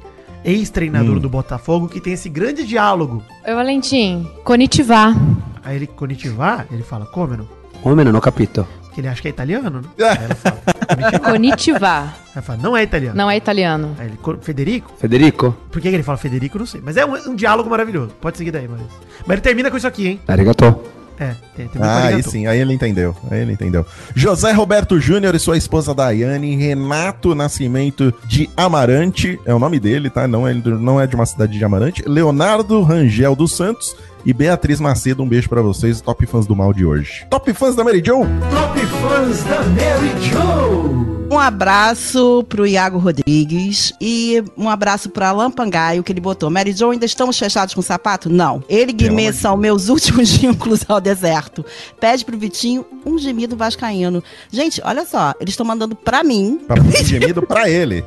ex-treinador 0.44 1.16
Hum. 1.16 1.20
do 1.20 1.30
Botafogo, 1.30 1.88
que 1.88 2.02
tem 2.02 2.14
esse 2.14 2.28
grande 2.30 2.66
diálogo. 2.66 3.24
Oi, 3.48 3.54
Valentim. 3.54 4.28
Konnichiwa. 4.44 5.16
Aí 5.64 5.78
ele, 5.78 5.88
konnichiwa, 5.88 6.66
ele 6.72 6.84
fala, 6.84 7.06
comeno, 7.06 7.48
Come, 7.84 8.04
non 8.04 8.16
ho 8.16 8.20
capito. 8.22 8.66
Que 8.98 9.02
ele 9.02 9.08
acha 9.10 9.22
que 9.22 9.28
é 9.28 9.32
italiano, 9.32 9.82
né? 9.82 9.88
Aí 10.10 10.18
ela 10.26 10.36
fala, 10.36 11.20
konnichiwa. 11.20 12.14
Ela 12.36 12.42
fala, 12.42 12.60
não 12.62 12.76
é 12.76 12.82
italiano. 12.82 13.16
Não 13.16 13.30
é 13.30 13.38
italiano. 13.38 13.96
Aí 14.00 14.08
ele, 14.08 14.18
"Co- 14.18 14.38
Federico? 14.42 14.92
Federico? 15.00 15.56
Por 15.72 15.80
que 15.80 15.90
que 15.90 15.96
ele 15.96 16.04
fala 16.04 16.18
Federico? 16.18 16.58
Não 16.58 16.66
sei. 16.66 16.82
Mas 16.84 16.98
é 16.98 17.06
um, 17.06 17.14
um 17.30 17.36
diálogo 17.36 17.70
maravilhoso. 17.70 18.10
Pode 18.20 18.38
seguir 18.38 18.50
daí, 18.52 18.68
Maurício. 18.68 18.92
Mas 19.20 19.34
ele 19.36 19.42
termina 19.42 19.70
com 19.70 19.78
isso 19.78 19.88
aqui, 19.88 20.08
hein? 20.08 20.20
Arigato. 20.28 20.82
É, 21.20 21.34
tem, 21.56 21.68
tem 21.68 21.82
Ah, 21.82 21.98
aí 21.98 22.04
arigato. 22.14 22.30
sim, 22.30 22.46
aí 22.46 22.60
ele 22.60 22.74
entendeu. 22.74 23.16
Aí 23.32 23.40
ele 23.42 23.52
entendeu. 23.54 23.84
José 24.16 24.52
Roberto 24.52 25.00
Júnior 25.00 25.34
e 25.34 25.40
sua 25.40 25.58
esposa 25.58 25.94
Daiane, 25.94 26.56
Renato 26.56 27.34
Nascimento 27.34 28.14
de 28.28 28.48
Amarante, 28.56 29.40
é 29.46 29.52
o 29.54 29.58
nome 29.58 29.80
dele, 29.80 30.12
tá? 30.12 30.28
Não 30.28 30.48
é, 30.48 30.54
não 30.54 31.02
é 31.02 31.08
de 31.08 31.16
uma 31.16 31.26
cidade 31.26 31.58
de 31.58 31.64
Amarante. 31.66 32.04
Leonardo 32.08 32.82
Rangel 32.84 33.36
dos 33.36 33.56
Santos 33.56 33.96
e 34.28 34.34
Beatriz 34.34 34.80
Macedo, 34.82 35.24
um 35.24 35.28
beijo 35.28 35.48
pra 35.48 35.62
vocês, 35.62 36.02
top 36.02 36.26
fãs 36.28 36.46
do 36.46 36.56
mal 36.56 36.74
de 36.74 36.86
hoje. 36.86 37.26
Top 37.30 37.52
fãs 37.54 37.76
da 37.76 37.84
Mary 37.84 38.04
Jo? 38.06 38.20
Top 38.52 38.86
Fãs 38.88 39.44
da 39.44 39.62
Mary 39.64 40.12
Jo. 40.22 41.08
Um 41.34 41.40
abraço 41.40 42.46
pro 42.48 42.66
Iago 42.68 42.98
Rodrigues 42.98 43.94
e 44.02 44.44
um 44.58 44.70
abraço 44.70 45.10
pro 45.10 45.26
Alan 45.26 45.50
Pangaio, 45.52 46.02
que 46.04 46.12
ele 46.12 46.20
botou. 46.22 46.50
Mary 46.50 46.72
Jo, 46.74 46.92
ainda 46.92 47.06
estamos 47.06 47.38
fechados 47.40 47.74
com 47.74 47.82
sapato? 47.82 48.30
Não. 48.30 48.64
Ele 48.70 48.92
e 48.92 48.94
Guimê 48.94 49.32
são 49.34 49.56
meus 49.58 49.88
últimos 49.90 50.32
vínculos 50.38 50.82
ao 50.88 51.00
deserto. 51.02 51.66
Pede 52.00 52.24
pro 52.26 52.38
Vitinho 52.38 52.86
um 53.06 53.18
gemido 53.18 53.56
vascaíno. 53.58 54.24
Gente, 54.52 54.82
olha 54.84 55.06
só, 55.06 55.34
eles 55.40 55.54
estão 55.54 55.66
mandando 55.66 55.96
pra 55.96 56.24
mim, 56.24 56.60
Pra 56.68 56.82
pedir 56.82 57.06
gemido 57.06 57.42
pra 57.42 57.68
ele. 57.70 58.04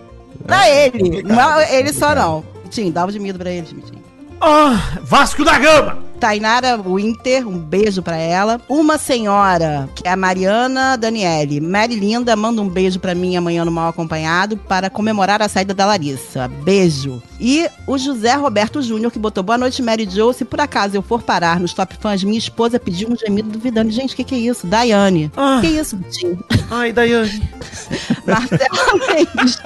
pra 0.46 0.68
ele. 0.68 0.98
complicado, 0.98 1.36
Não, 1.36 1.60
ele 1.60 1.92
só 1.92 2.14
não. 2.14 2.44
Vitinho, 2.64 2.92
dá 2.92 3.04
um 3.06 3.10
gemido 3.10 3.38
pra 3.38 3.50
ele, 3.50 3.66
Vitinho. 3.66 4.00
Ah, 4.40 4.98
Vasco 5.02 5.44
da 5.44 5.58
Gama! 5.58 6.09
Tainara 6.20 6.76
Winter, 6.76 7.48
um 7.48 7.58
beijo 7.58 8.02
pra 8.02 8.16
ela. 8.18 8.60
Uma 8.68 8.98
senhora, 8.98 9.88
que 9.94 10.06
é 10.06 10.12
a 10.12 10.16
Mariana 10.16 10.94
Daniele. 10.94 11.62
Mary 11.62 11.94
Linda, 11.94 12.36
manda 12.36 12.60
um 12.60 12.68
beijo 12.68 13.00
pra 13.00 13.14
mim 13.14 13.36
amanhã 13.36 13.64
no 13.64 13.70
Mal 13.70 13.88
Acompanhado 13.88 14.58
para 14.58 14.90
comemorar 14.90 15.40
a 15.40 15.48
saída 15.48 15.72
da 15.72 15.86
Larissa. 15.86 16.46
Beijo. 16.46 17.22
E 17.40 17.66
o 17.86 17.96
José 17.96 18.34
Roberto 18.34 18.82
Júnior, 18.82 19.10
que 19.10 19.18
botou 19.18 19.42
boa 19.42 19.56
noite, 19.56 19.82
Mary 19.82 20.06
Jo. 20.08 20.30
Se 20.34 20.44
por 20.44 20.60
acaso 20.60 20.94
eu 20.94 21.00
for 21.00 21.22
parar 21.22 21.58
nos 21.58 21.72
top 21.72 21.96
fãs, 21.98 22.22
minha 22.22 22.38
esposa 22.38 22.78
pediu 22.78 23.08
um 23.08 23.16
gemido 23.16 23.48
do 23.48 23.58
Vidani. 23.58 23.90
Gente, 23.90 24.12
o 24.12 24.16
que, 24.16 24.24
que 24.24 24.34
é 24.34 24.38
isso? 24.38 24.66
Daiane. 24.66 25.32
Ah. 25.34 25.58
Que 25.62 25.68
isso, 25.68 25.96
Vitinho? 25.96 26.38
Ai, 26.70 26.92
Daiane. 26.92 27.42
Marcela 28.26 29.06
Mendes. 29.08 29.58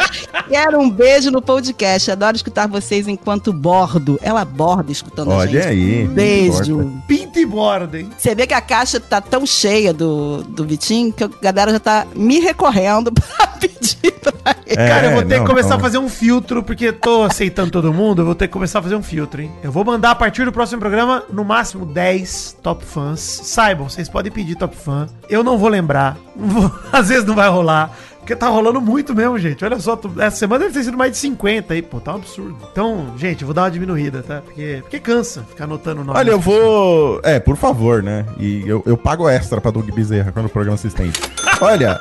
Quero 0.49 0.79
um 0.79 0.89
beijo 0.89 1.33
no 1.33 1.43
podcast. 1.43 2.13
Adoro 2.13 2.37
escutar 2.37 2.69
vocês 2.69 3.09
enquanto 3.09 3.53
bordo. 3.53 4.21
Ela 4.23 4.45
borda 4.45 4.93
escutando 4.93 5.33
a 5.33 5.47
gente. 5.47 5.57
Olha 5.57 5.69
aí. 5.69 6.07
Beijo. 6.07 6.44
Importa. 6.47 6.91
Pinta 7.07 7.41
e 7.41 7.47
borda, 7.47 7.99
hein? 8.01 8.11
Você 8.17 8.35
vê 8.35 8.47
que 8.47 8.55
a 8.55 8.61
caixa 8.61 8.99
tá 9.01 9.21
tão 9.21 9.45
cheia 9.47 9.93
do, 9.93 10.43
do 10.43 10.65
Vitinho 10.65 11.13
que 11.13 11.25
a 11.25 11.31
galera 11.41 11.73
já 11.73 11.81
tá 11.81 12.07
me 12.15 12.39
recorrendo 12.41 13.11
pra 13.13 13.47
pedir 13.59 14.13
pra 14.21 14.57
ele. 14.67 14.81
É, 14.81 14.89
Cara, 14.89 15.07
eu 15.09 15.13
vou 15.13 15.23
ter 15.25 15.37
não, 15.37 15.45
que 15.45 15.51
começar 15.51 15.71
não. 15.71 15.77
a 15.77 15.81
fazer 15.81 15.99
um 15.99 16.09
filtro, 16.09 16.63
porque 16.63 16.93
tô 16.93 17.23
aceitando 17.23 17.71
todo 17.71 17.93
mundo, 17.93 18.23
eu 18.23 18.27
vou 18.27 18.35
ter 18.35 18.47
que 18.49 18.53
começar 18.53 18.79
a 18.79 18.83
fazer 18.83 18.97
um 18.97 19.03
filtro, 19.03 19.41
hein? 19.43 19.51
Eu 19.63 19.71
vou 19.73 19.85
mandar 19.85 20.11
a 20.11 20.15
partir 20.15 20.45
do 20.45 20.53
próximo 20.53 20.81
programa, 20.81 21.23
no 21.33 21.45
máximo 21.45 21.85
10 21.87 22.57
top 22.63 22.85
fãs. 22.85 23.21
Saibam, 23.21 23.89
vocês 23.89 24.09
podem 24.09 24.33
pedir 24.33 24.55
top 24.57 24.77
fã. 24.77 25.07
Eu 25.29 25.43
não 25.45 25.57
vou 25.59 25.69
lembrar. 25.69 26.17
Não 26.37 26.49
vou- 26.61 26.73
às 26.93 27.09
vezes 27.09 27.25
não 27.25 27.35
vai 27.35 27.49
rolar. 27.49 27.97
Porque 28.25 28.35
tá 28.35 28.49
rolando 28.49 28.81
muito 28.81 29.15
mesmo, 29.15 29.39
gente. 29.39 29.63
Olha 29.63 29.79
só, 29.79 29.95
tu- 29.97 30.11
essa 30.19 30.37
semana 30.37 30.61
deve 30.65 30.73
ter 30.73 30.85
sido 30.85 30.97
mais 30.97 31.13
de 31.13 31.19
50 31.19 31.75
aí, 31.75 31.83
pô, 31.83 32.01
tá 32.01 32.13
um 32.13 32.17
absurdo. 32.17 32.57
Então, 32.73 33.09
gente, 33.19 33.43
eu 33.43 33.47
vou 33.47 33.53
dar 33.55 33.65
uma 33.65 33.71
diminuída, 33.71 34.23
tá? 34.23 34.41
Porque, 34.43 34.79
porque 34.81 34.99
cansa 34.99 35.43
ficar 35.43 35.65
anotando 35.65 36.01
o 36.01 36.05
nome. 36.05 36.19
Olha, 36.19 36.31
eu 36.31 36.41
vou. 36.41 37.21
É, 37.23 37.39
por 37.39 37.55
favor, 37.57 38.03
né? 38.03 38.25
E 38.39 38.67
eu, 38.67 38.83
eu 38.87 38.97
pago 38.97 39.29
extra 39.29 39.61
pra 39.61 39.71
Doug 39.71 39.87
Bezerra 39.91 40.33
quando 40.33 40.47
o 40.47 40.49
programa 40.49 40.79
se 40.79 40.87
estende. 40.87 41.21
Olha. 41.61 42.01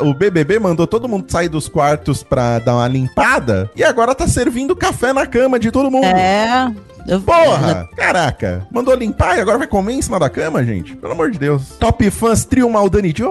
O 0.00 0.12
BBB 0.14 0.58
mandou 0.58 0.86
todo 0.86 1.06
mundo 1.06 1.30
sair 1.30 1.48
dos 1.50 1.68
quartos 1.68 2.22
pra 2.22 2.58
dar 2.58 2.74
uma 2.76 2.88
limpada 2.88 3.70
e 3.76 3.84
agora 3.84 4.14
tá 4.14 4.26
servindo 4.26 4.74
café 4.74 5.12
na 5.12 5.26
cama 5.26 5.58
de 5.58 5.70
todo 5.70 5.90
mundo. 5.90 6.04
É. 6.06 6.72
Eu, 7.06 7.20
Porra! 7.20 7.86
Caraca! 7.96 8.66
Mandou 8.72 8.94
limpar 8.94 9.36
e 9.36 9.40
agora 9.40 9.58
vai 9.58 9.66
comer 9.66 9.92
em 9.92 10.02
cima 10.02 10.18
da 10.18 10.30
cama, 10.30 10.64
gente? 10.64 10.96
Pelo 10.96 11.12
amor 11.12 11.30
de 11.30 11.38
Deus. 11.38 11.68
Top 11.78 12.10
fãs 12.10 12.44
trio 12.46 12.68
Maldani 12.70 13.12
Joe? 13.16 13.30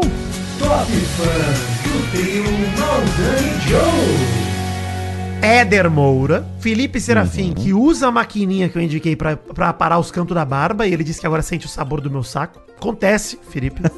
Top 0.59 0.91
Fãs 0.91 1.78
do 1.91 2.11
trio 2.11 2.43
Maldani 2.77 3.59
Joe. 3.67 4.39
Éder 5.41 5.89
Moura, 5.89 6.45
Felipe 6.59 6.97
Uhum. 6.99 7.03
Serafim, 7.03 7.53
que 7.53 7.73
usa 7.73 8.07
a 8.07 8.11
maquininha 8.11 8.67
que 8.67 8.77
eu 8.77 8.81
indiquei 8.81 9.15
pra, 9.15 9.37
pra 9.37 9.71
parar 9.71 9.97
os 9.97 10.11
cantos 10.11 10.35
da 10.35 10.43
barba, 10.43 10.85
e 10.85 10.93
ele 10.93 11.03
disse 11.03 11.19
que 11.21 11.25
agora 11.25 11.41
sente 11.41 11.65
o 11.65 11.69
sabor 11.69 12.01
do 12.01 12.11
meu 12.11 12.23
saco. 12.23 12.59
Acontece, 12.77 13.39
Felipe. 13.49 13.81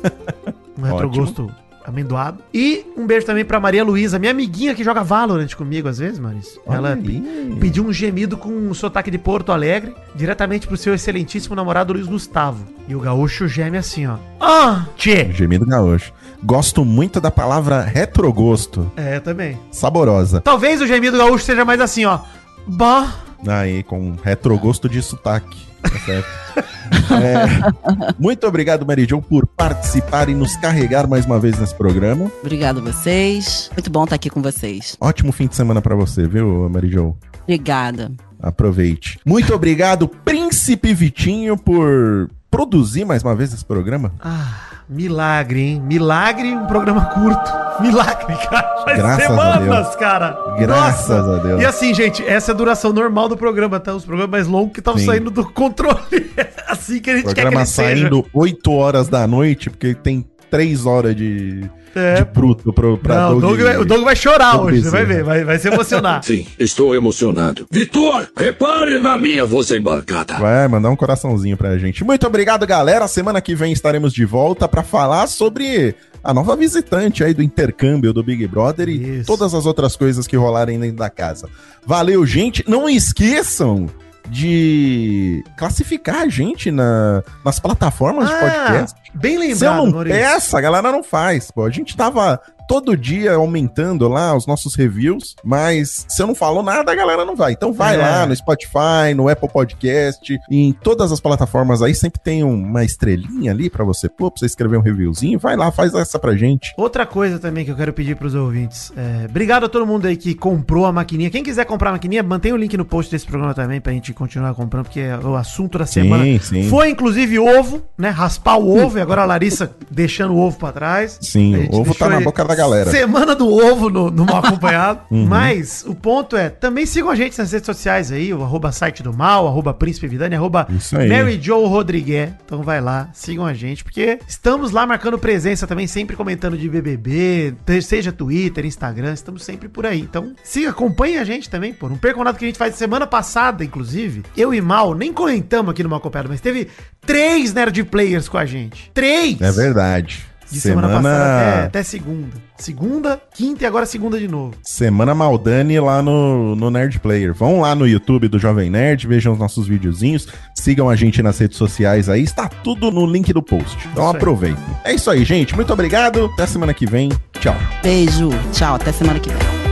Um 0.78 0.84
retrogosto 0.84 1.52
amendoado. 1.86 2.42
E 2.54 2.86
um 2.98 3.06
beijo 3.06 3.26
também 3.26 3.44
pra 3.46 3.60
Maria 3.60 3.84
Luísa, 3.84 4.18
minha 4.18 4.32
amiguinha 4.32 4.74
que 4.74 4.84
joga 4.84 5.04
Valorant 5.04 5.54
comigo 5.54 5.88
às 5.88 6.00
vezes, 6.00 6.18
Maurício. 6.18 6.60
Olha 6.66 6.78
Ela 6.78 6.94
aí. 6.94 7.58
pediu 7.60 7.86
um 7.86 7.94
gemido 7.94 8.36
com 8.38 8.50
um 8.50 8.74
sotaque 8.74 9.12
de 9.12 9.18
Porto 9.20 9.52
Alegre, 9.52 9.94
diretamente 10.16 10.66
pro 10.66 10.78
seu 10.78 10.94
excelentíssimo 10.96 11.56
namorado 11.56 11.94
Luiz 11.94 12.08
Gustavo. 12.08 12.66
E 12.88 12.96
o 12.96 13.00
gaúcho 13.00 13.48
geme 13.48 13.78
assim, 13.78 14.08
ó. 14.08 14.16
Ah, 14.40 14.88
tchê! 14.96 15.32
Gemido 15.34 15.66
gaúcho. 15.68 16.12
Gosto 16.44 16.84
muito 16.84 17.22
da 17.22 17.30
palavra 17.30 17.82
retrogosto. 17.82 18.92
É, 18.96 19.20
também. 19.20 19.58
Saborosa. 19.72 20.42
Talvez 20.42 20.82
o 20.82 20.88
gemido 20.88 21.18
gaúcho 21.18 21.46
seja 21.46 21.64
mais 21.64 21.80
assim, 21.80 22.06
ó. 22.06 22.20
Bah. 22.68 23.14
Aí, 23.48 23.84
com 23.84 24.16
retrogosto 24.24 24.90
de 24.90 25.02
sotaque. 25.02 25.66
Tá 25.82 26.00
certo? 26.06 26.28
É, 27.10 28.14
muito 28.20 28.46
obrigado, 28.46 28.86
Mary 28.86 29.06
Jo, 29.10 29.22
por 29.22 29.48
participar 29.48 30.28
e 30.28 30.34
nos 30.34 30.58
carregar 30.58 31.08
mais 31.08 31.26
uma 31.26 31.40
vez 31.40 31.58
nesse 31.58 31.74
programa. 31.74 32.30
Obrigado 32.42 32.80
a 32.80 32.82
vocês. 32.82 33.70
Muito 33.74 33.90
bom 33.90 34.04
estar 34.04 34.16
aqui 34.18 34.30
com 34.30 34.42
vocês. 34.42 34.98
Ótimo 35.00 35.32
fim 35.32 35.48
de 35.48 35.56
semana 35.56 35.82
pra 35.82 35.96
você, 35.96 36.28
viu, 36.28 36.70
Mary 36.70 36.90
Jo? 36.90 37.16
Obrigada. 37.44 38.12
Aproveite. 38.42 39.20
Muito 39.26 39.54
obrigado, 39.54 40.08
Príncipe 40.08 40.94
Vitinho, 40.94 41.58
por 41.58 42.30
produzir 42.50 43.06
mais 43.06 43.24
uma 43.24 43.36
vez 43.36 43.54
esse 43.54 43.64
programa. 43.64 44.14
Ah, 44.20 44.71
milagre, 44.92 45.62
hein? 45.62 45.82
Milagre, 45.82 46.54
um 46.54 46.68
programa 46.68 47.06
curto. 47.06 47.62
Milagre, 47.82 48.36
cara. 48.50 48.84
Faz 48.84 48.98
Graças 48.98 49.24
a 49.24 49.28
semanas, 49.28 49.86
Deus. 49.86 49.96
cara. 49.96 50.38
Graças 50.60 51.28
a 51.30 51.38
Deus. 51.38 51.62
E 51.62 51.66
assim, 51.66 51.94
gente, 51.94 52.22
essa 52.28 52.52
é 52.52 52.54
a 52.54 52.58
duração 52.58 52.92
normal 52.92 53.30
do 53.30 53.38
programa, 53.38 53.80
tá? 53.80 53.94
Os 53.96 54.04
programas 54.04 54.32
mais 54.32 54.48
longos 54.48 54.74
que 54.74 54.80
estavam 54.80 55.00
saindo 55.00 55.32
do 55.32 55.46
controle. 55.46 55.98
assim 56.68 57.00
que 57.00 57.10
a 57.10 57.16
gente 57.16 57.24
quer 57.24 57.30
que 57.30 57.42
programa 57.42 57.62
ele 57.62 57.68
seja. 57.68 58.02
saindo 58.02 58.26
8 58.34 58.72
horas 58.72 59.08
da 59.08 59.26
noite, 59.26 59.70
porque 59.70 59.96
tem 59.96 60.26
3 60.52 60.86
horas 60.86 61.16
de, 61.16 61.64
É, 61.96 62.16
de 62.16 62.26
bruto 62.26 62.74
pro, 62.74 62.98
pra 62.98 63.16
Não, 63.30 63.38
o, 63.38 63.42
Doug 63.42 63.60
vai, 63.62 63.78
o 63.78 63.86
Doug 63.86 64.04
vai 64.04 64.16
chorar 64.16 64.58
Doug 64.58 64.66
hoje, 64.66 64.84
você 64.84 64.90
vai 64.90 65.06
ver, 65.06 65.24
vai, 65.24 65.44
vai 65.46 65.58
se 65.58 65.70
emocionar. 65.70 66.22
Sim, 66.26 66.46
estou 66.60 66.94
emocionado. 66.94 67.66
Vitor, 67.72 68.28
repare 68.38 69.00
na 69.00 69.18
minha 69.18 69.46
voz 69.46 69.72
embarcada. 69.72 70.38
Vai 70.38 70.68
mandar 70.68 70.90
um 70.90 70.96
coraçãozinho 70.96 71.56
pra 71.56 71.78
gente. 71.78 72.04
Muito 72.04 72.28
obrigado, 72.28 72.68
galera. 72.68 73.08
Semana 73.08 73.40
que 73.42 73.56
vem 73.56 73.72
estaremos 73.72 74.14
de 74.14 74.26
volta 74.26 74.68
pra 74.68 74.84
falar 74.84 75.28
sobre 75.28 75.96
a 76.24 76.34
nova 76.34 76.56
visitante 76.56 77.24
aí 77.24 77.34
do 77.34 77.42
intercâmbio 77.42 78.14
do 78.14 78.22
Big 78.22 78.46
Brother 78.46 78.90
e 78.90 79.20
Isso. 79.20 79.28
todas 79.28 79.54
as 79.54 79.66
outras 79.66 79.96
coisas 79.96 80.28
que 80.28 80.36
rolarem 80.36 80.80
dentro 80.80 80.98
da 80.98 81.10
casa. 81.10 81.48
Valeu, 81.86 82.26
gente. 82.26 82.64
Não 82.68 82.90
esqueçam 82.90 83.88
de 84.32 85.44
classificar 85.58 86.22
a 86.22 86.28
gente 86.30 86.72
na, 86.72 87.22
nas 87.44 87.60
plataformas 87.60 88.30
de 88.30 88.36
podcast. 88.36 89.02
Ah, 89.06 89.12
bem 89.14 89.38
Se 89.38 89.44
eu 89.44 89.50
lembrado, 89.52 89.76
não 89.86 89.92
Maurício. 89.92 90.20
peça, 90.20 90.58
a 90.58 90.62
galera 90.62 90.92
não 90.92 91.04
faz. 91.04 91.52
Pô, 91.52 91.66
a 91.66 91.70
gente 91.70 91.98
tava 91.98 92.40
todo 92.68 92.96
dia 92.98 93.34
aumentando 93.34 94.08
lá 94.08 94.36
os 94.36 94.46
nossos 94.48 94.76
reviews, 94.76 95.36
mas 95.44 96.06
se 96.08 96.22
eu 96.22 96.28
não 96.28 96.36
falo 96.36 96.62
nada, 96.62 96.92
a 96.92 96.96
galera 96.96 97.26
não 97.26 97.36
vai. 97.36 97.54
Então 97.54 97.72
vai 97.74 97.96
É. 97.96 97.98
lá 97.98 98.26
no 98.26 98.36
Spotify, 98.36 99.14
no 99.16 99.28
Apple 99.30 99.50
Podcast, 99.50 100.38
em 100.50 100.72
todas 100.74 101.12
as 101.12 101.20
plataformas 101.20 101.82
aí 101.82 101.94
sempre 101.96 102.20
tem 102.20 102.44
uma 102.44 102.84
estrelinha 102.84 103.52
ali 103.52 103.70
pra 103.70 103.84
você 103.84 104.08
pôr, 104.10 104.32
pra 104.32 104.40
você 104.40 104.46
escrever 104.46 104.78
um 104.78 104.82
reviewzinho. 104.82 105.40
Vai 105.40 105.56
lá, 105.56 105.72
faz 105.72 105.94
essa 105.94 106.20
pra 106.20 106.36
gente. 106.36 106.74
Outra 106.78 107.06
coisa 107.06 107.40
também 107.40 107.66
que 107.66 107.72
eu 107.72 107.76
quero 107.76 107.94
pedir 107.94 108.16
pros 108.16 108.36
ouvintes. 108.36 108.92
É, 108.96 109.26
obrigado 109.26 109.66
a 109.66 109.70
todo 109.70 109.86
mundo 109.86 110.06
aí 110.08 110.16
que 110.18 110.34
comprou 110.34 110.86
a 110.86 110.92
maquininha. 110.92 111.30
Quem 111.30 111.44
quiser 111.44 111.66
comprar 111.66 111.90
a 111.90 111.94
maquininha, 111.94 112.24
mantém 112.24 112.54
o 112.54 112.58
link 112.58 112.76
no 112.78 112.86
post 112.86 113.12
desse 113.12 113.26
programa 113.26 113.54
também 113.54 113.80
pra 113.82 113.92
gente 113.94 114.14
continuar 114.14 114.54
comprando, 114.54 114.86
porque 114.86 115.00
é 115.00 115.18
o 115.18 115.36
assunto 115.36 115.78
da 115.78 115.86
semana 115.86 116.24
sim. 116.40 116.70
foi 116.70 116.90
inclusive 116.90 117.40
ovo, 117.40 117.82
né? 117.98 118.10
Raspar 118.10 118.58
o 118.58 118.78
ovo 118.84 118.98
e 118.98 119.02
agora 119.02 119.22
a 119.24 119.26
Larissa 119.26 119.72
deixando 119.90 120.34
o 120.34 120.38
ovo 120.40 120.58
pra 120.58 120.72
trás. 120.72 121.18
Sim, 121.22 121.68
o 121.72 121.80
ovo 121.80 121.94
tá 121.96 122.10
na 122.10 122.20
boca 122.22 122.44
da 122.46 122.56
galera. 122.62 122.92
Semana 122.92 123.36
do 123.36 123.48
ovo 123.50 123.90
no, 123.90 124.12
no 124.12 124.26
mal 124.26 124.38
acompanhado. 124.46 125.02
Uhum. 125.10 125.26
Mas 125.26 125.84
o 125.88 125.96
ponto 125.96 126.36
é, 126.36 126.50
também 126.50 126.86
sigam 126.86 127.10
a 127.10 127.16
gente 127.16 127.38
nas 127.38 127.52
redes 127.52 127.66
sociais 127.66 128.12
aí, 128.12 128.34
o 128.34 128.44
arroba 128.44 128.72
site 128.72 129.04
do 129.04 129.14
mal, 129.14 129.48
arroba 129.48 129.74
príncipe 129.74 130.08
vidani, 130.08 130.36
arroba. 130.36 130.68
Mary 130.92 131.40
Jo 131.42 131.66
Rodrigues. 131.66 132.30
Então 132.46 132.62
vai 132.62 132.82
lá, 132.82 133.10
sigam 133.14 133.46
a 133.46 133.54
gente, 133.54 133.84
porque 133.84 134.20
estamos 134.28 134.72
lá 134.72 134.86
marcando 134.86 135.18
presença 135.18 135.66
também, 135.68 135.88
sempre 135.88 136.16
comentando 136.16 136.58
de 136.58 136.68
BBB, 136.68 137.56
seja 137.82 138.12
Twitter, 138.12 138.66
Instagram, 138.66 139.14
estamos 139.14 139.44
sempre 139.44 139.68
por 139.68 139.86
aí. 139.86 140.00
Então 140.00 140.34
siga, 140.44 140.70
acompanhe 140.70 141.18
a 141.18 141.24
gente 141.24 141.50
também, 141.50 141.74
pô. 141.74 141.90
Não 141.90 141.98
percam 141.98 142.24
nada 142.24 142.38
que 142.38 142.46
a 142.46 142.48
gente 142.48 142.58
faz 142.58 142.76
semana 142.76 143.08
passada, 143.08 143.64
inclusive. 143.64 144.24
Eu 144.36 144.54
e 144.54 144.62
Mal, 144.62 144.94
nem 144.94 145.12
comentamos 145.12 145.72
aqui 145.72 145.84
no 145.84 145.90
Mal 145.90 146.00
Acompanhado, 146.00 146.30
mas 146.30 146.42
teve 146.42 146.68
três 147.06 147.54
Nerd 147.54 147.84
Players 147.86 148.30
com 148.30 148.38
a 148.38 148.46
gente. 148.46 148.92
Três! 148.94 149.40
É 149.42 149.52
verdade. 149.52 150.31
De 150.52 150.60
semana, 150.60 150.88
passada 150.88 151.02
Semana, 151.04 151.52
até, 151.52 151.66
até 151.66 151.84
segunda. 151.84 152.28
Segunda, 152.58 153.22
quinta 153.34 153.64
e 153.64 153.66
agora 153.66 153.86
segunda 153.86 154.20
de 154.20 154.28
novo. 154.28 154.54
semana 154.64 155.16
Maldani 155.16 155.80
lá 155.80 156.02
no, 156.02 156.56
no 156.56 156.70
Nerd 156.70 157.00
Player. 157.00 157.34
Vão 157.34 157.62
lá 157.62 157.74
no 157.74 157.88
YouTube 157.88 158.28
do 158.28 158.38
Jovem 158.38 158.70
Nerd, 158.70 159.08
vejam 159.08 159.34
os 159.34 159.40
nossos 159.40 159.68
videozinhos, 159.68 160.28
sigam 160.56 160.90
a 160.90 160.96
gente 160.96 161.24
nas 161.24 161.40
redes 161.40 161.58
sociais 161.58 162.10
aí, 162.10 162.22
está 162.24 162.48
tudo 162.48 162.92
no 162.92 163.06
link 163.06 163.32
do 163.34 163.42
post. 163.42 163.78
Então 163.92 164.04
Isso 164.04 164.12
aí. 164.12 164.18
aproveitem. 164.18 164.64
É 164.84 164.94
isso 164.94 165.10
aí, 165.10 165.24
gente. 165.24 165.56
Muito 165.56 165.72
obrigado. 165.74 166.30
Até 166.34 166.46
semana 166.46 166.74
que 166.74 166.86
vem. 166.86 167.10
Tchau. 167.40 167.56
Beijo. 167.82 168.30
Tchau. 168.52 168.76
Até 168.76 168.92
semana 168.92 169.20
que 169.20 169.30
vem. 169.30 169.71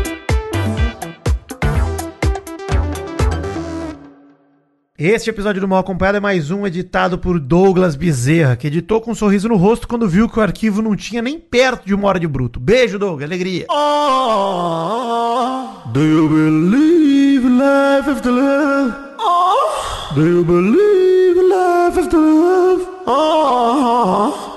Este 4.99 5.29
episódio 5.29 5.61
do 5.61 5.67
Mal 5.67 5.79
Acompanhado 5.79 6.17
é 6.17 6.19
mais 6.19 6.51
um 6.51 6.67
editado 6.67 7.17
por 7.17 7.39
Douglas 7.39 7.95
Bezerra, 7.95 8.57
que 8.57 8.67
editou 8.67 8.99
com 8.99 9.11
um 9.11 9.15
sorriso 9.15 9.47
no 9.47 9.55
rosto 9.55 9.87
quando 9.87 10.09
viu 10.09 10.27
que 10.27 10.37
o 10.37 10.41
arquivo 10.41 10.81
não 10.81 10.93
tinha 10.93 11.21
nem 11.21 11.39
perto 11.39 11.85
de 11.85 11.93
uma 11.93 12.09
hora 12.09 12.19
de 12.19 12.27
bruto. 12.27 12.59
Beijo, 12.59 12.99
Douglas, 12.99 13.23
alegria. 13.23 13.65
Oh, 13.69 14.87
do 15.93 16.01
you 16.01 16.27
believe 16.27 17.47
life 17.47 18.09
after 18.09 18.29
love? 18.29 18.93
Oh, 19.17 20.13
do 20.15 20.27
you 20.27 20.43
believe 20.43 21.39
life 21.43 21.97
after 21.97 22.19
love? 22.19 22.85
Oh. 23.07 24.48